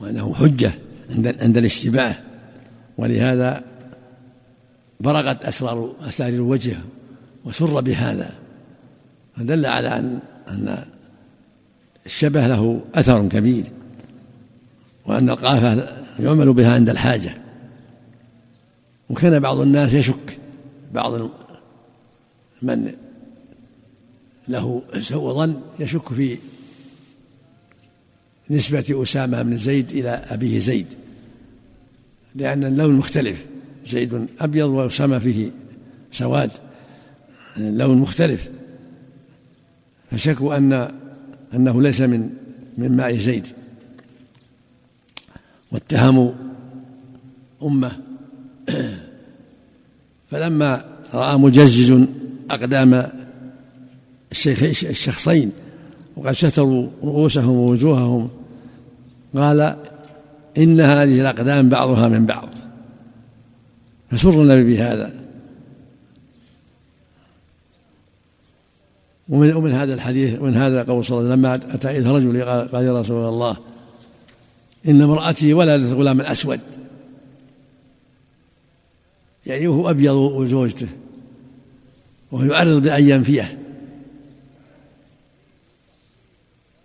وأنه 0.00 0.34
حجة 0.34 0.72
عند 1.10 1.36
عند 1.40 1.58
الاشتباه. 1.58 2.16
ولهذا 2.98 3.64
برقت 5.00 5.44
اسرار 5.44 5.92
اسرار 6.00 6.28
الوجه 6.28 6.76
وسر 7.44 7.80
بهذا. 7.80 8.34
فدل 9.36 9.66
على 9.66 9.88
أن 9.88 10.20
أن 10.50 10.84
الشبه 12.06 12.46
له 12.46 12.80
أثر 12.94 13.28
كبير 13.28 13.64
وأن 15.06 15.30
القافة 15.30 15.96
يعمل 16.20 16.52
بها 16.52 16.72
عند 16.74 16.90
الحاجة. 16.90 17.36
وكان 19.10 19.40
بعض 19.40 19.60
الناس 19.60 19.94
يشك 19.94 20.38
بعض 20.94 21.30
من 22.62 22.92
له 24.48 24.82
سوء 25.00 25.34
ظن 25.34 25.60
يشك 25.78 26.08
في 26.08 26.38
نسبة 28.50 29.02
أسامة 29.02 29.42
بن 29.42 29.58
زيد 29.58 29.90
إلى 29.90 30.08
أبيه 30.08 30.58
زيد 30.58 30.86
لأن 32.34 32.64
اللون 32.64 32.94
مختلف. 32.94 33.46
زيد 33.84 34.26
أبيض 34.40 34.68
وأسامة 34.68 35.18
فيه 35.18 35.50
سواد 36.12 36.50
اللون 37.56 37.98
مختلف. 37.98 38.48
فشكوا 40.10 40.56
أن 40.56 40.90
أنه 41.54 41.82
ليس 41.82 42.00
من 42.00 42.30
من 42.78 42.96
ماء 42.96 43.16
زيد. 43.16 43.46
واتهموا 45.72 46.32
أمة. 47.62 47.92
فلما 50.30 50.84
رأى 51.14 51.38
مجزز 51.38 52.06
أقدام 52.50 53.10
الشخصين 54.82 55.52
وقد 56.16 56.32
ستروا 56.32 56.88
رؤوسهم 57.04 57.56
ووجوههم 57.56 58.30
قال 59.34 59.76
إن 60.58 60.80
هذه 60.80 61.20
الأقدام 61.20 61.68
بعضها 61.68 62.08
من 62.08 62.26
بعض. 62.26 62.48
فسر 64.10 64.42
النبي 64.42 64.74
بهذا. 64.74 65.12
ومن 69.30 69.54
ومن 69.54 69.72
هذا 69.72 69.94
الحديث 69.94 70.40
ومن 70.40 70.54
هذا 70.54 70.82
قول 70.82 71.04
صلى 71.04 71.18
الله 71.18 71.30
عليه 71.30 71.40
وسلم 71.40 71.46
لما 71.46 71.74
أتى 71.74 71.98
إلى 71.98 72.10
رجل 72.10 72.44
قال 72.44 72.84
يا 72.84 73.00
رسول 73.00 73.28
الله 73.28 73.56
إن 74.88 75.02
امرأتي 75.02 75.54
ولدت 75.54 75.92
غلاما 75.92 76.32
أسود. 76.32 76.60
يعني 79.46 79.66
وهو 79.66 79.90
أبيض 79.90 80.14
وزوجته 80.14 80.88
وهو 82.32 82.44
يعرض 82.44 82.82
بأن 82.82 83.22
فية. 83.22 83.58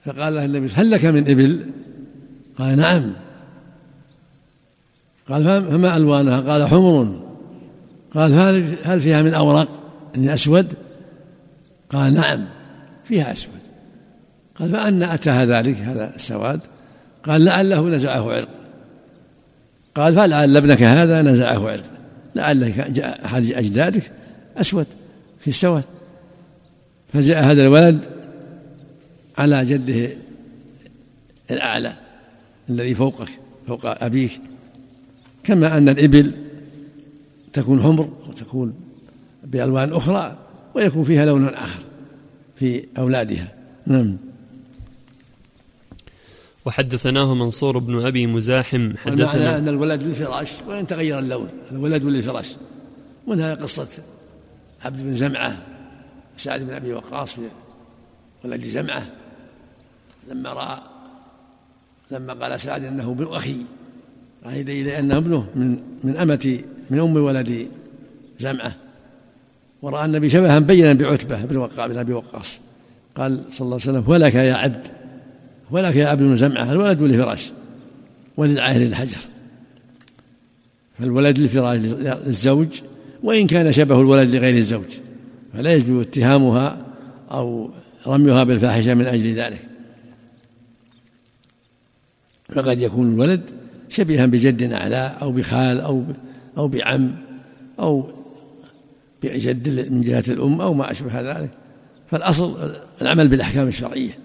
فقال 0.05 0.35
له 0.35 0.45
النبي 0.45 0.67
هل 0.73 0.91
لك 0.91 1.05
من 1.05 1.29
إبل؟ 1.29 1.65
قال 2.57 2.77
نعم. 2.77 3.11
قال 5.29 5.43
فما 5.43 5.97
ألوانها؟ 5.97 6.41
قال 6.41 6.67
حمر. 6.67 7.21
قال 8.13 8.33
هل 8.83 9.01
فيها 9.01 9.21
من 9.21 9.33
أورق؟ 9.33 9.67
يعني 10.15 10.33
أسود. 10.33 10.84
قال 11.89 12.13
نعم 12.13 12.45
فيها 13.05 13.33
أسود 13.33 13.59
قال 14.55 14.71
فأن 14.71 15.03
أتاها 15.03 15.45
ذلك 15.45 15.77
هذا 15.77 16.15
السواد. 16.15 16.59
قال 17.23 17.45
لعله 17.45 17.89
نزعه 17.89 18.33
عرق 18.33 18.49
قال 19.95 20.15
فلعل 20.15 20.57
ابنك 20.57 20.81
هذا 20.81 21.21
نزعه 21.21 21.69
عرق 21.69 21.83
لعلك 22.35 22.91
جاء 22.91 23.25
أحد 23.25 23.45
أجدادك 23.45 24.11
أسود 24.57 24.87
في 25.39 25.47
السواد. 25.47 25.83
فجاء 27.13 27.43
هذا 27.43 27.63
الولد 27.63 28.05
على 29.37 29.65
جده 29.65 30.09
الأعلى 31.51 31.93
الذي 32.69 32.95
فوقك 32.95 33.29
فوق 33.67 34.03
أبيك. 34.03 34.41
كما 35.43 35.77
أن 35.77 35.89
الإبل 35.89 36.35
تكون 37.53 37.81
حمر 37.83 38.09
وتكون 38.29 38.73
بألوان 39.43 39.93
أخرى. 39.93 40.44
ويكون 40.75 41.03
فيها 41.03 41.25
لون 41.25 41.47
آخر 41.47 41.79
في 42.55 42.85
أولادها. 42.97 43.53
نعم. 43.85 44.17
وحدثناه 46.65 47.33
منصور 47.33 47.77
بن 47.77 48.05
أبي 48.05 48.27
مزاحم 48.27 48.97
حدثنا 48.97 49.57
أن 49.57 49.67
الولد 49.67 50.03
للفراش 50.03 50.51
وإن 50.67 50.87
تغير 50.87 51.19
اللون 51.19 51.49
الولد 51.71 52.03
للفراش. 52.03 52.55
ومنها 53.27 53.53
قصة 53.53 53.87
عبد 54.85 55.03
بن 55.03 55.15
زمعة 55.15 55.65
سعد 56.37 56.63
بن 56.63 56.73
أبي 56.73 56.93
وقاص 56.93 57.35
ولد 58.43 58.63
زمعة 58.63 59.07
لما 60.29 60.53
رأى 60.53 60.77
لما 62.11 62.33
قال 62.33 62.61
سعد 62.61 62.83
إنه 62.83 63.11
ابن 63.11 63.27
أخي 63.35 63.57
عهد 64.45 64.69
الي 64.69 64.99
أنه 64.99 65.17
ابنه 65.17 65.47
من 65.55 65.79
من 66.03 66.17
امه 66.17 66.59
من 66.89 66.99
أم 66.99 67.17
ولد 67.17 67.67
زمعة. 68.39 68.84
ورأى 69.85 70.05
النبي 70.05 70.29
شبها 70.29 70.59
بينا 70.59 70.93
بعتبة 70.93 71.45
بن 71.45 71.57
وقاص 71.57 71.89
بن 71.89 71.97
أبي 71.97 72.13
وقاص. 72.13 72.59
قال 73.15 73.43
صلى 73.49 73.65
الله 73.65 73.79
عليه 73.81 73.89
وسلم 73.89 74.03
ولك 74.07 74.35
يا 74.35 74.53
عبد 74.53 74.87
ولك 75.71 75.95
يا 75.95 76.07
عبد 76.07 76.23
بن 76.23 76.35
زمعة 76.35 76.71
الولد 76.71 77.01
لفراش 77.01 77.51
وللعاهل 78.37 78.81
للحجر 78.81 79.17
فالولد 80.99 81.39
لفراش 81.39 81.79
للزوج 81.79 82.81
وإن 83.23 83.47
كان 83.47 83.71
شبه 83.71 84.01
الولد 84.01 84.35
لغير 84.35 84.55
الزوج. 84.55 84.85
فلا 85.53 85.73
يجب 85.73 85.99
اتهامها 85.99 86.85
أو 87.31 87.69
رميها 88.07 88.43
بالفاحشة 88.43 88.93
من 88.93 89.05
أجل 89.05 89.33
ذلك. 89.33 89.59
فقد 92.55 92.81
يكون 92.81 93.13
الولد 93.13 93.49
شبيها 93.89 94.25
بجد 94.25 94.73
أعلى 94.73 95.17
أو 95.21 95.31
بخال 95.31 95.79
أو 95.79 96.03
أو 96.57 96.67
بعم 96.67 97.15
أو 97.79 98.09
بجد 99.33 99.91
من 99.91 100.01
جهة 100.01 100.23
الأم 100.27 100.61
أو 100.61 100.73
ما 100.73 100.91
أشبه 100.91 101.21
ذلك. 101.21 101.51
فالأصل 102.11 102.75
العمل 103.01 103.27
بالأحكام 103.27 103.67
الشرعية. 103.67 104.17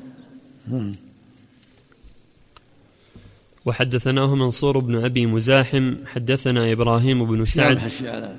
وحدثناه 3.65 4.35
منصور 4.35 4.79
بن 4.79 5.05
أبي 5.05 5.27
مزاحم 5.27 5.95
حدثنا 6.07 6.73
إبراهيم 6.73 7.25
بن 7.25 7.45
سعد. 7.45 7.79
على 7.79 8.39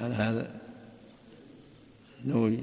على 0.00 0.14
هذا. 0.14 0.50
نووي. 2.24 2.58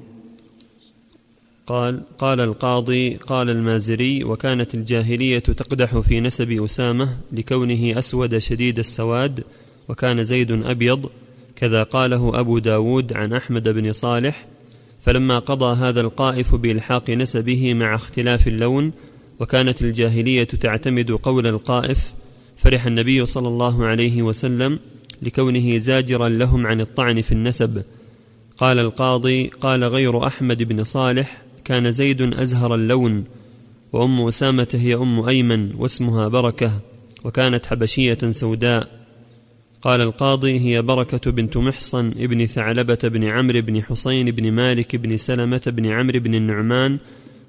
قال 1.66 2.02
قال 2.18 2.40
القاضي 2.40 3.14
قال 3.14 3.50
المازري 3.50 4.24
وكانت 4.24 4.74
الجاهلية 4.74 5.38
تقدح 5.38 5.98
في 5.98 6.20
نسب 6.20 6.50
أسامة 6.64 7.08
لكونه 7.32 7.98
أسود 7.98 8.38
شديد 8.38 8.78
السواد 8.78 9.44
وكان 9.88 10.24
زيد 10.24 10.50
أبيض 10.50 11.10
كذا 11.60 11.82
قاله 11.82 12.40
أبو 12.40 12.58
داود 12.58 13.12
عن 13.12 13.32
أحمد 13.32 13.68
بن 13.68 13.92
صالح 13.92 14.46
فلما 15.00 15.38
قضى 15.38 15.76
هذا 15.76 16.00
القائف 16.00 16.54
بإلحاق 16.54 17.10
نسبه 17.10 17.74
مع 17.74 17.94
اختلاف 17.94 18.48
اللون 18.48 18.92
وكانت 19.40 19.82
الجاهلية 19.82 20.44
تعتمد 20.44 21.10
قول 21.10 21.46
القائف 21.46 22.14
فرح 22.56 22.86
النبي 22.86 23.26
صلى 23.26 23.48
الله 23.48 23.86
عليه 23.86 24.22
وسلم 24.22 24.78
لكونه 25.22 25.78
زاجرا 25.78 26.28
لهم 26.28 26.66
عن 26.66 26.80
الطعن 26.80 27.20
في 27.20 27.32
النسب. 27.32 27.82
قال 28.56 28.78
القاضي 28.78 29.46
قال 29.46 29.84
غير 29.84 30.26
أحمد 30.26 30.62
بن 30.62 30.84
صالح 30.84 31.42
كان 31.64 31.90
زيد 31.90 32.22
أزهر 32.22 32.74
اللون 32.74 33.24
وأم 33.92 34.26
أسامة 34.26 34.68
هي 34.74 34.94
أم 34.94 35.20
أيمن 35.20 35.74
واسمها 35.74 36.28
بركة 36.28 36.72
وكانت 37.24 37.66
حبشية 37.66 38.18
سوداء. 38.30 38.99
قال 39.82 40.00
القاضي 40.00 40.60
هي 40.60 40.82
بركة 40.82 41.30
بنت 41.30 41.56
محصن 41.56 42.12
ابن 42.18 42.46
ثعلبة 42.46 42.98
بن 43.04 43.24
عمرو 43.24 43.60
بن 43.60 43.82
حسين 43.82 44.30
بن 44.30 44.52
مالك 44.52 44.96
بن 44.96 45.16
سلمة 45.16 45.62
بن 45.66 45.86
عمرو 45.86 46.20
بن 46.20 46.34
النعمان 46.34 46.98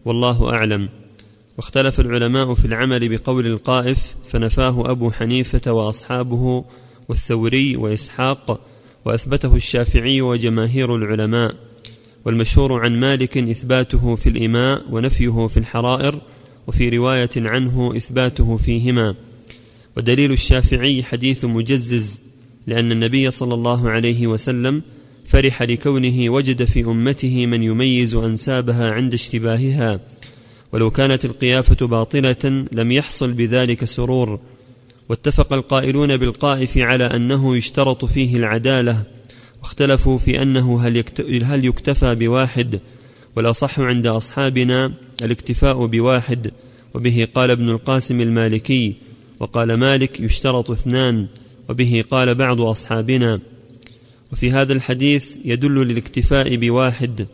والله 0.05 0.53
أعلم. 0.53 0.89
واختلف 1.57 1.99
العلماء 1.99 2.53
في 2.53 2.65
العمل 2.65 3.17
بقول 3.17 3.47
القائف 3.47 4.15
فنفاه 4.23 4.91
أبو 4.91 5.11
حنيفة 5.11 5.71
وأصحابه 5.71 6.63
والثوري 7.09 7.75
وإسحاق 7.75 8.59
وأثبته 9.05 9.55
الشافعي 9.55 10.21
وجماهير 10.21 10.95
العلماء. 10.95 11.55
والمشهور 12.25 12.79
عن 12.79 12.99
مالك 12.99 13.37
إثباته 13.37 14.15
في 14.15 14.29
الإماء 14.29 14.81
ونفيه 14.91 15.47
في 15.47 15.57
الحرائر 15.57 16.21
وفي 16.67 16.89
رواية 16.89 17.29
عنه 17.37 17.93
إثباته 17.97 18.57
فيهما. 18.57 19.15
ودليل 19.97 20.31
الشافعي 20.31 21.03
حديث 21.03 21.45
مجزز 21.45 22.21
لأن 22.67 22.91
النبي 22.91 23.31
صلى 23.31 23.53
الله 23.53 23.89
عليه 23.89 24.27
وسلم 24.27 24.81
فرح 25.25 25.61
لكونه 25.63 26.29
وجد 26.29 26.63
في 26.63 26.83
أمته 26.83 27.45
من 27.45 27.63
يميز 27.63 28.15
أنسابها 28.15 28.91
عند 28.91 29.13
اشتباهها. 29.13 29.99
ولو 30.71 30.89
كانت 30.89 31.25
القيافة 31.25 31.87
باطلة 31.87 32.65
لم 32.71 32.91
يحصل 32.91 33.31
بذلك 33.33 33.85
سرور. 33.85 34.39
واتفق 35.09 35.53
القائلون 35.53 36.17
بالقائف 36.17 36.77
على 36.77 37.03
أنه 37.03 37.57
يشترط 37.57 38.05
فيه 38.05 38.35
العدالة. 38.35 39.03
واختلفوا 39.63 40.17
في 40.17 40.41
أنه 40.41 40.81
هل 41.43 41.65
يكتفى 41.65 42.15
بواحد. 42.15 42.79
والأصح 43.35 43.79
عند 43.79 44.07
أصحابنا 44.07 44.93
الاكتفاء 45.23 45.85
بواحد. 45.85 46.51
وبه 46.93 47.27
قال 47.35 47.51
ابن 47.51 47.69
القاسم 47.69 48.21
المالكي 48.21 48.95
وقال 49.41 49.73
مالك 49.73 50.19
يشترط 50.19 50.71
اثنان 50.71 51.27
وبه 51.69 52.03
قال 52.11 52.35
بعض 52.35 52.61
أصحابنا. 52.61 53.39
وفي 54.31 54.51
هذا 54.51 54.73
الحديث 54.73 55.37
يدل 55.45 55.75
للاكتفاء 55.87 56.55
بواحد. 56.55 57.27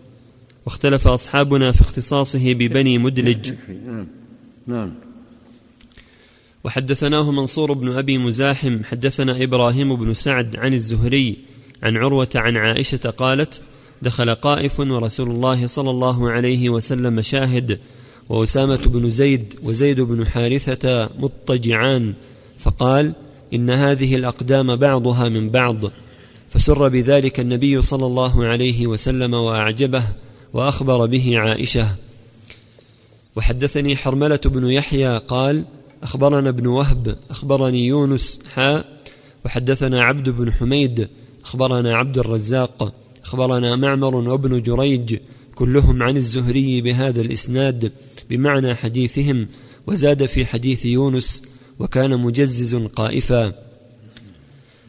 واختلف 0.65 1.07
أصحابنا 1.07 1.71
في 1.71 1.81
اختصاصه 1.81 2.53
ببني 2.53 2.97
مدلج. 2.97 3.53
نعم. 4.67 4.93
وحدثناه 6.63 7.31
منصور 7.31 7.73
بن 7.73 7.91
أبي 7.91 8.17
مزاحم 8.17 8.83
حدثنا 8.83 9.43
إبراهيم 9.43 9.95
بن 9.95 10.13
سعد 10.13 10.55
عن 10.55 10.73
الزهري 10.73 11.37
عن 11.83 11.97
عروة 11.97 12.29
عن 12.35 12.57
عائشة 12.57 13.09
قالت 13.09 13.61
دخل 14.01 14.35
قائف 14.35 14.79
ورسول 14.79 15.29
الله 15.31 15.67
صلى 15.67 15.89
الله 15.89 16.31
عليه 16.31 16.69
وسلم 16.69 17.21
شاهد 17.21 17.79
وأسامة 18.29 18.75
بن 18.85 19.09
زيد 19.09 19.53
وزيد 19.63 20.01
بن 20.01 20.27
حارثة 20.27 21.09
مضطجعان 21.19 22.13
فقال 22.59 23.13
إن 23.53 23.69
هذه 23.69 24.15
الأقدام 24.15 24.75
بعضها 24.75 25.29
من 25.29 25.49
بعض 25.49 25.77
فسر 26.49 26.87
بذلك 26.87 27.39
النبي 27.39 27.81
صلى 27.81 28.05
الله 28.05 28.45
عليه 28.45 28.87
وسلم 28.87 29.33
وأعجبه 29.33 30.03
وأخبر 30.53 31.05
به 31.05 31.39
عائشة. 31.39 31.95
وحدثني 33.35 33.95
حرملة 33.95 34.39
بن 34.45 34.67
يحيى 34.67 35.17
قال 35.17 35.63
أخبرنا 36.03 36.49
ابن 36.49 36.67
وهب 36.67 37.17
أخبرني 37.29 37.87
يونس 37.87 38.39
حاء 38.53 38.85
وحدثنا 39.45 40.03
عبد 40.03 40.29
بن 40.29 40.53
حميد 40.53 41.07
أخبرنا 41.43 41.95
عبد 41.95 42.17
الرزاق 42.17 42.93
أخبرنا 43.23 43.75
معمر 43.75 44.15
وابن 44.15 44.61
جريج 44.61 45.17
كلهم 45.55 46.03
عن 46.03 46.17
الزهري 46.17 46.81
بهذا 46.81 47.21
الإسناد. 47.21 47.91
بمعنى 48.29 48.75
حديثهم 48.75 49.47
وزاد 49.87 50.25
في 50.25 50.45
حديث 50.45 50.85
يونس 50.85 51.43
وكان 51.79 52.19
مجزز 52.19 52.75
قائفا. 52.75 53.53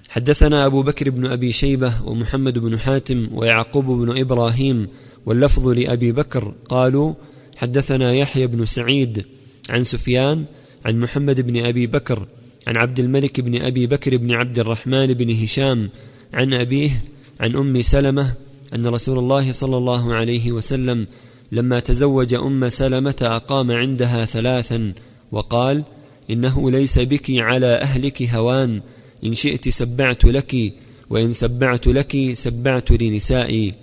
حدثنا 0.08 0.66
أبو 0.66 0.82
بكر 0.82 1.10
بن 1.10 1.26
أبي 1.26 1.52
شيبة 1.52 2.02
ومحمد 2.04 2.58
بن 2.58 2.78
حاتم 2.78 3.28
ويعقوب 3.32 3.84
بن 3.84 4.18
إبراهيم 4.18 4.88
واللفظ 5.26 5.68
لأبي 5.68 6.12
بكر 6.12 6.54
قالوا 6.68 7.14
حدثنا 7.56 8.12
يحيى 8.14 8.46
بن 8.46 8.64
سعيد 8.64 9.24
عن 9.68 9.84
سفيان 9.84 10.44
عن 10.86 11.00
محمد 11.00 11.40
بن 11.40 11.64
أبي 11.66 11.86
بكر 11.86 12.26
عن 12.66 12.76
عبد 12.76 12.98
الملك 12.98 13.40
بن 13.40 13.62
أبي 13.62 13.86
بكر 13.86 14.16
بن 14.16 14.32
عبد 14.32 14.58
الرحمن 14.58 15.06
بن 15.06 15.42
هشام 15.42 15.88
عن 16.34 16.54
أبيه 16.54 16.90
عن 17.40 17.56
أم 17.56 17.82
سلمة 17.82 18.34
أن 18.74 18.86
رسول 18.86 19.18
الله 19.18 19.52
صلى 19.52 19.76
الله 19.76 20.14
عليه 20.14 20.52
وسلم 20.52 21.06
لما 21.52 21.80
تزوج 21.80 22.34
أم 22.34 22.68
سلمة 22.68 23.16
أقام 23.22 23.70
عندها 23.70 24.24
ثلاثا 24.24 24.92
وقال 25.32 25.84
إنه 26.30 26.70
ليس 26.70 26.98
بك 26.98 27.30
على 27.30 27.66
أهلك 27.66 28.22
هوان 28.22 28.80
إن 29.24 29.34
شئت 29.34 29.68
سبعت 29.68 30.24
لك 30.24 30.72
وإن 31.10 31.32
سبعت 31.32 31.86
لك 31.86 32.30
سبعت 32.32 32.90
لنسائي. 32.90 33.74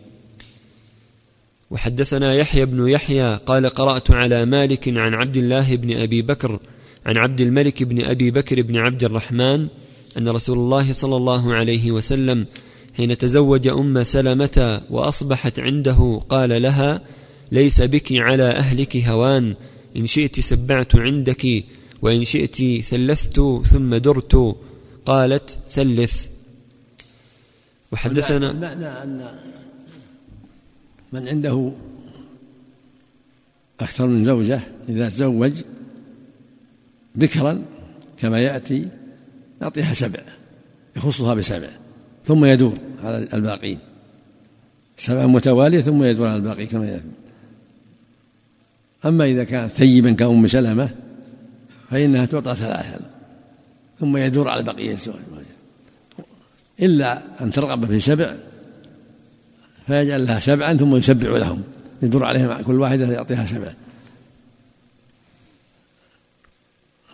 وحدثنا 1.71 2.33
يحيى 2.33 2.65
بن 2.65 2.87
يحيى 2.87 3.35
قال 3.45 3.69
قرأت 3.69 4.11
على 4.11 4.45
مالك 4.45 4.89
عن 4.89 5.13
عبد 5.13 5.37
الله 5.37 5.75
بن 5.75 5.97
أبي 5.97 6.21
بكر 6.21 6.59
عن 7.05 7.17
عبد 7.17 7.41
الملك 7.41 7.83
بن 7.83 8.05
أبي 8.05 8.31
بكر 8.31 8.61
بن 8.61 8.77
عبد 8.77 9.03
الرحمن 9.03 9.67
أن 10.17 10.29
رسول 10.29 10.57
الله 10.57 10.93
صلى 10.93 11.17
الله 11.17 11.53
عليه 11.53 11.91
وسلم 11.91 12.45
حين 12.97 13.17
تزوج 13.17 13.67
أم 13.67 14.03
سلمة 14.03 14.81
وأصبحت 14.89 15.59
عنده 15.59 16.21
قال 16.29 16.61
لها 16.61 17.01
ليس 17.51 17.81
بك 17.81 18.13
على 18.13 18.43
أهلك 18.43 18.97
هوان. 18.97 19.55
إن 19.97 20.07
شئت 20.07 20.39
سبعت 20.39 20.95
عندك 20.95 21.63
وإن 22.01 22.23
شئت 22.23 22.85
ثلثت 22.85 23.61
ثم 23.71 23.95
درت. 23.95 24.55
قالت 25.05 25.59
ثلث. 25.69 26.27
وحدثنا 27.91 28.51
المعنى 28.51 28.87
أن 28.87 29.39
من 31.13 31.27
عنده 31.27 31.71
أكثر 33.79 34.07
من 34.07 34.25
زوجة 34.25 34.59
إذا 34.89 35.09
تزوج 35.09 35.53
بكرا 37.15 37.65
كما 38.17 38.39
يأتي 38.39 38.89
يعطيها 39.61 39.93
سبع 39.93 40.19
يخصها 40.95 41.33
بسبع 41.33 41.69
ثم 42.25 42.45
يدور 42.45 42.77
على 43.03 43.27
الباقين. 43.33 43.79
سبع 44.97 45.25
متوالية 45.25 45.81
ثم 45.81 46.03
يدور 46.03 46.27
على 46.27 46.35
الباقي 46.35 46.65
كما 46.65 46.89
يأتي. 46.89 47.24
أما 49.05 49.25
إذا 49.25 49.43
كانت 49.43 49.71
ثيبا 49.71 50.11
كأم 50.11 50.47
سلمة 50.47 50.89
فإنها 51.89 52.25
تعطى 52.25 52.55
ثلاثا 52.55 52.99
ثم 53.99 54.17
يدور 54.17 54.49
على 54.49 54.63
بقية 54.63 54.93
الزواج 54.93 55.19
إلا 56.81 57.21
أن 57.41 57.51
ترغب 57.51 57.85
في 57.85 57.99
سبع 57.99 58.35
فيجعل 59.87 60.25
لها 60.25 60.39
سبعا 60.39 60.73
ثم 60.73 60.95
يسبع 60.95 61.37
لهم 61.37 61.63
يدور 62.01 62.23
عليهم 62.23 62.61
كل 62.61 62.79
واحدة 62.79 63.13
يعطيها 63.13 63.45
سبع 63.45 63.73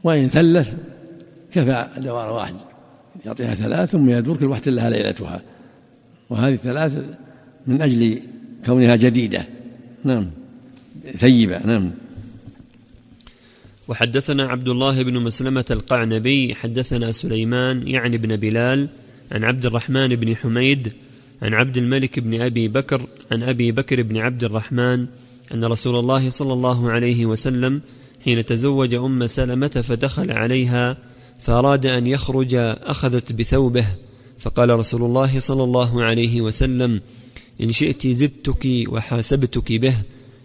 وإن 0.04 0.30
ثلث 0.30 0.74
كفى 1.52 1.88
دوار 1.98 2.34
واحد 2.34 2.56
يعطيها 3.26 3.56
ثلاث 3.56 3.90
ثم 3.90 4.10
يدور 4.10 4.38
كل 4.38 4.46
واحدة 4.46 4.72
لها 4.72 4.90
ليلتها. 4.90 5.42
وهذه 6.30 6.54
الثلاث 6.54 7.06
من 7.68 7.82
أجل 7.82 8.22
كونها 8.66 8.96
جديدة. 8.96 9.46
نعم. 10.04 10.30
ثيبة 11.18 11.66
نعم. 11.66 11.92
وحدثنا 13.88 14.44
عبد 14.44 14.68
الله 14.70 15.04
بن 15.04 15.20
مسلمة 15.20 15.66
القعنبي 15.72 16.56
حدثنا 16.56 17.12
سليمان 17.12 17.88
يعني 17.88 18.18
بن 18.18 18.36
بلال 18.36 18.88
عن 19.32 19.44
عبد 19.44 19.66
الرحمن 19.66 20.08
بن 20.08 20.36
حميد 20.36 20.92
عن 21.42 21.54
عبد 21.54 21.78
الملك 21.78 22.20
بن 22.20 22.42
أبي 22.42 22.68
بكر 22.68 23.08
عن 23.32 23.44
أبي 23.44 23.72
بكر 23.72 24.02
بن 24.02 24.18
عبد 24.18 24.44
الرحمن 24.44 25.06
أن 25.54 25.66
رسول 25.66 26.00
الله 26.00 26.30
صلى 26.30 26.54
الله 26.54 26.92
عليه 26.92 27.26
وسلم 27.26 27.82
حين 28.26 28.46
تزوج 28.46 28.94
أم 28.94 29.28
سلمة 29.28 29.68
فدخل 29.68 30.32
عليها 30.32 30.98
فأراد 31.40 31.86
أن 31.86 32.08
يخرج 32.08 32.54
أخذت 32.84 33.32
بثوبه. 33.32 33.86
فقال 34.40 34.80
رسول 34.80 35.02
الله 35.02 35.40
صلى 35.40 35.64
الله 35.64 36.04
عليه 36.04 36.42
وسلم 36.42 37.02
إن 37.62 37.72
شئت 37.72 38.08
زدتك 38.08 38.68
وحاسبتك 38.88 39.72
به 39.72 39.96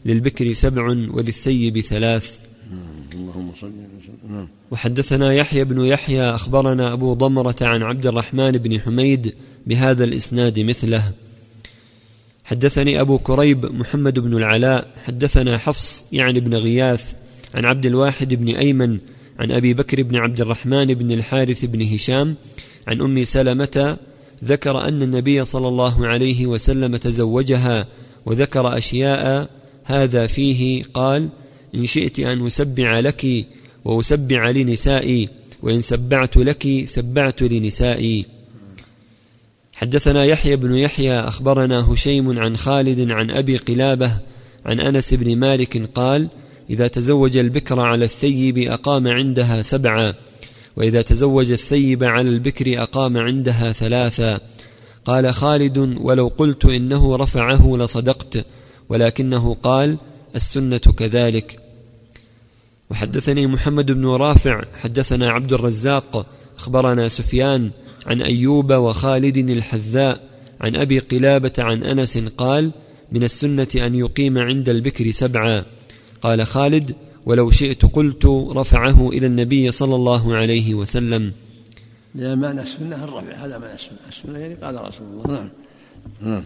للبكر 0.07 0.53
سبع 0.53 0.85
وللثيب 0.89 1.81
ثلاث. 1.81 2.39
اللهم 3.15 3.55
صل 3.55 3.67
وسلم 3.67 4.49
وحدثنا 4.71 5.33
يحيى 5.33 5.65
بن 5.65 5.85
يحيى 5.85 6.23
أخبرنا 6.23 6.93
أبو 6.93 7.15
ضمرة 7.15 7.57
عن 7.63 7.83
عبد 7.83 8.07
الرحمن 8.07 8.51
بن 8.51 8.81
حميد 8.81 9.35
بهذا 9.67 10.05
الإسناد 10.05 10.61
مثله. 10.61 11.13
حدثني 12.45 13.01
أبو 13.01 13.19
كريب 13.19 13.67
محمد 13.67 14.19
بن 14.19 14.37
العلاء 14.37 14.89
حدثنا 15.05 15.59
حفص 15.59 16.05
يعني 16.13 16.41
بن 16.41 16.55
غياث 16.55 17.15
عن 17.55 17.65
عبد 17.65 17.87
الواحد 17.87 18.35
بن 18.35 18.49
أيمن 18.49 18.99
عن 19.39 19.53
أبي 19.53 19.75
بكر 19.75 20.03
بن 20.03 20.17
عبد 20.17 20.41
الرحمن 20.41 20.87
بن 20.95 21.11
الحارث 21.13 21.65
بن 21.65 21.83
هشام 21.95 22.35
عن 22.87 23.01
أم 23.01 23.25
سلمة 23.25 23.97
ذكر 24.45 24.89
أن 24.89 25.03
النبي 25.03 25.45
صلى 25.45 25.69
الله 25.69 26.07
عليه 26.07 26.47
وسلم 26.47 26.97
تزوجها 26.97 27.87
وذكر 28.27 28.77
أشياء 28.77 29.51
هذا 29.87 30.27
فيه 30.27 30.85
قال 30.95 31.29
إن 31.75 31.87
شئت 31.87 32.21
أن 32.21 32.47
أسبع 32.47 33.01
لك 33.01 33.47
وأسبع 33.85 34.51
لنسائي 34.51 35.29
وإن 35.63 35.81
سبعت 35.81 36.37
لك 36.37 36.83
سبعت 36.85 37.43
لنسائي. 37.43 38.27
حدثنا 39.73 40.25
يحيى 40.25 40.57
بن 40.57 40.75
يحيى 40.75 41.19
أخبرنا 41.19 41.93
هشيم 41.93 42.39
عن 42.39 42.57
خالد 42.57 43.11
عن 43.11 43.31
أبي 43.31 43.57
قلابة 43.57 44.13
عن 44.67 44.81
أنس 44.81 45.15
بن 45.15 45.37
مالك 45.37 45.91
قال 45.95 46.29
إذا 46.71 46.89
تزوج 46.89 47.37
البكر 47.37 47.81
على 47.81 48.05
الثيب 48.05 48.59
أقام 48.59 49.09
عندها 49.09 49.63
سبعا 49.63 50.15
وإذا 50.77 51.03
تزوج 51.03 51.51
الثيب 51.51 52.05
على 52.05 52.29
البكر 52.29 52.83
أقام 52.83 53.17
عندها 53.17 53.73
ثلاثا. 53.73 54.41
قال 55.05 55.35
خالد 55.35 55.79
ولو 56.01 56.29
قلت 56.29 56.65
إنه 56.65 57.17
رفعه 57.17 57.77
لصدقت 57.77 58.45
ولكنه 58.89 59.55
قال 59.63 59.97
السنة 60.35 60.79
كذلك. 60.79 61.61
وحدثني 62.91 63.47
محمد 63.47 63.93
بن 63.93 64.07
رافع 64.07 64.65
حدثنا 64.83 65.31
عبد 65.31 65.53
الرزاق 65.53 66.27
أخبرنا 66.59 67.09
سفيان 67.09 67.71
عن 68.07 68.23
أيوب 68.23 68.73
وخالد 68.73 69.37
الحذاء 69.37 70.21
عن 70.61 70.77
أبي 70.77 70.99
قلابة 70.99 71.53
عن 71.59 71.83
أنس 71.83 72.19
قال 72.19 72.73
من 73.13 73.23
السنة 73.23 73.69
أن 73.77 73.95
يقيم 73.95 74.39
عند 74.39 74.69
البكر 74.69 75.11
سبعا 75.11 75.65
قال 76.23 76.47
خالد 76.47 76.95
ولو 77.27 77.51
شئت 77.51 77.87
قلت 77.87 78.27
رفعه 78.51 79.09
إلى 79.09 79.27
النبي 79.27 79.71
صلى 79.71 79.95
الله 79.95 80.35
عليه 80.35 80.75
وسلم 80.75 81.33
لأن 82.15 82.39
معنى 82.39 82.63
السنة 82.63 83.05
الرفع 83.05 83.35
هذا 83.35 83.59
معنى 83.59 83.75
السنة 83.75 83.99
السنة 84.09 84.39
يعني 84.39 84.55
قال 84.55 84.89
رسول 84.89 85.07
الله. 85.07 85.35
نعم. 85.35 85.51
نعم. 86.21 86.43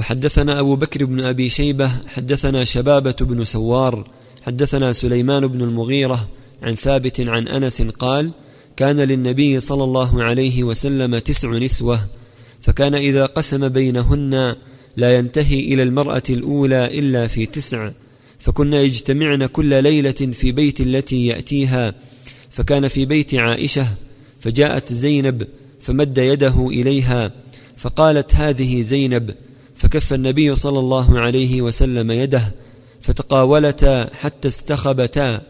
وحدثنا 0.00 0.60
أبو 0.60 0.76
بكر 0.76 1.04
بن 1.04 1.20
أبي 1.20 1.48
شيبة 1.48 1.90
حدثنا 2.06 2.64
شبابة 2.64 3.14
بن 3.20 3.44
سوار 3.44 4.08
حدثنا 4.42 4.92
سليمان 4.92 5.46
بن 5.46 5.62
المغيرة 5.62 6.28
عن 6.62 6.74
ثابت 6.74 7.20
عن 7.20 7.48
أنس 7.48 7.82
قال 7.82 8.30
كان 8.76 9.00
للنبي 9.00 9.60
صلى 9.60 9.84
الله 9.84 10.22
عليه 10.22 10.64
وسلم 10.64 11.18
تسع 11.18 11.50
نسوة 11.50 12.00
فكان 12.60 12.94
إذا 12.94 13.26
قسم 13.26 13.68
بينهن 13.68 14.56
لا 14.96 15.18
ينتهي 15.18 15.60
إلى 15.60 15.82
المرأة 15.82 16.22
الأولى 16.30 16.98
إلا 16.98 17.26
في 17.26 17.46
تسع 17.46 17.90
فكنا 18.38 18.80
يجتمعن 18.80 19.46
كل 19.46 19.82
ليلة 19.82 20.12
في 20.32 20.52
بيت 20.52 20.80
التي 20.80 21.26
يأتيها 21.26 21.94
فكان 22.50 22.88
في 22.88 23.04
بيت 23.04 23.34
عائشة 23.34 23.86
فجاءت 24.38 24.92
زينب 24.92 25.46
فمد 25.80 26.18
يده 26.18 26.68
إليها 26.68 27.32
فقالت 27.76 28.34
هذه 28.34 28.82
زينب 28.82 29.34
فكف 29.80 30.12
النبي 30.12 30.54
صلى 30.54 30.78
الله 30.78 31.18
عليه 31.18 31.62
وسلم 31.62 32.10
يده 32.10 32.52
فتقاولتا 33.00 34.14
حتى 34.14 34.48
استخبتا 34.48 35.40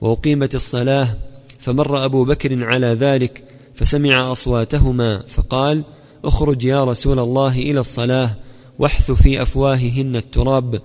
وأقيمت 0.00 0.54
الصلاة 0.54 1.16
فمر 1.58 2.04
أبو 2.04 2.24
بكر 2.24 2.64
على 2.64 2.86
ذلك 2.86 3.44
فسمع 3.74 4.32
أصواتهما 4.32 5.22
فقال 5.28 5.82
اخرج 6.24 6.64
يا 6.64 6.84
رسول 6.84 7.18
الله 7.18 7.58
إلى 7.58 7.80
الصلاة 7.80 8.30
واحث 8.78 9.10
في 9.10 9.42
أفواههن 9.42 10.16
التراب. 10.16 10.82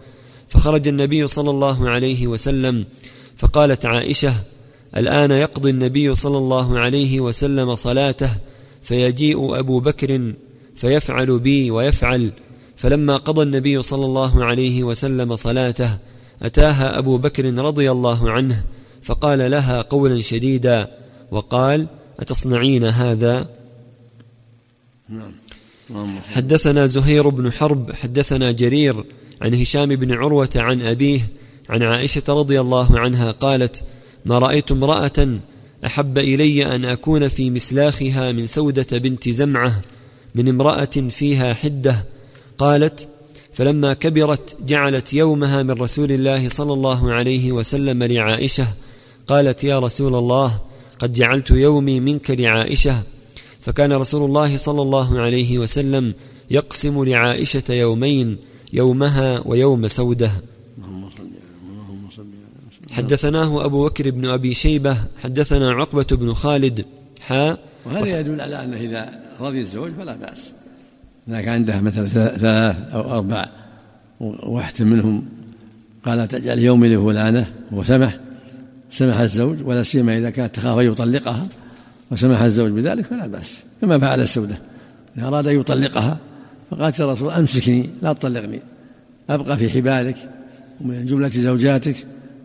فخرج 0.47 0.87
النبي 0.87 1.27
صلى 1.27 1.49
الله 1.49 1.89
عليه 1.89 2.27
وسلم 2.27 2.85
فقالت 3.35 3.85
عائشة 3.85 4.33
الآن 4.97 5.31
يقضي 5.31 5.69
النبي 5.69 6.15
صلى 6.15 6.37
الله 6.37 6.79
عليه 6.79 7.19
وسلم 7.19 7.75
صلاته 7.75 8.29
فيجيء 8.81 9.59
أبو 9.59 9.79
بكر 9.79 10.33
فيفعل 10.75 11.39
بي 11.39 11.71
ويفعل 11.71 12.31
فلما 12.77 13.17
قضى 13.17 13.43
النبي 13.43 13.81
صلى 13.81 14.05
الله 14.05 14.45
عليه 14.45 14.83
وسلم 14.83 15.35
صلاته 15.35 15.97
أتاها 16.41 16.97
أبو 16.97 17.17
بكر 17.17 17.53
رضي 17.53 17.91
الله 17.91 18.31
عنه 18.31 18.63
فقال 19.03 19.51
لها 19.51 19.81
قولا 19.81 20.21
شديدا 20.21 20.91
وقال 21.31 21.87
أتصنعين 22.19 22.83
هذا؟ 22.83 23.49
نعم 25.09 25.33
حدثنا 26.33 26.85
زهير 26.85 27.29
بن 27.29 27.51
حرب 27.51 27.91
حدثنا 27.91 28.51
جرير 28.51 29.03
عن 29.41 29.53
هشام 29.53 29.95
بن 29.95 30.11
عروة 30.11 30.49
عن 30.55 30.81
أبيه 30.81 31.21
عن 31.69 31.83
عائشة 31.83 32.23
رضي 32.29 32.61
الله 32.61 32.99
عنها 32.99 33.31
قالت 33.31 33.83
ما 34.25 34.39
رأيت 34.39 34.71
امرأة 34.71 35.39
أحب 35.85 36.17
إلي 36.17 36.75
أن 36.75 36.85
أكون 36.85 37.27
في 37.27 37.49
مسلاخها 37.49 38.31
من 38.31 38.45
سودة 38.45 38.97
بنت 38.97 39.29
زمعة 39.29 39.81
من 40.35 40.49
امرأة 40.49 41.09
فيها 41.09 41.53
حدة 41.53 42.05
قالت 42.57 43.09
فلما 43.53 43.93
كبرت 43.93 44.57
جعلت 44.65 45.13
يومها 45.13 45.63
من 45.63 45.71
رسول 45.71 46.11
الله 46.11 46.49
صلى 46.49 46.73
الله 46.73 47.11
عليه 47.11 47.51
وسلم 47.51 48.03
لعائشة 48.03 48.67
قالت 49.27 49.63
يا 49.63 49.79
رسول 49.79 50.15
الله 50.15 50.59
قد 50.99 51.13
جعلت 51.13 51.51
يومي 51.51 51.99
منك 51.99 52.31
لعائشة 52.31 53.03
فكان 53.61 53.93
رسول 53.93 54.25
الله 54.25 54.57
صلى 54.57 54.81
الله 54.81 55.19
عليه 55.19 55.57
وسلم 55.57 56.13
يقسم 56.51 57.03
لعائشة 57.03 57.73
يومين 57.73 58.37
يومها 58.73 59.41
ويوم 59.45 59.87
سودة. 59.87 60.31
حدثناه 62.91 63.65
أبو 63.65 63.85
بكر 63.85 64.11
بن 64.11 64.27
أبي 64.27 64.53
شيبة 64.53 64.97
حدثنا 65.23 65.71
عقبة 65.71 66.07
بن 66.11 66.33
خالد 66.33 66.85
حاء 67.19 67.59
وهذا 67.85 68.19
يدل 68.19 68.41
على 68.41 68.63
أنه 68.63 68.77
إذا 68.77 69.19
رضي 69.39 69.59
الزوج 69.59 69.91
فلا 69.97 70.15
بأس. 70.15 70.56
إذا 71.29 71.41
كان 71.41 71.53
عنده 71.53 71.81
مثلا 71.81 72.07
ثلاث 72.07 72.43
أو 72.93 73.11
أربع 73.11 73.45
واحد 74.19 74.81
منهم 74.81 75.25
قال 76.05 76.27
تجعل 76.27 76.59
يومي 76.59 76.95
لفلانة 76.95 77.45
وسمح 77.71 78.17
سمح 78.89 79.19
الزوج 79.19 79.57
ولا 79.63 79.83
سيما 79.83 80.17
إذا 80.17 80.29
كانت 80.29 80.55
تخاف 80.55 80.79
أن 80.79 80.85
يطلقها 80.85 81.47
وسمح 82.11 82.41
الزوج 82.41 82.71
بذلك 82.71 83.05
فلا 83.05 83.27
بأس 83.27 83.63
كما 83.81 83.99
فعل 83.99 84.21
السودة 84.21 84.57
أراد 85.19 85.47
أن 85.47 85.59
يطلقها 85.59 86.19
فقالت 86.71 87.01
الرسول 87.01 87.31
أمسكني 87.31 87.89
لا 88.01 88.13
تطلقني 88.13 88.59
أبقى 89.29 89.57
في 89.57 89.69
حبالك 89.69 90.17
ومن 90.81 91.05
جملة 91.05 91.29
زوجاتك 91.29 91.95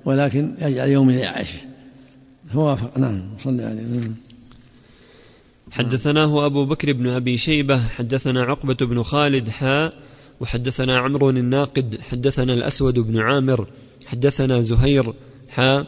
ولكن 0.05 0.55
يجعل 0.63 0.89
يومي 0.89 1.17
لعائشة. 1.17 1.59
فوافق 2.53 2.99
نعم 2.99 3.23
صلى 3.39 3.65
عليه. 3.65 3.83
حدثناه 5.73 6.47
أبو 6.47 6.65
بكر 6.65 6.93
بن 6.93 7.07
أبي 7.07 7.37
شيبة 7.37 7.89
حدثنا 7.89 8.43
عقبة 8.43 8.75
بن 8.75 9.03
خالد 9.03 9.49
حاء 9.49 9.93
وحدثنا 10.41 10.99
عمرو 10.99 11.31
الناقد 11.31 11.99
حدثنا 12.11 12.53
الأسود 12.53 12.99
بن 12.99 13.19
عامر 13.19 13.67
حدثنا 14.07 14.61
زهير 14.61 15.13
حاء 15.49 15.87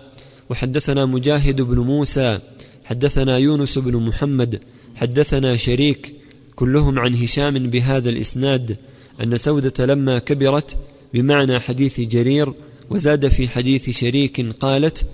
وحدثنا 0.50 1.06
مجاهد 1.06 1.60
بن 1.60 1.78
موسى 1.78 2.38
حدثنا 2.84 3.38
يونس 3.38 3.78
بن 3.78 3.96
محمد 3.96 4.60
حدثنا 4.96 5.56
شريك 5.56 6.14
كلهم 6.56 6.98
عن 6.98 7.14
هشام 7.14 7.70
بهذا 7.70 8.10
الإسناد 8.10 8.76
أن 9.22 9.36
سودة 9.36 9.86
لما 9.86 10.18
كبرت 10.18 10.76
بمعنى 11.14 11.60
حديث 11.60 12.00
جرير 12.00 12.52
وزاد 12.90 13.28
في 13.28 13.48
حديث 13.48 13.90
شريك 13.90 14.40
قالت 14.60 15.06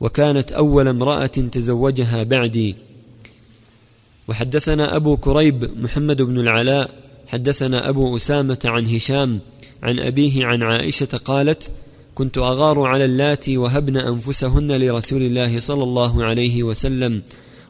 وكانت 0.00 0.52
أول 0.52 0.88
امرأة 0.88 1.26
تزوجها 1.26 2.22
بعدي 2.22 2.87
وحدثنا 4.28 4.96
أبو 4.96 5.16
كريب 5.16 5.70
محمد 5.82 6.22
بن 6.22 6.40
العلاء 6.40 6.90
حدثنا 7.26 7.88
أبو 7.88 8.16
أسامة 8.16 8.58
عن 8.64 8.86
هشام 8.86 9.40
عن 9.82 9.98
أبيه 9.98 10.46
عن 10.46 10.62
عائشة 10.62 11.20
قالت 11.24 11.70
كنت 12.14 12.38
أغار 12.38 12.80
على 12.80 13.04
اللاتي 13.04 13.56
وهبن 13.56 13.96
أنفسهن 13.96 14.80
لرسول 14.80 15.22
الله 15.22 15.60
صلى 15.60 15.82
الله 15.82 16.24
عليه 16.24 16.62
وسلم 16.62 17.22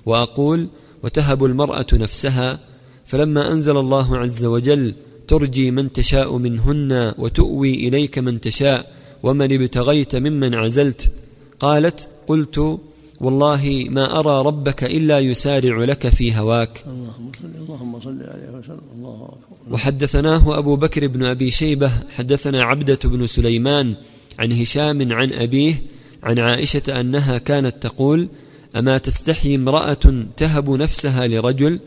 وأقول 0.06 0.68
وتهب 1.02 1.44
المرأة 1.44 1.86
نفسها 1.92 2.58
فلما 3.06 3.52
أنزل 3.52 3.76
الله 3.76 4.16
عز 4.16 4.44
وجل 4.44 4.94
ترجي 5.28 5.70
من 5.70 5.92
تشاء 5.92 6.36
منهن 6.36 7.14
وتؤوي 7.18 7.74
إليك 7.74 8.18
من 8.18 8.40
تشاء 8.40 8.92
ومن 9.22 9.52
ابتغيت 9.52 10.16
ممن 10.16 10.54
عزلت 10.54 11.12
قالت 11.60 12.10
قلت 12.26 12.78
والله 13.20 13.86
ما 13.90 14.18
أرى 14.18 14.46
ربك 14.46 14.84
إلا 14.84 15.18
يسارع 15.18 15.84
لك 15.84 16.08
في 16.08 16.36
هواك. 16.36 16.84
اللهم 16.86 17.32
صل 17.42 17.50
اللهم 17.62 18.00
صل 18.00 18.18
عليه 18.22 18.58
وسلم. 18.58 18.80
الله 18.96 19.28
وحدثناه 19.70 20.58
أبو 20.58 20.76
بكر 20.76 21.06
بن 21.06 21.24
أبي 21.24 21.50
شيبة 21.50 21.90
حدثنا 22.16 22.62
عبدة 22.62 22.98
بن 23.04 23.26
سليمان 23.26 23.94
عن 24.38 24.52
هشام 24.52 25.12
عن 25.12 25.32
أبيه 25.32 25.82
عن 26.22 26.38
عائشة 26.38 27.00
أنها 27.00 27.38
كانت 27.38 27.82
تقول 27.82 28.28
أما 28.76 28.98
تستحي 28.98 29.54
امرأة 29.54 30.26
تهب 30.36 30.70
نفسها 30.70 31.26
لرجل 31.26 31.80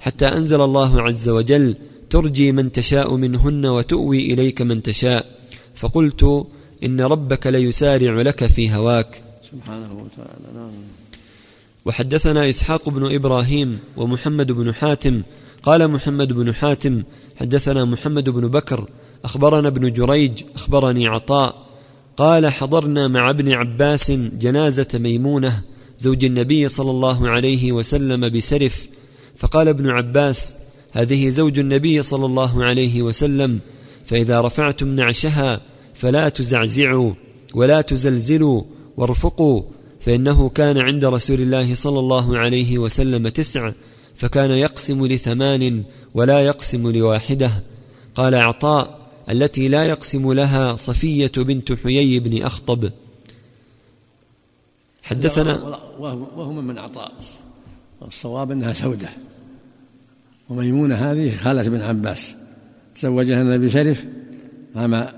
حتى 0.00 0.26
أنزل 0.26 0.60
الله 0.60 1.02
عز 1.02 1.28
وجل 1.28 1.76
ترجي 2.10 2.52
من 2.52 2.72
تشاء 2.72 3.16
منهن 3.16 3.66
وتؤوي 3.66 4.32
إليك 4.32 4.62
من 4.62 4.82
تشاء. 4.82 5.26
فقلت 5.74 6.46
إن 6.84 7.00
ربك 7.00 7.46
ليسارع 7.46 8.20
لك 8.22 8.46
في 8.46 8.74
هواك. 8.74 9.22
سبحانه 9.52 9.92
وتعالى. 9.92 10.46
نعم. 10.54 10.70
وحدثنا 11.84 12.48
إسحاق 12.48 12.88
بن 12.88 13.14
إبراهيم 13.14 13.78
ومحمد 13.96 14.52
بن 14.52 14.74
حاتم. 14.74 15.22
قال 15.62 15.88
محمد 15.88 16.32
بن 16.32 16.54
حاتم 16.54 17.02
حدثنا 17.36 17.84
محمد 17.84 18.30
بن 18.30 18.48
بكر 18.48 18.88
أخبرنا 19.24 19.68
ابن 19.68 19.92
جريج 19.92 20.42
أخبرني 20.54 21.06
عطاء. 21.06 21.66
قال 22.16 22.46
حضرنا 22.46 23.08
مع 23.08 23.30
ابن 23.30 23.52
عباس 23.52 24.10
جنازة 24.10 24.88
ميمونة 24.94 25.62
زوج 26.00 26.24
النبي 26.24 26.68
صلى 26.68 26.90
الله 26.90 27.28
عليه 27.28 27.72
وسلم 27.72 28.28
بسرف. 28.28 28.86
فقال 29.36 29.68
ابن 29.68 29.88
عباس 29.88 30.56
هذه 30.92 31.28
زوج 31.28 31.58
النبي 31.58 32.02
صلى 32.02 32.26
الله 32.26 32.64
عليه 32.64 33.02
وسلم 33.02 33.60
فإذا 34.06 34.40
رفعتم 34.40 34.88
نعشها 34.88 35.60
فلا 35.94 36.28
تزعزعوا 36.28 37.12
ولا 37.54 37.80
تزلزلوا 37.80 38.62
وارفقوا 38.96 39.62
فإنه 40.00 40.48
كان 40.48 40.78
عند 40.78 41.04
رسول 41.04 41.40
الله 41.40 41.74
صلى 41.74 41.98
الله 41.98 42.38
عليه 42.38 42.78
وسلم 42.78 43.28
تسع 43.28 43.72
فكان 44.14 44.50
يقسم 44.50 45.06
لثمان 45.06 45.84
ولا 46.14 46.40
يقسم 46.40 46.90
لواحدة. 46.90 47.50
قال 48.14 48.34
عطاء 48.34 49.00
التي 49.30 49.68
لا 49.68 49.84
يقسم 49.84 50.32
لها 50.32 50.76
صفية 50.76 51.32
بنت 51.36 51.72
حيي 51.72 52.18
بن 52.18 52.42
أخطب. 52.42 52.90
حدثنا 55.02 55.78
وهو 55.98 56.52
من 56.52 56.78
عطاء. 56.78 57.12
الصواب 58.08 58.50
أنها 58.50 58.72
سودة. 58.72 59.08
وميمونة 60.48 60.94
هذه 60.94 61.36
خالة 61.36 61.68
بن 61.68 61.80
عباس. 61.80 62.34
تزوجها 62.94 63.42
النبي 63.42 63.70
شرف 63.70 64.04
عام 64.76 65.08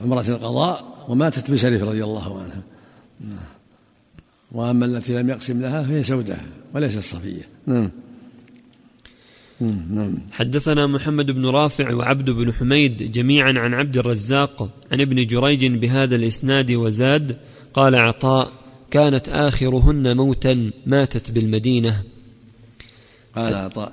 عمرة 0.00 0.28
القضاء 0.28 0.97
وماتت 1.08 1.50
بشرف 1.50 1.82
رضي 1.82 2.04
الله 2.04 2.42
عنها. 2.42 2.62
وأما 4.52 4.86
التي 4.86 5.12
لم 5.18 5.28
يقسم 5.28 5.62
لها 5.62 5.82
فهي 5.82 6.02
سودة 6.02 6.36
وليست 6.74 6.98
صفية. 6.98 7.48
نعم 7.66 7.90
نعم. 9.60 10.18
حدثنا 10.32 10.86
محمد 10.86 11.30
بن 11.30 11.46
رافع 11.46 11.94
وعبد 11.94 12.30
بن 12.30 12.52
حميد 12.52 13.12
جميعا 13.12 13.52
عن 13.56 13.74
عبد 13.74 13.96
الرزاق 13.96 14.68
عن 14.92 15.00
ابن 15.00 15.26
جريج 15.26 15.66
بهذا 15.66 16.16
الإسناد 16.16 16.70
وزاد 16.72 17.36
قال 17.74 17.94
عطاء 17.94 18.52
كانت 18.90 19.28
آخرهن 19.28 20.16
موتا 20.16 20.70
ماتت 20.86 21.30
بالمدينة. 21.30 22.02
قال 23.36 23.54
عطاء. 23.54 23.92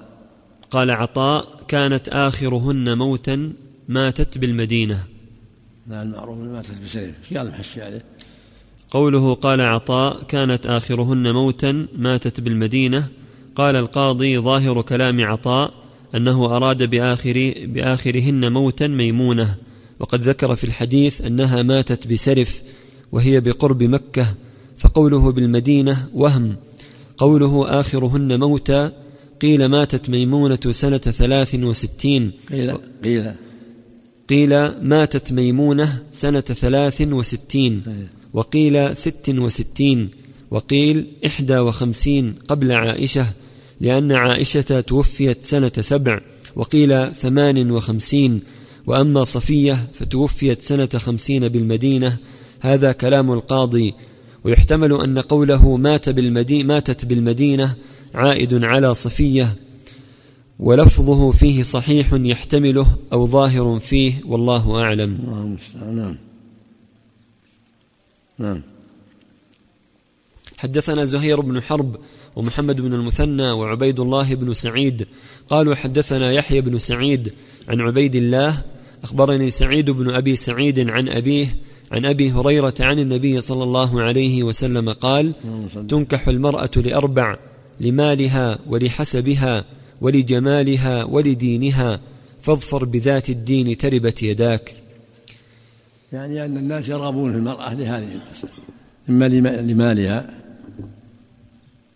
قال 0.70 0.91
عطاء 0.91 1.63
كانت 1.68 2.09
آخرهن 2.09 2.97
موتا 2.97 3.53
ماتت 3.89 4.38
بالمدينة. 4.38 5.03
لا 5.90 6.04
المعروف 6.04 6.38
ماتت 6.38 6.82
بسرير 6.84 7.14
إيش 7.24 7.38
قال 7.38 7.48
المحشي 7.48 7.82
عليه؟ 7.82 8.04
قوله 8.90 9.34
قال 9.34 9.62
عطاء 9.62 10.24
كانت 10.24 10.66
آخرهن 10.66 11.34
موتا 11.34 11.88
ماتت 11.98 12.40
بالمدينة. 12.40 13.08
قال 13.56 13.76
القاضي 13.76 14.40
ظاهر 14.40 14.82
كلام 14.82 15.26
عطاء 15.26 15.74
أنه 16.16 16.46
أراد 16.46 16.84
بآخر 16.84 17.54
بآخرهن 17.66 18.52
موتا 18.52 18.88
ميمونة. 18.88 19.56
وقد 20.00 20.22
ذكر 20.22 20.56
في 20.56 20.64
الحديث 20.64 21.22
أنها 21.22 21.64
ماتت 21.64 22.08
بسرف 22.08 22.62
وهي 23.12 23.40
بقرب 23.40 23.84
مكة. 23.84 24.36
فقوله 24.78 25.32
بالمدينة 25.32 26.08
وهم. 26.14 26.56
قوله 27.18 27.80
آخرهن 27.80 28.40
موتا 28.40 28.92
قيل 29.42 29.66
ماتت 29.66 30.10
ميمونة 30.10 30.60
سنة 30.72 30.98
ثلاث 30.98 31.56
وستين. 31.56 32.32
قيل 32.52 32.78
قيل 33.04 33.34
قيل 34.30 34.68
ماتت 34.82 35.32
ميمونة 35.32 36.04
سنة 36.12 36.42
ثلاث 36.42 37.02
وستين. 37.02 37.84
وقيل 38.34 38.98
ست 38.98 39.30
وستين 39.30 40.10
وقيل 40.52 41.08
إحدى 41.26 41.58
وخمسين 41.58 42.34
قبل 42.48 42.72
عائشة 42.72 43.28
لأن 43.82 44.12
عائشة 44.12 44.82
توفيت 44.82 45.44
سنة 45.44 45.72
سبع 45.80 46.20
وقيل 46.56 47.14
ثمان 47.14 47.72
وخمسين 47.72 48.42
وأما 48.88 49.24
صفية 49.24 49.88
فتوفيت 49.94 50.62
سنة 50.62 50.90
خمسين 50.96 51.48
بالمدينة 51.48 52.18
هذا 52.60 52.92
كلام 52.92 53.32
القاضي 53.32 53.94
ويحتمل 54.44 55.02
أن 55.02 55.20
قوله 55.20 55.78
مات 55.78 56.10
بالمدي 56.10 56.64
ماتت 56.64 57.06
بالمدينة 57.06 57.76
عائد 58.16 58.64
على 58.64 58.94
صفية 58.94 59.56
ولفظه 60.60 61.32
فيه 61.32 61.64
صحيح 61.64 62.14
يحتمله 62.14 62.88
أو 63.14 63.28
ظاهر 63.28 63.80
فيه 63.80 64.22
والله 64.26 64.82
أعلم. 64.82 65.18
نعم. 65.86 66.16
نعم. 68.39 68.62
حدثنا 70.58 71.06
زهير 71.06 71.41
بن 71.41 71.62
حرب 71.62 71.95
ومحمد 72.36 72.82
بن 72.82 72.93
المثنى 72.93 73.51
وعبيد 73.51 73.99
الله 73.99 74.36
بن 74.36 74.53
سعيد. 74.53 75.08
قالوا 75.49 75.76
حدثنا 75.76 76.32
يحيى 76.32 76.62
بن 76.62 76.80
سعيد 76.80 77.34
عن 77.68 77.82
عبيد 77.82 78.16
الله. 78.16 78.62
أخبرني 79.03 79.51
سعيد 79.51 79.89
بن 79.89 80.10
أبي 80.10 80.36
سعيد 80.36 80.89
عن 80.89 81.10
أبيه 81.10 81.56
عن 81.91 82.06
أبي 82.06 82.32
هريرة 82.32 82.74
عن 82.80 82.99
النبي 82.99 83.41
صلى 83.41 83.64
الله 83.64 84.01
عليه 84.01 84.43
وسلم 84.43 84.89
قال 84.89 85.34
تنكح 85.89 86.28
المرأة 86.28 86.72
لأربع 86.76 87.38
لمالها 87.80 88.60
ولحسبها. 88.68 89.66
ولجمالها 90.02 91.04
ولدينها 91.04 92.00
فاظفر 92.41 92.86
بذات 92.86 93.30
الدين 93.30 93.78
تربت 93.78 94.24
يداك. 94.24 94.74
يعني 96.14 96.46
أن 96.46 96.58
الناس 96.58 96.89
يرغبون 96.89 97.32
في 97.32 97.38
المرأة 97.38 97.74
لهذه 97.74 98.08
المسألة 98.28 98.52
إما 99.10 99.28
لمالها 99.62 100.39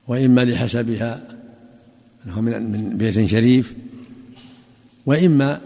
وإما 0.07 0.45
لحسبها 0.45 1.37
أنه 2.25 2.41
من 2.41 2.97
بيت 2.97 3.25
شريف 3.25 3.73
وإما 5.05 5.61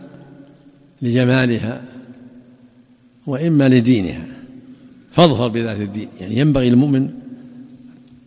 لجمالها 1.01 1.83
وإما 3.27 3.69
لدينها. 3.69 4.25
فاظفر 5.11 5.47
بذات 5.47 5.81
الدين 5.81 6.07
يعني 6.21 6.37
ينبغي 6.37 6.67
المؤمن 6.67 7.09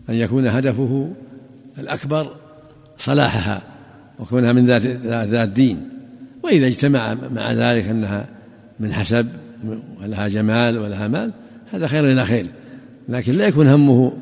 أن 0.09 0.15
يكون 0.15 0.47
هدفه 0.47 1.13
الأكبر 1.79 2.37
صلاحها. 2.99 3.76
وكونها 4.19 4.53
من 4.53 4.67
ذات 4.67 4.83
ذات 5.07 5.49
دين. 5.49 5.89
وإذا 6.43 6.67
اجتمع 6.67 7.15
مع 7.15 7.53
ذلك 7.53 7.89
أنها 7.89 8.27
من 8.81 8.93
حسب 8.93 9.29
ولها 10.03 10.29
جمال 10.29 10.79
ولها 10.79 11.09
مال 11.09 11.33
هذا 11.73 11.87
خير 11.87 12.13
إلى 12.13 12.25
خير. 12.25 12.47
لكن 13.09 13.33
لا 13.33 13.47
يكون 13.47 13.67
همه 13.67 14.13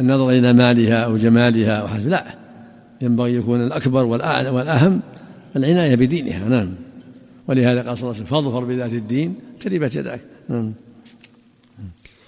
النظر 0.00 0.30
إلى 0.30 0.52
مالها 0.52 0.96
أو 0.96 1.16
جمالها 1.16 1.72
أو 1.72 1.88
حسب 1.88 2.08
لا. 2.08 2.24
ينبغي 3.00 3.34
يكون 3.34 3.66
الأكبر 3.66 4.04
والأعلى 4.04 4.48
والأهم 4.48 5.00
العناية 5.56 5.94
بدينها. 5.94 6.48
نعم. 6.48 6.68
ولهذا 7.48 7.82
قال 7.82 7.98
صلى 7.98 8.10
الله 8.10 8.14
عليه 8.14 8.24
وسلم 8.24 8.26
فاظفر 8.26 8.64
بذات 8.64 8.92
الدين 8.92 9.34
تربت 9.60 9.96
يداك. 9.96 10.20
نعم. 10.48 10.72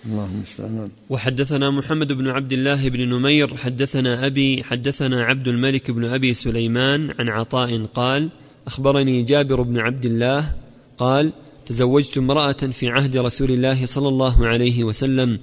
اللهم 0.07 0.34
المستعان 0.34 0.90
وحدثنا 1.11 1.70
محمد 1.70 2.12
بن 2.12 2.28
عبد 2.28 2.53
الله 2.53 2.88
بن 2.88 3.09
نمير 3.09 3.57
حدثنا 3.57 4.26
أبي 4.26 4.64
حدثنا 4.64 5.22
عبد 5.22 5.48
الملك 5.48 5.90
بن 5.90 6.05
أبي 6.05 6.34
سليمان 6.34 7.14
عن 7.18 7.28
عطاء 7.28 7.84
قال 7.84 8.28
أخبرني 8.66 9.22
جابر 9.22 9.62
بن 9.62 9.78
عبد 9.78 10.05
الله 10.05 10.55
قال 10.98 11.32
تزوجت 11.66 12.18
امرأة 12.18 12.53
في 12.53 12.88
عهد 12.88 13.16
رسول 13.16 13.51
الله 13.51 13.86
صلى 13.86 14.09
الله 14.09 14.46
عليه 14.46 14.84
وسلم 14.84 15.38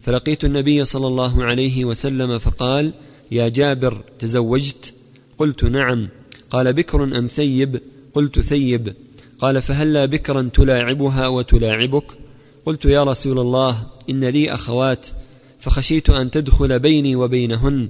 فلقيت 0.00 0.44
النبي 0.44 0.84
صلى 0.84 1.06
الله 1.06 1.44
عليه 1.44 1.84
وسلم 1.84 2.38
فقال 2.38 2.92
يا 3.30 3.48
جابر 3.48 4.04
تزوجت؟ 4.18 4.94
قلت 5.38 5.64
نعم. 5.64 6.08
قال 6.50 6.72
بكر 6.72 7.04
أم 7.04 7.26
ثيب؟ 7.26 7.80
قلت 8.14 8.40
ثيب. 8.40 8.94
قال 9.38 9.62
فهلا 9.62 10.04
بكرا 10.04 10.50
تلاعبها 10.54 11.28
وتلاعبك؟ 11.28 12.25
قلت 12.66 12.84
يا 12.84 13.04
رسول 13.04 13.38
الله 13.38 13.86
إن 14.10 14.24
لي 14.24 14.54
أخوات 14.54 15.06
فخشيت 15.58 16.10
أن 16.10 16.30
تدخل 16.30 16.78
بيني 16.78 17.16
وبينهن 17.16 17.88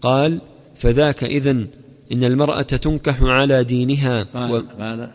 قال 0.00 0.38
فذاك 0.76 1.24
إذن 1.24 1.66
إن 2.12 2.24
المرأة 2.24 2.62
تنكح 2.62 3.22
على 3.22 3.64
دينها 3.64 4.22
قال, 4.22 4.78
قال, 4.78 5.10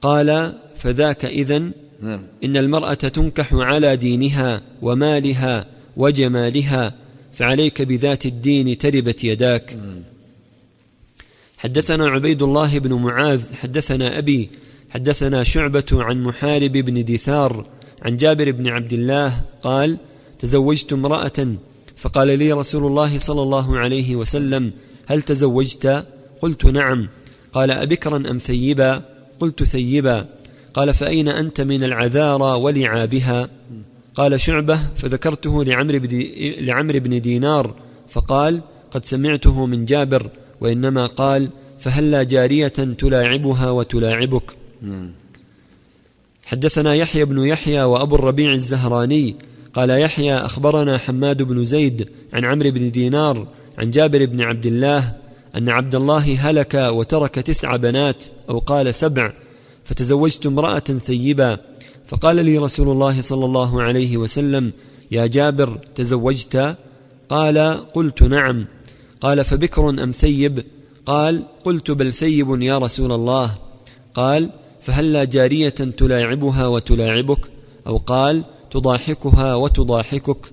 قال 0.00 0.52
فذاك 0.76 1.24
إذن 1.24 1.72
نعم. 2.02 2.22
إن 2.44 2.56
المرأة 2.56 2.94
تنكح 2.94 3.54
على 3.54 3.96
دينها 3.96 4.62
ومالها 4.82 5.66
وجمالها 5.96 6.94
فعليك 7.32 7.82
بذات 7.82 8.26
الدين 8.26 8.78
تربت 8.78 9.24
يداك. 9.24 9.76
حدثنا 11.58 12.08
عبيد 12.08 12.42
الله 12.42 12.78
بن 12.78 12.92
معاذ 12.92 13.54
حدثنا 13.54 14.18
أبي 14.18 14.50
حدثنا 14.90 15.42
شعبة 15.42 15.84
عن 15.92 16.22
محارب 16.22 16.72
بن 16.72 17.04
دثار 17.04 17.66
عن 18.02 18.16
جابر 18.16 18.50
بن 18.50 18.68
عبد 18.68 18.92
الله 18.92 19.40
قال 19.62 19.96
تزوجت 20.38 20.92
امرأة 20.92 21.54
فقال 21.96 22.38
لي 22.38 22.52
رسول 22.52 22.86
الله 22.86 23.18
صلى 23.18 23.42
الله 23.42 23.78
عليه 23.78 24.16
وسلم 24.16 24.72
هل 25.06 25.22
تزوجت؟ 25.22 26.06
قلت 26.40 26.66
نعم. 26.66 27.08
قال 27.52 27.70
أبكرا 27.70 28.16
أم 28.16 28.38
ثيبا؟ 28.38 29.02
قلت 29.40 29.62
ثيبا. 29.62 30.26
قال 30.74 30.94
فأين 30.94 31.28
أنت 31.28 31.60
من 31.60 31.84
العذارى 31.84 32.54
ولعابها؟ 32.62 33.48
قال 34.14 34.40
شعبة 34.40 34.80
فذكرته 34.96 35.64
لعمر 35.64 35.98
بن, 35.98 36.24
لعمر 36.58 36.98
بن 36.98 37.20
دينار 37.20 37.74
فقال 38.08 38.60
قد 38.90 39.04
سمعته 39.04 39.66
من 39.66 39.84
جابر 39.84 40.30
وإنما 40.60 41.06
قال 41.06 41.48
فهلا 41.78 42.22
جارية 42.22 42.68
تلاعبها 42.68 43.70
وتلاعبك؟ 43.70 44.50
حدثنا 46.44 46.94
يحيى 46.94 47.24
بن 47.24 47.44
يحيى 47.44 47.82
وأبو 47.82 48.14
الربيع 48.14 48.52
الزهراني 48.52 49.36
قال 49.74 49.90
يحيى 49.90 50.34
أخبرنا 50.34 50.98
حماد 50.98 51.42
بن 51.42 51.64
زيد 51.64 52.08
عن 52.32 52.44
عمرو 52.44 52.70
بن 52.70 52.90
دينار 52.90 53.46
عن 53.78 53.90
جابر 53.90 54.26
بن 54.26 54.40
عبد 54.40 54.66
الله 54.66 55.16
أن 55.56 55.68
عبد 55.68 55.94
الله 55.94 56.50
هلك 56.50 56.74
وترك 56.74 57.34
تسع 57.34 57.76
بنات 57.76 58.24
أو 58.50 58.58
قال 58.58 58.94
سبع 58.94 59.32
فتزوجت 59.84 60.46
امرأة 60.46 60.78
ثيبا 60.78 61.58
فقال 62.06 62.44
لي 62.44 62.58
رسول 62.58 62.88
الله 62.88 63.20
صلى 63.20 63.44
الله 63.44 63.82
عليه 63.82 64.16
وسلم 64.16 64.72
يا 65.10 65.26
جابر 65.26 65.78
تزوجت؟ 65.94 66.76
قال 67.28 67.58
قلت 67.94 68.22
نعم. 68.22 68.66
قال 69.20 69.44
فبكر 69.44 69.90
أم 69.90 70.10
ثيب؟ 70.10 70.64
قال 71.06 71.44
قلت 71.64 71.90
بل 71.90 72.12
ثيب 72.12 72.62
يا 72.62 72.78
رسول 72.78 73.12
الله. 73.12 73.58
قال 74.14 74.50
فهلا 74.80 75.24
جارية 75.24 75.68
تلاعبها 75.68 76.66
وتلاعبك؟ 76.66 77.50
أو 77.86 77.96
قال 77.96 78.44
تضاحكها 78.70 79.54
وتضاحكك. 79.54 80.52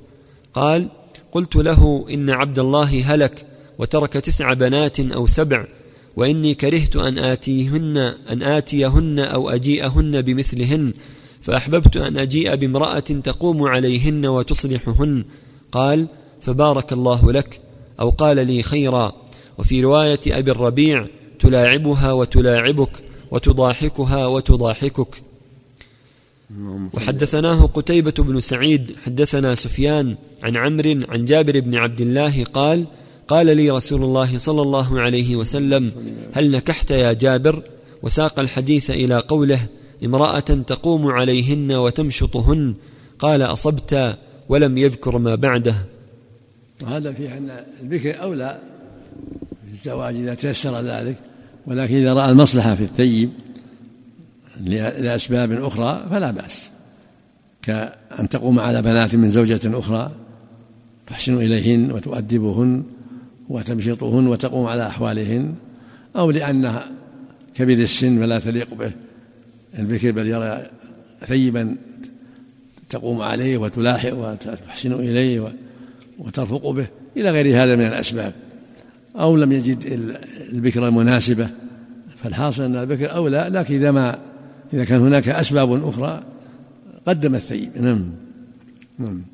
قال 0.53 0.89
قلت 1.32 1.55
له 1.55 2.05
إن 2.09 2.30
عبد 2.30 2.59
الله 2.59 3.13
هلك 3.13 3.45
وترك 3.80 4.13
تسع 4.13 4.53
بنات 4.53 4.99
أو 4.99 5.28
سبع 5.28 5.65
وإني 6.15 6.53
كرهت 6.53 6.95
أن 6.95 7.17
آتيهن 7.17 7.97
أن 8.32 8.43
آتيهن 8.43 9.19
أو 9.19 9.49
أجيئهن 9.49 10.21
بمثلهن 10.21 10.93
فأحببت 11.41 11.97
أن 11.97 12.17
أجيء 12.17 12.55
بامرأة 12.55 12.99
تقوم 12.99 13.63
عليهن 13.63 14.25
وتصلحهن. 14.25 15.25
قال 15.71 16.07
فبارك 16.41 16.93
الله 16.93 17.32
لك. 17.32 17.61
أو 17.99 18.09
قال 18.09 18.47
لي 18.47 18.63
خيرا. 18.63 19.13
وفي 19.57 19.82
رواية 19.82 20.19
أبي 20.28 20.51
الربيع 20.51 21.07
تلاعبها 21.39 22.11
وتلاعبك. 22.11 23.06
وتضاحكها 23.32 24.28
وتضاحكك. 24.28 25.23
وحدثناه 26.93 27.65
قتيبة 27.65 28.13
بن 28.17 28.39
سعيد 28.39 28.95
حدثنا 29.05 29.55
سفيان 29.55 30.15
عن 30.43 30.57
عمرو 30.57 30.99
عن 31.09 31.25
جابر 31.25 31.59
بن 31.59 31.75
عبد 31.75 32.01
الله 32.01 32.43
قال 32.43 32.86
قال 33.28 33.57
لي 33.57 33.69
رسول 33.69 34.03
الله 34.03 34.38
صلى 34.38 34.61
الله 34.61 34.99
عليه 34.99 35.36
وسلم 35.36 35.91
هل 36.34 36.51
نكحت 36.51 36.91
يا 36.91 37.13
جابر؟ 37.13 37.63
وساق 38.03 38.39
الحديث 38.39 38.91
إلى 38.91 39.17
قوله 39.17 39.67
امرأة 40.05 40.39
تقوم 40.39 41.07
عليهن 41.07 41.71
وتمشطهن. 41.71 42.75
قال 43.19 43.41
أصبت 43.41 44.17
ولم 44.49 44.78
يذكر 44.78 45.17
ما 45.17 45.36
بعده. 45.36 45.75
وهذا 46.82 47.13
فيه 47.13 47.38
أن 47.38 47.65
البكر 47.82 48.21
أولى 48.21 48.61
في 49.65 49.71
الزواج 49.71 50.15
إذا 50.15 50.34
تيسر 50.34 50.82
ذلك. 50.82 51.17
ولكن 51.68 51.95
إذا 51.95 52.13
رأى 52.13 52.32
المصلحة 52.32 52.76
في 52.76 52.84
الثيب 52.84 53.30
لأسباب 54.99 55.51
أخرى 55.51 56.07
فلا 56.09 56.32
بأس. 56.32 56.70
كأن 57.61 58.30
تقوم 58.30 58.59
على 58.59 58.82
بنات 58.82 59.15
من 59.15 59.30
زوجة 59.30 59.80
أخرى 59.80 60.11
تحسن 61.07 61.38
إليهن 61.38 61.91
وتؤدبهن 61.91 62.84
وتمشطهن 63.49 64.28
وتقوم 64.28 64.65
على 64.65 64.88
أحوالهن 64.88 65.55
أو 66.15 66.32
لأنها 66.32 66.91
كبير 67.55 67.80
السن 67.80 68.20
فلا 68.20 68.39
تليق 68.39 68.74
به. 68.74 68.91
البكر 69.80 70.11
بل 70.11 70.28
يرى 70.28 70.70
ثيبا 71.26 71.76
تقوم 72.89 73.22
عليه 73.22 73.57
وتلاحق 73.57 74.13
وتحسن 74.13 74.93
إليه 74.93 75.53
وترفق 76.20 76.70
به. 76.70 76.88
إلى 77.18 77.32
غير 77.32 77.63
هذا 77.63 77.76
من 77.76 77.86
الأسباب. 77.86 78.34
أو 79.20 79.36
لم 79.36 79.51
يجد 79.51 79.84
البكر 80.51 80.88
المناسبة 80.88 81.49
فالحاصل 82.24 82.63
أن 82.63 82.76
البكر 82.76 83.15
أولى 83.15 83.49
لكن 83.51 83.76
إذا 83.76 83.91
ما 83.91 84.20
إذا 84.74 84.84
كان 84.84 85.01
هناك 85.01 85.30
أسباب 85.30 85.84
أخرى 85.88 86.24
قدم 87.07 87.36
الثيب. 87.36 87.72
نعم. 87.82 88.11
نعم. 88.99 89.26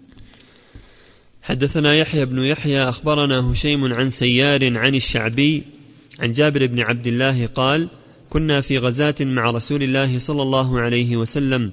حدثنا 1.42 1.96
يحيى 1.96 2.26
بن 2.26 2.40
يحيى 2.40 2.84
أخبرنا 2.84 3.52
هشيم 3.52 3.94
عن 3.94 4.10
سيار 4.10 4.78
عن 4.78 4.96
الشعبي 4.96 5.64
عن 6.20 6.32
جابر 6.32 6.66
بن 6.66 6.80
عبد 6.80 7.08
الله 7.08 7.46
قال 7.46 7.88
كنا 8.30 8.62
في 8.62 8.78
غزاة 8.78 9.16
مع 9.22 9.52
رسول 9.52 9.84
الله 9.84 10.20
صلى 10.20 10.42
الله 10.42 10.80
عليه 10.80 11.18
وسلم 11.18 11.72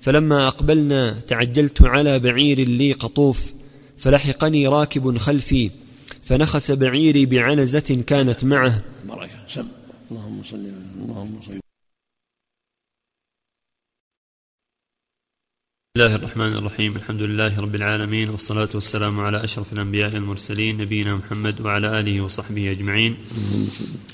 فلما 0.00 0.48
أقبلنا 0.48 1.20
تعجلت 1.28 1.82
على 1.82 2.18
بعير 2.18 2.58
لي 2.58 2.92
قطوف 2.92 3.52
فلحقني 3.98 4.68
راكب 4.68 5.18
خلفي 5.18 5.70
فنخس 6.30 6.70
بعيري 6.70 7.26
بعنزة 7.26 8.04
كانت 8.06 8.44
معه. 8.44 8.82
اللهم 10.10 10.42
صل 10.42 10.60
اللهم 11.02 11.40
صل 11.42 11.58
بسم 15.90 15.96
الله 15.96 16.14
الرحمن 16.14 16.52
الرحيم 16.52 16.96
الحمد 16.96 17.22
لله 17.22 17.60
رب 17.60 17.74
العالمين 17.74 18.30
والصلاة 18.30 18.68
والسلام 18.74 19.20
على 19.20 19.44
أشرف 19.44 19.72
الأنبياء 19.72 20.16
المرسلين 20.16 20.76
نبينا 20.78 21.14
محمد 21.16 21.60
وعلى 21.60 22.00
آله 22.00 22.20
وصحبه 22.20 22.70
أجمعين 22.70 23.16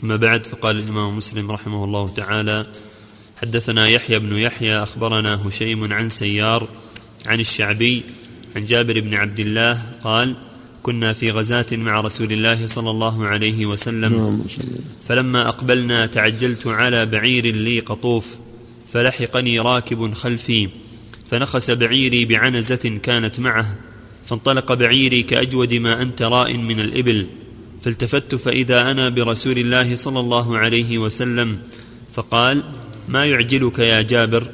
أما 0.05 0.17
بعد 0.17 0.47
فقال 0.47 0.79
الإمام 0.79 1.17
مسلم 1.17 1.51
رحمه 1.51 1.85
الله 1.85 2.09
تعالى 2.09 2.67
حدثنا 3.37 3.89
يحيى 3.89 4.19
بن 4.19 4.37
يحيى 4.37 4.83
أخبرنا 4.83 5.49
هشيم 5.49 5.93
عن 5.93 6.09
سيار 6.09 6.69
عن 7.27 7.41
الشعبي 7.41 8.03
عن 8.57 8.65
جابر 8.65 9.01
بن 9.01 9.15
عبد 9.15 9.41
الله 9.41 9.93
قال 10.01 10.46
كنا 10.87 11.13
في 11.13 11.31
غزاة 11.31 11.67
مع 11.73 12.01
رسول 12.01 12.33
الله 12.33 12.67
صلى 12.67 12.91
الله 12.91 13.27
عليه 13.27 13.67
وسلم. 13.67 14.45
فلما 15.09 15.49
أقبلنا 15.49 16.07
تعجلت 16.07 16.67
على 16.67 17.07
بعير 17.07 17.47
لي 17.47 17.81
قطوف 17.81 18.37
فلحقني 18.93 19.59
راكب 19.59 20.15
خلفي 20.15 20.69
فنخس 21.31 21.71
بعيري 21.71 22.25
بعنزة 22.25 22.99
كانت 23.03 23.41
معه 23.41 23.77
فانطلق 24.27 24.73
بعيري 24.73 25.23
كأجود 25.23 25.75
ما 25.75 26.03
أنت 26.03 26.23
راء 26.23 26.57
من 26.57 26.81
الإبل. 26.81 27.27
فالتفت 27.83 28.35
فإذا 28.35 28.91
أنا 28.91 29.09
برسول 29.09 29.59
الله 29.59 29.95
صلى 29.95 30.21
الله 30.21 30.59
عليه 30.59 30.99
وسلم 30.99 31.59
فقال 32.13 32.63
ما 33.09 33.25
يعجلك 33.25 33.79
يا 33.79 34.03
جابر؟ 34.03 34.47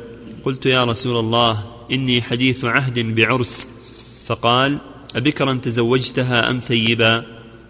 قلت 0.45 0.67
يا 0.67 0.85
رسول 0.85 1.17
الله 1.21 1.65
إني 1.93 2.23
حديث 2.23 2.65
عهد 2.65 2.99
بعرس. 2.99 3.69
فقال 4.27 4.79
أبكرا 5.17 5.55
تزوجتها 5.55 6.51
أم 6.51 6.61
ثيبا؟ 6.61 7.25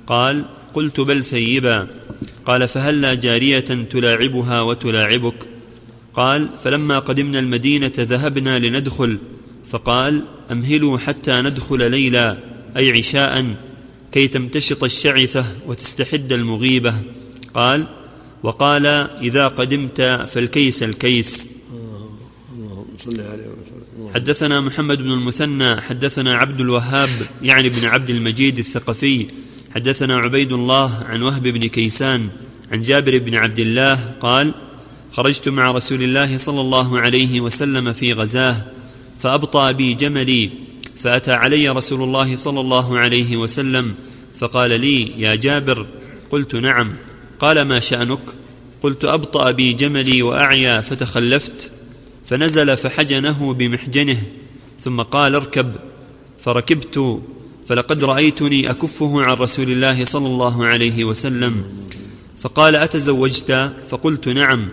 قال 0.07 0.45
قلت 0.75 1.01
بل 1.01 1.25
ثيبا. 1.25 1.89
قال 2.47 2.69
فهلا 2.69 3.15
جارية 3.15 3.59
تلاعبها 3.91 4.61
وتلاعبك؟ 4.61 5.35
قال 6.15 6.49
فلما 6.65 6.99
قدمنا 6.99 7.39
المدينة 7.39 7.93
ذهبنا 7.99 8.59
لندخل. 8.59 9.19
فقال 9.69 10.23
أمهلوا 10.51 10.99
حتى 10.99 11.41
ندخل 11.41 11.91
ليلا 11.91 12.37
أي 12.77 12.91
عشاء 12.91 13.55
كي 14.13 14.29
تمتشط 14.29 14.85
الشعثة 14.85 15.47
وتستحد 15.67 16.33
المغيبة. 16.33 16.95
قال 17.55 17.87
وقال 18.43 18.87
إذا 19.23 19.49
قدمت 19.49 20.01
فالكيس 20.33 20.83
الكيس. 20.83 21.49
حدثنا 24.15 24.61
محمد 24.61 24.99
بن 24.99 25.13
المثنى 25.13 25.81
حدثنا 25.81 26.37
عبد 26.37 26.61
الوهاب 26.61 27.09
يعني 27.43 27.69
بن 27.69 27.85
عبد 27.85 28.11
المجيد 28.11 28.59
الثقفي. 28.59 29.27
حدثنا 29.75 30.19
عبيد 30.19 30.53
الله 30.53 31.05
عن 31.09 31.23
وهب 31.23 31.43
بن 31.43 31.69
كيسان 31.69 32.29
عن 32.73 32.83
جابر 32.83 33.19
بن 33.19 33.35
عبد 33.35 33.59
الله 33.59 34.15
قال 34.21 34.53
خرجت 35.13 35.49
مع 35.49 35.71
رسول 35.71 36.03
الله 36.03 36.37
صلى 36.37 36.61
الله 36.61 37.01
عليه 37.01 37.41
وسلم 37.41 37.93
في 37.93 38.13
غزاة 38.13 38.57
فأبطأ 39.21 39.73
بي 39.73 39.95
جملي 39.95 40.51
فأتى 40.97 41.33
علي 41.33 41.69
رسول 41.69 42.03
الله 42.03 42.37
صلى 42.37 42.61
الله 42.61 42.99
عليه 42.99 43.37
وسلم 43.37 43.95
فقال 44.39 44.81
لي 44.81 45.21
يا 45.21 45.35
جابر 45.35 45.87
قلت 46.31 46.55
نعم 46.55 46.95
قال 47.39 47.63
ما 47.63 47.81
شأنك؟ 47.81 48.19
قلت 48.83 49.05
أبطأ 49.05 49.51
بي 49.51 49.73
جملي 49.73 50.23
وأعيا 50.23 50.81
فتخلفت 50.81 51.73
فنزل 52.27 52.77
فحجنه 52.77 53.55
بمحجنه 53.55 54.23
ثم 54.81 55.01
قال 55.01 55.35
اركب. 55.35 55.73
فركبت 56.39 57.21
فلقد 57.67 58.05
رأيتني 58.05 58.71
أكفه 58.71 59.23
عن 59.23 59.37
رسول 59.37 59.73
الله 59.73 60.05
صلى 60.05 60.27
الله 60.27 60.67
عليه 60.67 61.05
وسلم. 61.05 61.65
فقال 62.41 62.77
أتزوجت؟ 62.77 63.73
فقلت 63.89 64.29
نعم. 64.29 64.69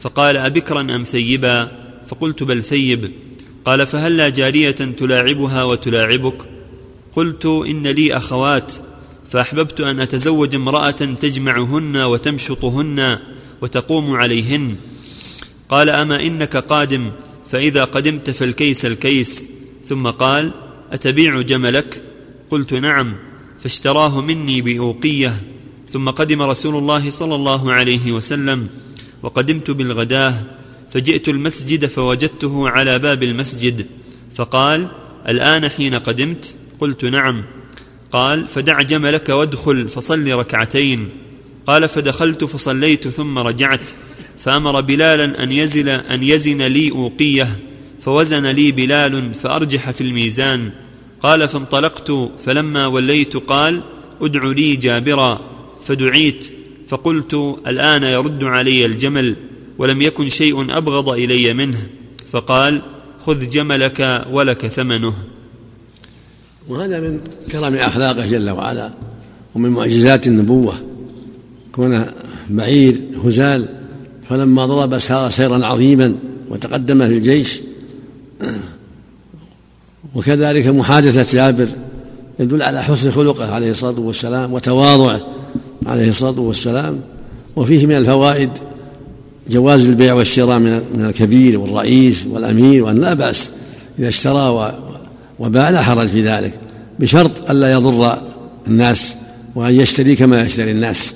فقال 0.00 0.36
أبكرا 0.36 0.80
أم 0.80 1.02
ثيبا؟ 1.02 1.70
فقلت 2.08 2.42
بل 2.42 2.62
ثيب. 2.62 3.10
قال 3.64 3.86
فهلا 3.86 4.28
جارية 4.28 4.70
تلاعبها 4.70 5.64
وتلاعبك؟ 5.64 6.42
قلت 7.16 7.46
إن 7.46 7.86
لي 7.86 8.16
أخوات. 8.16 8.72
فأحببت 9.30 9.80
أن 9.80 10.00
أتزوج 10.00 10.54
امرأة 10.54 10.90
تجمعهن 10.90 11.96
وتمشطهن 11.96 13.18
وتقوم 13.60 14.16
عليهن. 14.16 14.76
قال 15.74 15.90
أما 15.90 16.22
إنك 16.22 16.56
قادم 16.56 17.10
فإذا 17.50 17.84
قدمت 17.84 18.30
فالكيس 18.30 18.86
الكيس. 18.86 19.46
ثم 19.86 20.06
قال 20.06 20.50
أتبيع 20.92 21.40
جملك؟ 21.40 22.02
قلت 22.50 22.74
نعم 22.74 23.14
فاشتراه 23.60 24.20
مني 24.20 24.60
بأوقية. 24.60 25.42
ثم 25.88 26.10
قدم 26.10 26.42
رسول 26.42 26.76
الله 26.76 27.10
صلى 27.10 27.34
الله 27.34 27.72
عليه 27.72 28.12
وسلم 28.12 28.68
وقدمت 29.22 29.70
بالغداة 29.70 30.34
فجئت 30.90 31.28
المسجد 31.28 31.86
فوجدته 31.86 32.68
على 32.68 32.98
باب 32.98 33.22
المسجد. 33.22 33.86
فقال 34.34 34.88
الآن 35.28 35.68
حين 35.68 35.94
قدمت؟ 35.94 36.56
قلت 36.80 37.04
نعم. 37.04 37.44
قال 38.12 38.48
فدع 38.48 38.82
جملك 38.82 39.28
وادخل 39.28 39.88
فصل 39.88 40.32
ركعتين. 40.32 41.08
قال 41.66 41.88
فدخلت 41.88 42.44
فصليت 42.44 43.08
ثم 43.08 43.38
رجعت. 43.38 43.88
فأمر 44.44 44.80
بلالا 44.80 45.42
أن 45.42 45.52
يزل 45.52 45.88
أن 45.88 46.22
يزن 46.22 46.62
لي 46.62 46.90
أوقية 46.90 47.58
فوزن 48.00 48.46
لي 48.46 48.72
بلال 48.72 49.34
فأرجح 49.34 49.90
في 49.90 50.00
الميزان. 50.00 50.70
قال 51.20 51.48
فانطلقت 51.48 52.30
فلما 52.44 52.86
وليت 52.86 53.36
قال 53.36 53.80
ادع 54.22 54.44
لي 54.44 54.76
جابرا. 54.76 55.40
فدعيت 55.84 56.46
فقلت 56.88 57.56
الآن 57.66 58.02
يرد 58.02 58.44
علي 58.44 58.86
الجمل 58.86 59.36
ولم 59.78 60.02
يكن 60.02 60.28
شيء 60.28 60.76
أبغض 60.76 61.08
إلي 61.08 61.54
منه. 61.54 61.86
فقال 62.30 62.82
خذ 63.26 63.50
جملك 63.50 64.26
ولك 64.30 64.66
ثمنه. 64.66 65.14
وهذا 66.68 67.00
من 67.00 67.20
كرم 67.52 67.74
أخلاقه 67.74 68.26
جل 68.26 68.50
وعلا 68.50 68.94
ومن 69.54 69.70
معجزات 69.70 70.26
النبوة. 70.26 70.74
كون 71.72 72.06
بعير 72.50 73.00
هزال 73.24 73.83
فلما 74.34 74.66
ضرب 74.66 74.98
سار 74.98 75.30
سيرا 75.30 75.66
عظيما 75.66 76.14
وتقدم 76.50 77.08
في 77.08 77.14
الجيش 77.14 77.60
وكذلك 80.14 80.66
محادثة 80.66 81.36
جابر 81.36 81.68
يدل 82.40 82.62
على 82.62 82.82
حسن 82.82 83.10
خلقه 83.10 83.54
عليه 83.54 83.70
الصلاة 83.70 84.00
والسلام 84.00 84.52
وتواضعه 84.52 85.20
عليه 85.86 86.08
الصلاة 86.08 86.40
والسلام. 86.40 87.00
وفيه 87.56 87.86
من 87.86 87.96
الفوائد 87.96 88.50
جواز 89.50 89.86
البيع 89.86 90.14
والشراء 90.14 90.58
من 90.58 91.04
الكبير 91.08 91.58
والرئيس 91.58 92.24
والأمير 92.30 92.84
وأن 92.84 92.94
لا 92.96 93.14
بأس 93.14 93.50
إذا 93.98 94.08
اشترى 94.08 94.74
وباع 95.38 95.70
لا 95.70 95.82
حرج 95.82 96.06
في 96.06 96.28
ذلك 96.28 96.58
بشرط 96.98 97.50
ألا 97.50 97.72
يضر 97.72 98.18
الناس 98.66 99.16
وأن 99.54 99.74
يشتري 99.74 100.16
كما 100.16 100.42
يشتري 100.42 100.70
الناس. 100.70 101.14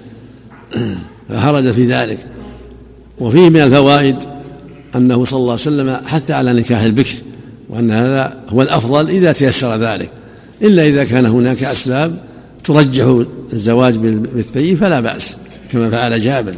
فحرج 1.28 1.72
في 1.72 1.86
ذلك. 1.86 2.18
وفيه 3.20 3.48
من 3.48 3.60
الفوائد 3.60 4.16
أنه 4.96 5.24
صلى 5.24 5.38
الله 5.38 5.52
عليه 5.52 5.62
وسلم 5.62 5.96
حث 6.06 6.30
على 6.30 6.52
نكاح 6.52 6.82
البكر 6.82 7.14
وأن 7.68 7.90
هذا 7.90 8.36
هو 8.48 8.62
الأفضل 8.62 9.08
إذا 9.08 9.32
تيسر 9.32 9.76
ذلك. 9.76 10.10
إلا 10.62 10.86
إذا 10.86 11.04
كان 11.04 11.26
هناك 11.26 11.64
أسباب 11.64 12.18
ترجح 12.64 13.24
الزواج 13.52 13.96
بالثيب 13.96 14.78
فلا 14.78 15.00
بأس 15.00 15.36
كما 15.72 15.90
فعل 15.90 16.20
جابر. 16.20 16.54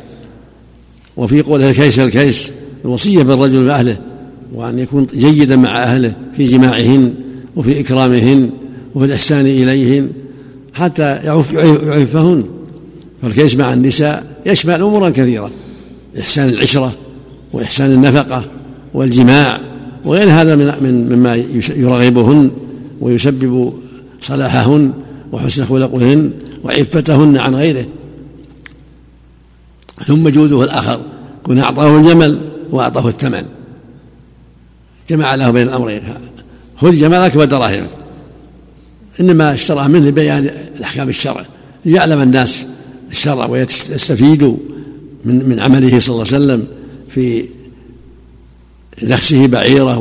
وفي 1.17 1.43
قوله 1.43 1.71
الكيس 1.71 1.99
الكيس 1.99 2.53
الوصية 2.85 3.23
بالرجل 3.23 3.69
وأهله 3.69 3.97
وأن 4.55 4.79
يكون 4.79 5.07
جيدا 5.15 5.57
مع 5.57 5.83
أهله 5.83 6.13
في 6.37 6.45
جماعهن 6.45 7.15
وفي 7.57 7.81
إكرامهن 7.81 8.51
وفي 8.95 9.05
الإحسان 9.05 9.47
إليهن 9.47 10.11
حتى 10.75 11.03
يعف 11.03 11.53
يعفهن. 11.53 12.45
فالكيس 13.23 13.57
مع 13.57 13.73
النساء 13.73 14.27
يشمل 14.47 14.75
أمورا 14.75 15.11
كثيرة. 15.11 15.51
إحسان 16.19 16.49
العشرة 16.49 16.93
وإحسان 17.53 17.93
النفقة 17.93 18.45
والجماع 18.95 19.61
وغير 20.05 20.31
هذا 20.31 20.57
من 20.57 21.09
مما 21.09 21.37
يرغبهن 21.77 22.51
ويسبب 23.01 23.73
صلاحهن 24.21 24.93
وحسن 25.33 25.65
خلقهن 25.65 26.31
وعفتهن 26.65 27.37
عن 27.37 27.55
غيره. 27.55 27.87
ثم 30.07 30.29
جوده 30.29 30.65
الآخر 30.65 31.01
كن 31.43 31.59
أعطاه 31.59 31.97
الجمل 31.97 32.41
وأعطاه 32.71 33.09
الثمن. 33.09 33.45
جمع 35.11 35.35
له 35.35 35.51
بين 35.51 35.69
الأمرين. 35.69 36.03
خذ 36.77 36.95
جملك 36.97 37.37
ودراهمك 37.37 37.91
إنما 39.21 39.53
اشترى 39.53 39.89
منه 39.89 40.09
لبيان 40.09 40.51
الأحكام 40.79 41.09
الشرع 41.09 41.45
ليعلم 41.85 42.21
الناس 42.21 42.65
الشرع 43.11 43.47
ويستفيدوا 43.47 44.57
من 45.25 45.49
من 45.49 45.61
عمله 45.61 46.01
صلى 46.01 46.15
الله 46.15 46.27
عليه 46.27 46.37
وسلم 46.37 46.67
في 47.09 47.45
نخسه 49.03 49.47
بعيره 49.47 49.99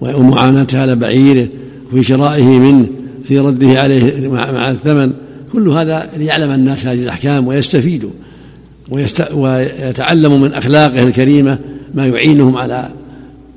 ومعاناتها 0.00 0.82
على 0.82 0.96
بعيره 0.96 1.48
وفي 1.86 2.02
شرائه 2.02 2.44
منه 2.44 2.88
في 3.24 3.38
رده 3.38 3.80
عليه 3.80 4.28
مع 4.28 4.70
الثمن. 4.70 5.12
كل 5.52 5.68
هذا 5.68 6.10
ليعلم 6.16 6.50
الناس 6.50 6.86
هذه 6.86 7.02
الأحكام 7.02 7.46
ويستفيدوا 7.46 8.10
ويتعلموا 9.32 10.38
من 10.38 10.52
أخلاقه 10.52 11.02
الكريمة 11.02 11.58
ما 11.94 12.06
يعينهم 12.06 12.56
على 12.56 12.90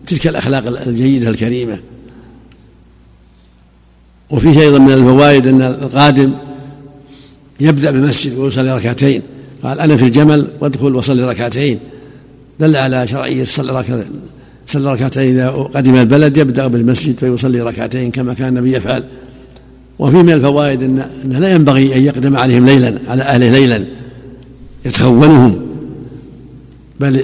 تلك 0.08 0.28
الأخلاق 0.28 0.68
الجيدة 0.88 1.30
الكريمة. 1.30 1.80
وفيه 4.30 4.62
أيضا 4.62 4.80
من 4.80 4.94
الفوائد 4.94 5.48
أن 5.48 5.62
القادم 5.62 6.32
يبدأ 7.60 7.92
بالمسجد 7.92 8.38
ويصلي 8.38 8.76
ركعتين. 8.76 9.22
قال 9.64 9.80
أنا 9.80 9.98
في 9.98 10.06
الجمل 10.06 10.48
وادخل 10.62 10.96
وصلي 10.96 11.24
ركعتين. 11.24 11.80
دل 12.60 12.76
على 12.76 13.08
شرعية 13.08 13.44
صلى 13.44 13.84
ركعتين. 14.76 15.30
إذا 15.30 15.50
قدم 15.50 15.96
البلد 15.96 16.38
يبدأ 16.38 16.68
بالمسجد 16.68 17.16
فيصلي 17.16 17.62
ركعتين 17.62 18.12
كما 18.12 18.34
كان 18.34 18.48
النبي 18.48 18.76
يفعل. 18.76 19.04
وفي 20.00 20.18
من 20.18 20.34
الفوائد 20.34 20.84
أن 20.84 21.06
أنه 21.26 21.40
لا 21.40 21.54
ينبغي 21.54 21.96
أن 21.96 22.02
يقدم 22.02 22.36
عليهم 22.38 22.66
ليلا 22.66 22.98
على 23.08 23.24
أهله 23.24 23.52
ليلا. 23.52 23.84
يتخونهم. 24.86 25.62
بل 27.00 27.24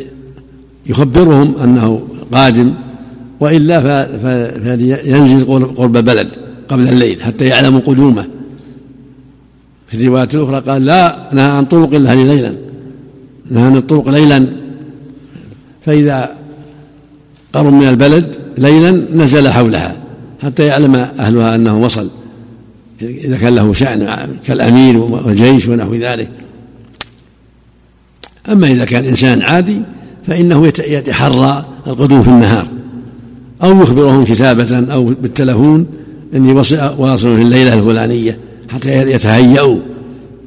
يخبرهم 0.86 1.56
أنه 1.64 2.08
قادم. 2.32 2.74
وإلا 3.40 4.08
فينزل 4.64 5.46
قرب 5.76 5.98
البلد 5.98 6.28
قبل 6.70 6.88
الليل 6.90 7.22
حتى 7.22 7.46
يعلموا 7.46 7.80
قدومه. 7.80 8.26
في 9.88 9.98
الرواية 9.98 10.28
الأخرى 10.34 10.60
قال 10.60 10.86
لا 10.86 11.30
نهى 11.34 11.46
عن 11.46 11.66
طرق 11.66 11.94
الأهل 11.94 12.28
ليلا 12.28 12.54
نهى 13.52 13.64
عن 13.64 13.76
الطرق 13.76 14.10
ليلا. 14.10 14.48
فإذا 15.86 16.38
قرب 17.54 17.74
من 17.74 17.88
البلد 17.88 18.36
ليلا 18.58 18.92
نزل 19.16 19.50
حولها 19.50 19.98
حتى 20.44 20.66
يعلم 20.66 20.96
أهلها 20.96 21.56
أنه 21.56 21.78
وصل 21.78 22.10
إذا 23.02 23.38
كان 23.38 23.56
له 23.56 23.74
شأن 23.74 24.30
كالأمير 24.48 24.98
والجيش 24.98 25.68
ونحو 25.68 25.96
ذلك. 25.96 26.30
أما 28.50 28.68
إذا 28.68 28.86
كان 28.86 29.06
إنسان 29.06 29.42
عادي 29.42 29.82
فإنه 30.28 30.68
يتحرى 30.68 31.66
القدوم 31.88 32.24
في 32.24 32.30
النهار 32.30 32.68
أو 33.64 33.82
يخبرهم 33.82 34.26
كتابة 34.26 34.94
أو 34.94 35.06
بالتلفون 35.06 35.86
إني 36.36 36.54
واصل 36.98 37.36
في 37.36 37.42
الليلة 37.42 37.74
الفلانية. 37.74 38.40
حتى 38.70 39.12
يتهيأوا 39.12 39.80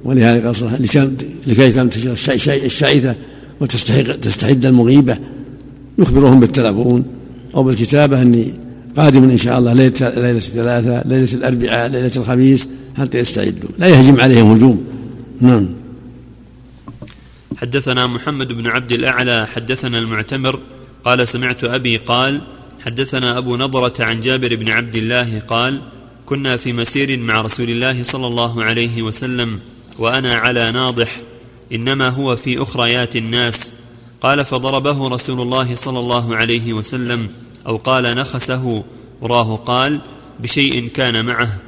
ولهذا 0.05 0.47
قال 0.47 1.16
لكي 1.47 1.73
تنتشر 1.73 2.12
الشعيثة 2.49 3.14
وتستحق 3.61 4.03
تستعد 4.03 4.66
المغيبة. 4.66 5.18
يخبرهم 5.99 6.41
بالتلفون 6.41 7.05
أو 7.55 7.62
بالكتابة 7.62 8.23
أني 8.23 8.55
قادم 8.97 9.31
إن 9.31 9.37
شاء 9.37 9.59
الله 9.59 9.73
ليلة 9.73 10.09
ليلة 10.16 10.37
الثلاثة 10.37 11.09
ليلة 11.09 11.35
الأربعاء 11.35 11.91
ليلة 11.91 12.12
الخميس 12.16 12.68
حتى 12.99 13.18
يستعدوا. 13.18 13.68
لا 13.79 13.87
يهجم 13.87 14.21
عليهم 14.21 14.53
هجوم. 14.53 14.85
نعم. 15.41 15.68
حدثنا 17.57 18.07
محمد 18.07 18.53
بن 18.53 18.66
عبد 18.66 18.93
الأعلى 18.93 19.47
حدثنا 19.47 19.99
المعتمر 19.99 20.59
قال 21.05 21.29
سمعت 21.29 21.64
أبي 21.64 21.97
قال 21.97 22.41
حدثنا 22.84 23.38
أبو 23.38 23.57
نضرة 23.57 23.95
عن 24.01 24.21
جابر 24.21 24.57
بن 24.57 24.68
عبد 24.68 24.97
الله 24.97 25.38
قال 25.38 25.80
كنا 26.31 26.57
في 26.57 26.73
مسير 26.73 27.19
مع 27.19 27.43
رسول 27.43 27.71
الله 27.71 28.03
صلى 28.03 28.27
الله 28.27 28.65
عليه 28.65 29.03
وسلم 29.03 29.61
وأنا 29.99 30.35
على 30.35 30.71
ناضح 30.71 31.21
إنما 31.73 32.09
هو 32.09 32.37
في 32.37 32.63
أخريات 32.63 33.17
الناس. 33.17 33.73
قال 34.21 34.45
فضربه 34.45 35.09
رسول 35.09 35.41
الله 35.41 35.75
صلى 35.75 35.99
الله 35.99 36.37
عليه 36.37 36.73
وسلم 36.73 37.29
أو 37.67 37.77
قال 37.77 38.03
نخسه. 38.17 38.85
وراه 39.21 39.57
قال 39.57 40.01
بشيء 40.41 40.89
كان 40.89 41.25
معه. 41.27 41.59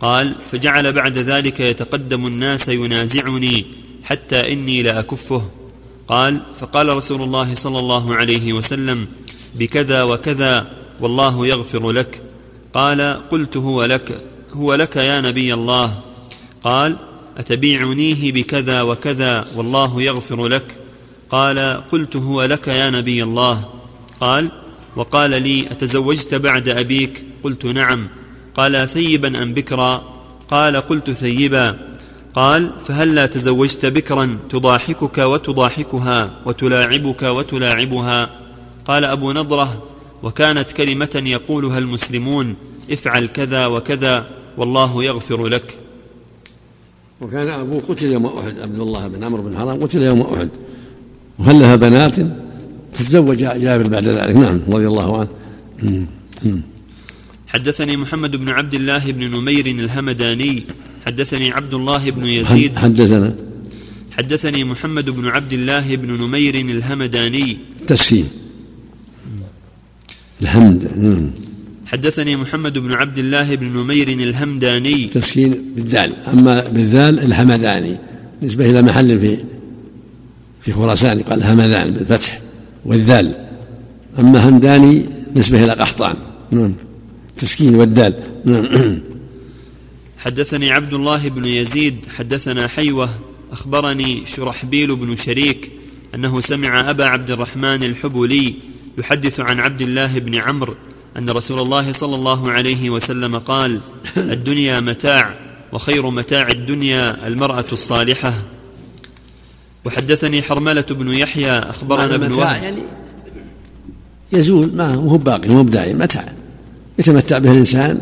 قال 0.00 0.34
فجعل 0.44 0.92
بعد 0.92 1.18
ذلك 1.18 1.60
يتقدم 1.60 2.26
الناس 2.26 2.68
ينازعني 2.68 3.66
حتى 4.04 4.52
إني 4.52 4.82
لأكفه. 4.82 5.50
قال 6.08 6.40
فقال 6.60 6.96
رسول 6.96 7.22
الله 7.22 7.54
صلى 7.54 7.78
الله 7.78 8.14
عليه 8.14 8.52
وسلم 8.52 9.06
بكذا 9.54 10.02
وكذا 10.02 10.72
والله 11.00 11.46
يغفر 11.46 11.90
لك. 11.90 12.27
قال 12.74 13.28
قلت 13.30 13.56
هو 13.56 13.84
لك 13.84 14.20
هو 14.52 14.74
لك 14.74 14.96
يا 14.96 15.20
نبي 15.20 15.54
الله. 15.54 16.00
قال 16.64 16.96
أتبيعنيه 17.38 18.32
بكذا 18.32 18.82
وكذا 18.82 19.46
والله 19.56 20.02
يغفر 20.02 20.46
لك. 20.48 20.76
قال 21.30 21.58
قلت 21.92 22.16
هو 22.16 22.42
لك 22.42 22.68
يا 22.68 22.90
نبي 22.90 23.22
الله. 23.22 23.64
قال 24.20 24.48
وقال 24.96 25.42
لي 25.42 25.66
أتزوجت 25.70 26.34
بعد 26.34 26.68
أبيك؟ 26.68 27.24
قلت 27.42 27.66
نعم. 27.66 28.08
قال 28.54 28.88
ثيبا 28.88 29.42
أم 29.42 29.54
بكرا؟ 29.54 30.02
قال 30.50 30.76
قلت 30.76 31.10
ثيبا. 31.10 31.78
قال 32.34 32.70
فهل 32.84 33.14
لا 33.14 33.26
تزوجت 33.26 33.86
بكرا 33.86 34.38
تضاحكك 34.50 35.18
وتضاحكها 35.18 36.30
وتلاعبك 36.46 37.22
وتلاعبها؟ 37.22 38.30
قال 38.86 39.04
أبو 39.04 39.32
نضرة 39.32 39.87
وكانت 40.22 40.72
كلمة 40.72 41.22
يقولها 41.26 41.78
المسلمون 41.78 42.54
افعل 42.90 43.26
كذا 43.26 43.66
وكذا 43.66 44.28
والله 44.56 45.04
يغفر 45.04 45.46
لك. 45.46 45.78
وكان 47.20 47.48
ابوه 47.48 47.82
قتل 47.88 48.06
يوم 48.06 48.26
أحد 48.26 48.58
عبد 48.58 48.80
الله 48.80 49.08
بن 49.08 49.24
عمرو 49.24 49.42
بن 49.42 49.56
حرام 49.58 49.82
قتل 49.82 50.02
يوم 50.02 50.20
أحد. 50.20 50.48
وهل 51.38 51.60
لها 51.60 51.76
بنات؟ 51.76 52.16
فتزوج 52.94 53.36
جابر 53.36 53.86
بعد 53.88 54.08
ذلك. 54.08 54.36
نعم 54.36 54.60
رضي 54.68 54.86
الله 54.86 55.18
عنه. 55.18 55.28
حدثني 57.46 57.96
محمد 57.96 58.36
بن 58.36 58.48
عبد 58.48 58.74
الله 58.74 59.12
بن 59.12 59.30
نمير 59.30 59.66
الهمداني 59.66 60.62
حدثني 61.06 61.50
عبد 61.50 61.74
الله 61.74 62.10
بن 62.10 62.24
يزيد. 62.24 62.76
حدثنا. 62.76 63.34
حدثني 64.12 64.64
محمد 64.64 65.10
بن 65.10 65.26
عبد 65.26 65.52
الله 65.52 65.96
بن 65.96 66.10
نمير 66.22 66.54
الهمداني. 66.54 67.56
تسكين 67.86 68.28
الحمد 70.42 70.88
نعم. 70.96 71.30
حدثني 71.86 72.36
محمد 72.36 72.78
بن 72.78 72.92
عبد 72.92 73.18
الله 73.18 73.54
بن 73.54 73.66
نمير 73.66 74.08
الهمداني. 74.08 75.06
تسكين 75.06 75.72
بالدال. 75.76 76.12
أما 76.32 76.68
بالذال 76.68 77.20
الحمداني 77.20 77.96
نسبة 78.42 78.70
إلى 78.70 78.82
محل 78.82 79.20
في 79.20 79.38
في 80.62 80.72
خراسان 80.72 81.20
قال 81.20 81.44
همدان 81.44 81.90
بالفتح 81.90 82.40
والذال. 82.84 83.34
أما 84.18 84.48
همداني 84.48 85.04
نسبة 85.36 85.64
إلى 85.64 85.72
قحطان. 85.72 86.16
نعم. 86.50 86.74
تسكين 87.38 87.74
والدال. 87.74 88.14
نعم. 88.44 88.68
حدثني 90.24 90.70
عبد 90.70 90.94
الله 90.94 91.28
بن 91.28 91.44
يزيد. 91.44 91.96
حدثنا 92.16 92.68
حيوة. 92.68 93.08
أخبرني 93.52 94.22
شرحبيل 94.26 94.96
بن 94.96 95.16
شريك 95.16 95.70
أنه 96.14 96.40
سمع 96.40 96.90
أبا 96.90 97.04
عبد 97.04 97.30
الرحمن 97.30 97.82
الحبولي 97.84 98.54
يحدث 98.98 99.40
عن 99.40 99.60
عبد 99.60 99.80
الله 99.80 100.18
بن 100.18 100.34
عمرو 100.34 100.74
أن 101.18 101.30
رسول 101.30 101.60
الله 101.60 101.92
صلى 101.92 102.16
الله 102.16 102.52
عليه 102.52 102.90
وسلم 102.90 103.38
قال 103.38 103.80
الدنيا 104.16 104.80
متاع 104.80 105.34
وخير 105.72 106.10
متاع 106.10 106.48
الدنيا 106.48 107.26
المرأة 107.26 107.64
الصالحة. 107.72 108.34
وحدثني 109.84 110.42
حرملة 110.42 110.84
بن 110.90 111.08
يحيى 111.08 111.50
أخبرنا 111.50 112.14
ابن 112.14 112.32
وهب. 112.32 112.62
يعني 112.62 112.82
يزول 114.32 114.70
ما 114.74 114.94
هو 114.94 115.18
باقي 115.18 115.48
هو 115.50 115.62
دائم 115.62 115.98
متاع. 115.98 116.32
يتمتع 116.98 117.38
به 117.38 117.52
الإنسان 117.52 118.00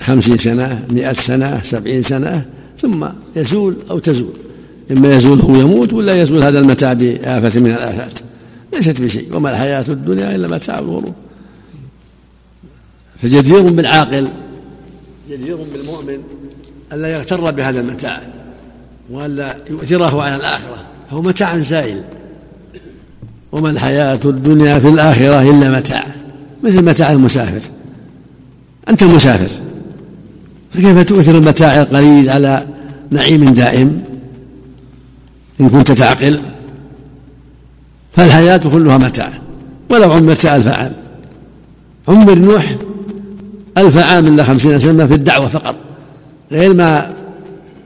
خمسين 0.00 0.38
سنة 0.38 0.86
مئة 0.90 1.12
سنة 1.12 1.60
سبعين 1.62 2.02
سنة 2.02 2.44
ثم 2.78 3.06
يزول 3.36 3.76
أو 3.90 3.98
تزول. 3.98 4.34
إما 4.90 5.14
يزول 5.14 5.40
هو 5.40 5.54
يموت 5.54 5.92
ولا 5.92 6.22
يزول 6.22 6.42
هذا 6.42 6.60
المتاع 6.60 6.92
بآفة 6.92 7.60
من 7.60 7.70
الآفات. 7.70 8.18
ليست 8.72 9.00
بشيء 9.00 9.36
وما 9.36 9.50
الحياة 9.50 9.84
الدنيا 9.88 10.34
إلا 10.34 10.48
متاع 10.48 10.78
الغرور. 10.78 11.12
فجدير 13.22 13.62
بالعاقل 13.62 14.28
جدير 15.30 15.56
بالمؤمن 15.56 16.18
ألا 16.92 17.08
يغتر 17.08 17.50
بهذا 17.50 17.80
المتاع 17.80 18.20
وألا 19.10 19.56
يؤثره 19.70 20.22
على 20.22 20.36
الآخرة. 20.36 20.86
فهو 21.10 21.22
متاع 21.22 21.58
زائل. 21.58 22.02
وما 23.52 23.70
الحياة 23.70 24.20
الدنيا 24.24 24.78
في 24.78 24.88
الآخرة 24.88 25.50
إلا 25.50 25.78
متاع. 25.78 26.06
مثل 26.62 26.84
متاع 26.84 27.12
المسافر. 27.12 27.70
أنت 28.88 29.04
مسافر 29.04 29.60
فكيف 30.72 31.04
تؤثر 31.04 31.38
المتاع 31.38 31.80
القليل 31.80 32.30
على 32.30 32.66
نعيم 33.10 33.44
دائم؟ 33.44 34.02
إن 35.60 35.68
كنت 35.68 35.92
تعقل. 35.92 36.40
فالحياة 38.12 38.56
كلها 38.56 38.98
متاع. 38.98 39.32
ولو 39.90 40.12
عمرت 40.12 40.46
ألف 40.46 40.68
عام. 40.68 40.92
عمر 42.08 42.38
نوح 42.38 42.76
ألف 43.78 43.96
عام 43.96 44.26
إلا 44.26 44.44
خمسين 44.44 44.78
سنة 44.78 45.06
في 45.06 45.14
الدعوة 45.14 45.48
فقط. 45.48 45.76
غير 46.52 46.74
ما 46.74 47.12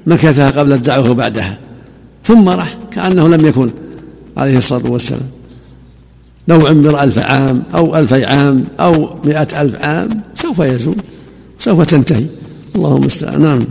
مكثها 0.07 0.51
قبل 0.51 0.73
الدعوة 0.73 1.11
وبعدها. 1.11 1.59
ثم 2.25 2.49
راح 2.49 2.77
كأنه 2.91 3.29
لم 3.29 3.47
يكن 3.47 3.71
عليه 4.37 4.59
الصلاة 4.59 4.91
والسلام. 4.91 5.29
لو 6.49 6.67
عمر 6.67 7.03
ألف 7.03 7.19
عام 7.19 7.63
أو 7.75 7.97
ألفي 7.97 8.25
عام 8.25 8.65
أو 8.81 9.19
مئة 9.25 9.63
ألف 9.63 9.85
عام 9.85 10.21
سوف 10.35 10.59
يزول. 10.59 10.97
سوف 11.59 11.83
تنتهي. 11.83 12.27
اللهم 12.77 12.97
المستعان 12.97 13.43
نعم 13.43 13.65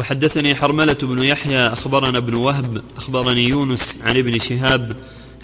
وحدثني 0.00 0.54
حرملة 0.54 0.96
بن 1.02 1.22
يحيى 1.22 1.66
أخبرنا 1.66 2.18
ابن 2.18 2.34
وهب 2.34 2.82
أخبرني 2.96 3.48
يونس 3.48 3.98
عن 4.04 4.16
ابن 4.16 4.38
شهاب 4.38 4.96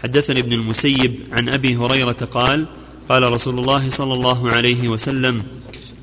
حدثني 0.03 0.41
ابن 0.41 0.53
المسيب 0.53 1.15
عن 1.33 1.49
أبي 1.49 1.77
هريرة 1.77 2.13
قال 2.31 2.67
قال 3.09 3.33
رسول 3.33 3.59
الله 3.59 3.91
صلى 3.91 4.15
الله 4.15 4.51
عليه 4.51 4.89
وسلم 4.89 5.43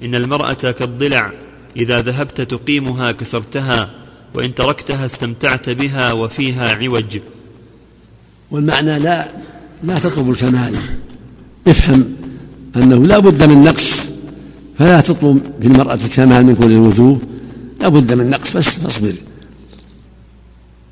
إن 0.03 0.15
المرأة 0.15 0.53
كالضلع 0.53 1.31
إذا 1.77 2.01
ذهبت 2.01 2.41
تقيمها 2.41 3.11
كسرتها 3.11 3.89
وإن 4.33 4.55
تركتها 4.55 5.05
استمتعت 5.05 5.69
بها 5.69 6.11
وفيها 6.11 6.69
عوج. 6.75 7.19
والمعنى 8.51 8.99
لا 8.99 9.31
لا 9.83 9.99
تطلب 9.99 10.29
الكمال. 10.29 10.75
افهم 11.67 12.15
أنه 12.75 13.05
لا 13.05 13.19
بد 13.19 13.43
من 13.43 13.61
نقص 13.61 14.01
فلا 14.79 15.01
تطلب 15.01 15.39
في 15.61 15.67
المرأة 15.67 15.99
الكمال 16.05 16.45
من 16.45 16.55
كل 16.55 16.71
الوجوه. 16.71 17.19
بد 17.87 18.13
من 18.13 18.29
نقص 18.29 18.57
بس 18.57 18.69
فاصبر 18.69 19.13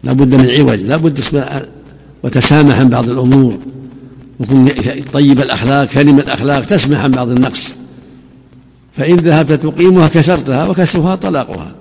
لا 0.03 0.13
بد 0.13 0.35
من 0.35 0.49
عوج 0.49 0.81
لا 0.81 0.97
بد 0.97 1.19
وتسامح 2.23 2.79
عن 2.79 2.89
بعض 2.89 3.09
الأمور. 3.09 3.57
وكن 4.39 4.69
طيب 5.13 5.39
الأخلاق 5.39 5.85
كريم 5.85 6.19
الأخلاق 6.19 6.65
تسمح 6.65 6.99
عن 6.99 7.11
بعض 7.11 7.29
النقص. 7.29 7.75
فإن 8.97 9.15
ذهبت 9.15 9.63
تقيمها 9.63 10.07
كسرتها 10.07 10.67
وكسرها 10.67 11.15
طلاقها. 11.15 11.75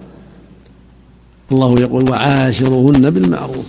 الله 1.53 1.81
يقول 1.81 2.11
وعاشرهن 2.11 3.11
بالمعروف. 3.11 3.67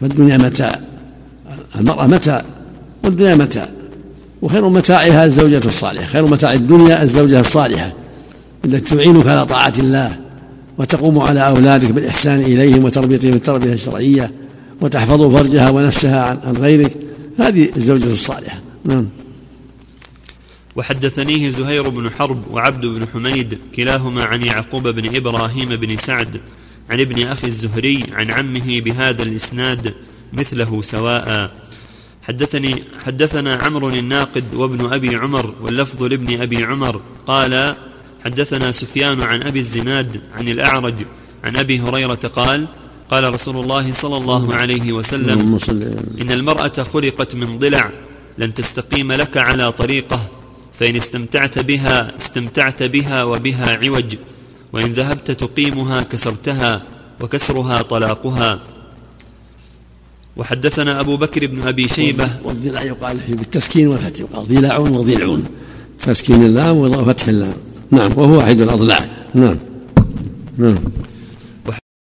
فالدنيا 0.00 0.36
متاع 0.36 0.80
المرأة 1.76 2.06
متاع 2.06 2.44
والدنيا 3.04 3.34
متاع. 3.34 3.68
وخير 4.42 4.68
متاعها 4.68 5.24
الزوجة 5.24 5.68
الصالحة 5.68 6.06
خير 6.06 6.26
متاع 6.26 6.52
الدنيا 6.52 7.02
الزوجة 7.02 7.40
الصالحة. 7.40 7.92
التي 8.64 8.96
تعينك 8.96 9.26
على 9.26 9.46
طاعة 9.46 9.72
الله. 9.78 10.18
وتقوم 10.80 11.18
على 11.18 11.46
أولادك 11.46 11.92
بالإحسان 11.92 12.40
إليهم 12.40 12.84
وتربيتهم 12.84 13.32
التربية 13.32 13.72
الشرعية 13.72 14.32
وتحفظ 14.80 15.36
فرجها 15.36 15.70
ونفسها 15.70 16.40
عن 16.44 16.56
غيرك. 16.56 16.96
هذه 17.38 17.68
الزوجة 17.76 18.12
الصالحة. 18.12 18.60
نعم. 18.84 19.08
وحدثنيه 20.76 21.50
زهير 21.50 21.88
بن 21.88 22.10
حرب 22.10 22.42
وعبد 22.50 22.86
بن 22.86 23.06
حميد 23.12 23.58
كلاهما 23.76 24.24
عن 24.24 24.42
يعقوب 24.42 24.88
بن 24.88 25.16
إبراهيم 25.16 25.68
بن 25.68 25.96
سعد 25.96 26.40
عن 26.90 27.00
ابن 27.00 27.26
أخي 27.26 27.46
الزهري 27.46 28.04
عن 28.12 28.30
عمه 28.30 28.80
بهذا 28.80 29.22
الإسناد 29.22 29.94
مثله 30.32 30.82
سواء. 30.82 31.50
حدثني 32.22 32.82
حدثنا 33.04 33.56
عمرو 33.56 33.88
الناقد 33.88 34.44
وابن 34.54 34.92
أبي 34.92 35.16
عمر 35.16 35.54
واللفظ 35.60 36.02
لابن 36.02 36.40
أبي 36.40 36.64
عمر. 36.64 37.00
قال 37.26 37.74
حدثنا 38.24 38.72
سفيان 38.72 39.22
عن 39.22 39.42
أبي 39.42 39.58
الزناد 39.58 40.20
عن 40.36 40.48
الأعرج 40.48 40.94
عن 41.44 41.56
أبي 41.56 41.80
هريرة 41.80 42.14
قال 42.14 42.66
قال 43.10 43.34
رسول 43.34 43.56
الله 43.56 43.94
صلى 43.94 44.16
الله 44.16 44.54
عليه 44.54 44.92
وسلم 44.92 45.58
إن 46.22 46.30
المرأة 46.30 46.86
خلقت 46.92 47.34
من 47.34 47.58
ضلع 47.58 47.90
لن 48.38 48.54
تستقيم 48.54 49.12
لك 49.12 49.36
على 49.36 49.72
طريقة 49.72 50.20
فإن 50.78 50.96
استمتعت 50.96 51.58
بها 51.58 52.12
استمتعت 52.18 52.82
بها 52.82 53.24
وبها 53.24 53.78
عوج 53.82 54.16
وإن 54.72 54.92
ذهبت 54.92 55.30
تقيمها 55.30 56.02
كسرتها 56.02 56.82
وكسرها 57.20 57.82
طلاقها. 57.82 58.60
وحدثنا 60.36 61.00
أبو 61.00 61.16
بكر 61.16 61.46
بن 61.46 61.68
أبي 61.68 61.88
شيبة 61.88 62.28
والضلع 62.44 62.82
يقال 62.82 63.18
بالتسكين 63.28 63.88
والفتح 63.88 64.20
يقال 64.20 64.48
ضلع 64.48 64.78
وضلع. 64.78 65.38
تسكين 66.00 66.44
اللام 66.44 66.76
وفتح 66.76 67.28
اللام. 67.28 67.54
نعم. 67.90 68.10
وهو 68.16 68.36
واحد 68.36 68.60
الأضلاع 68.60 68.98
نعم. 69.34 69.56
نعم. 70.58 70.76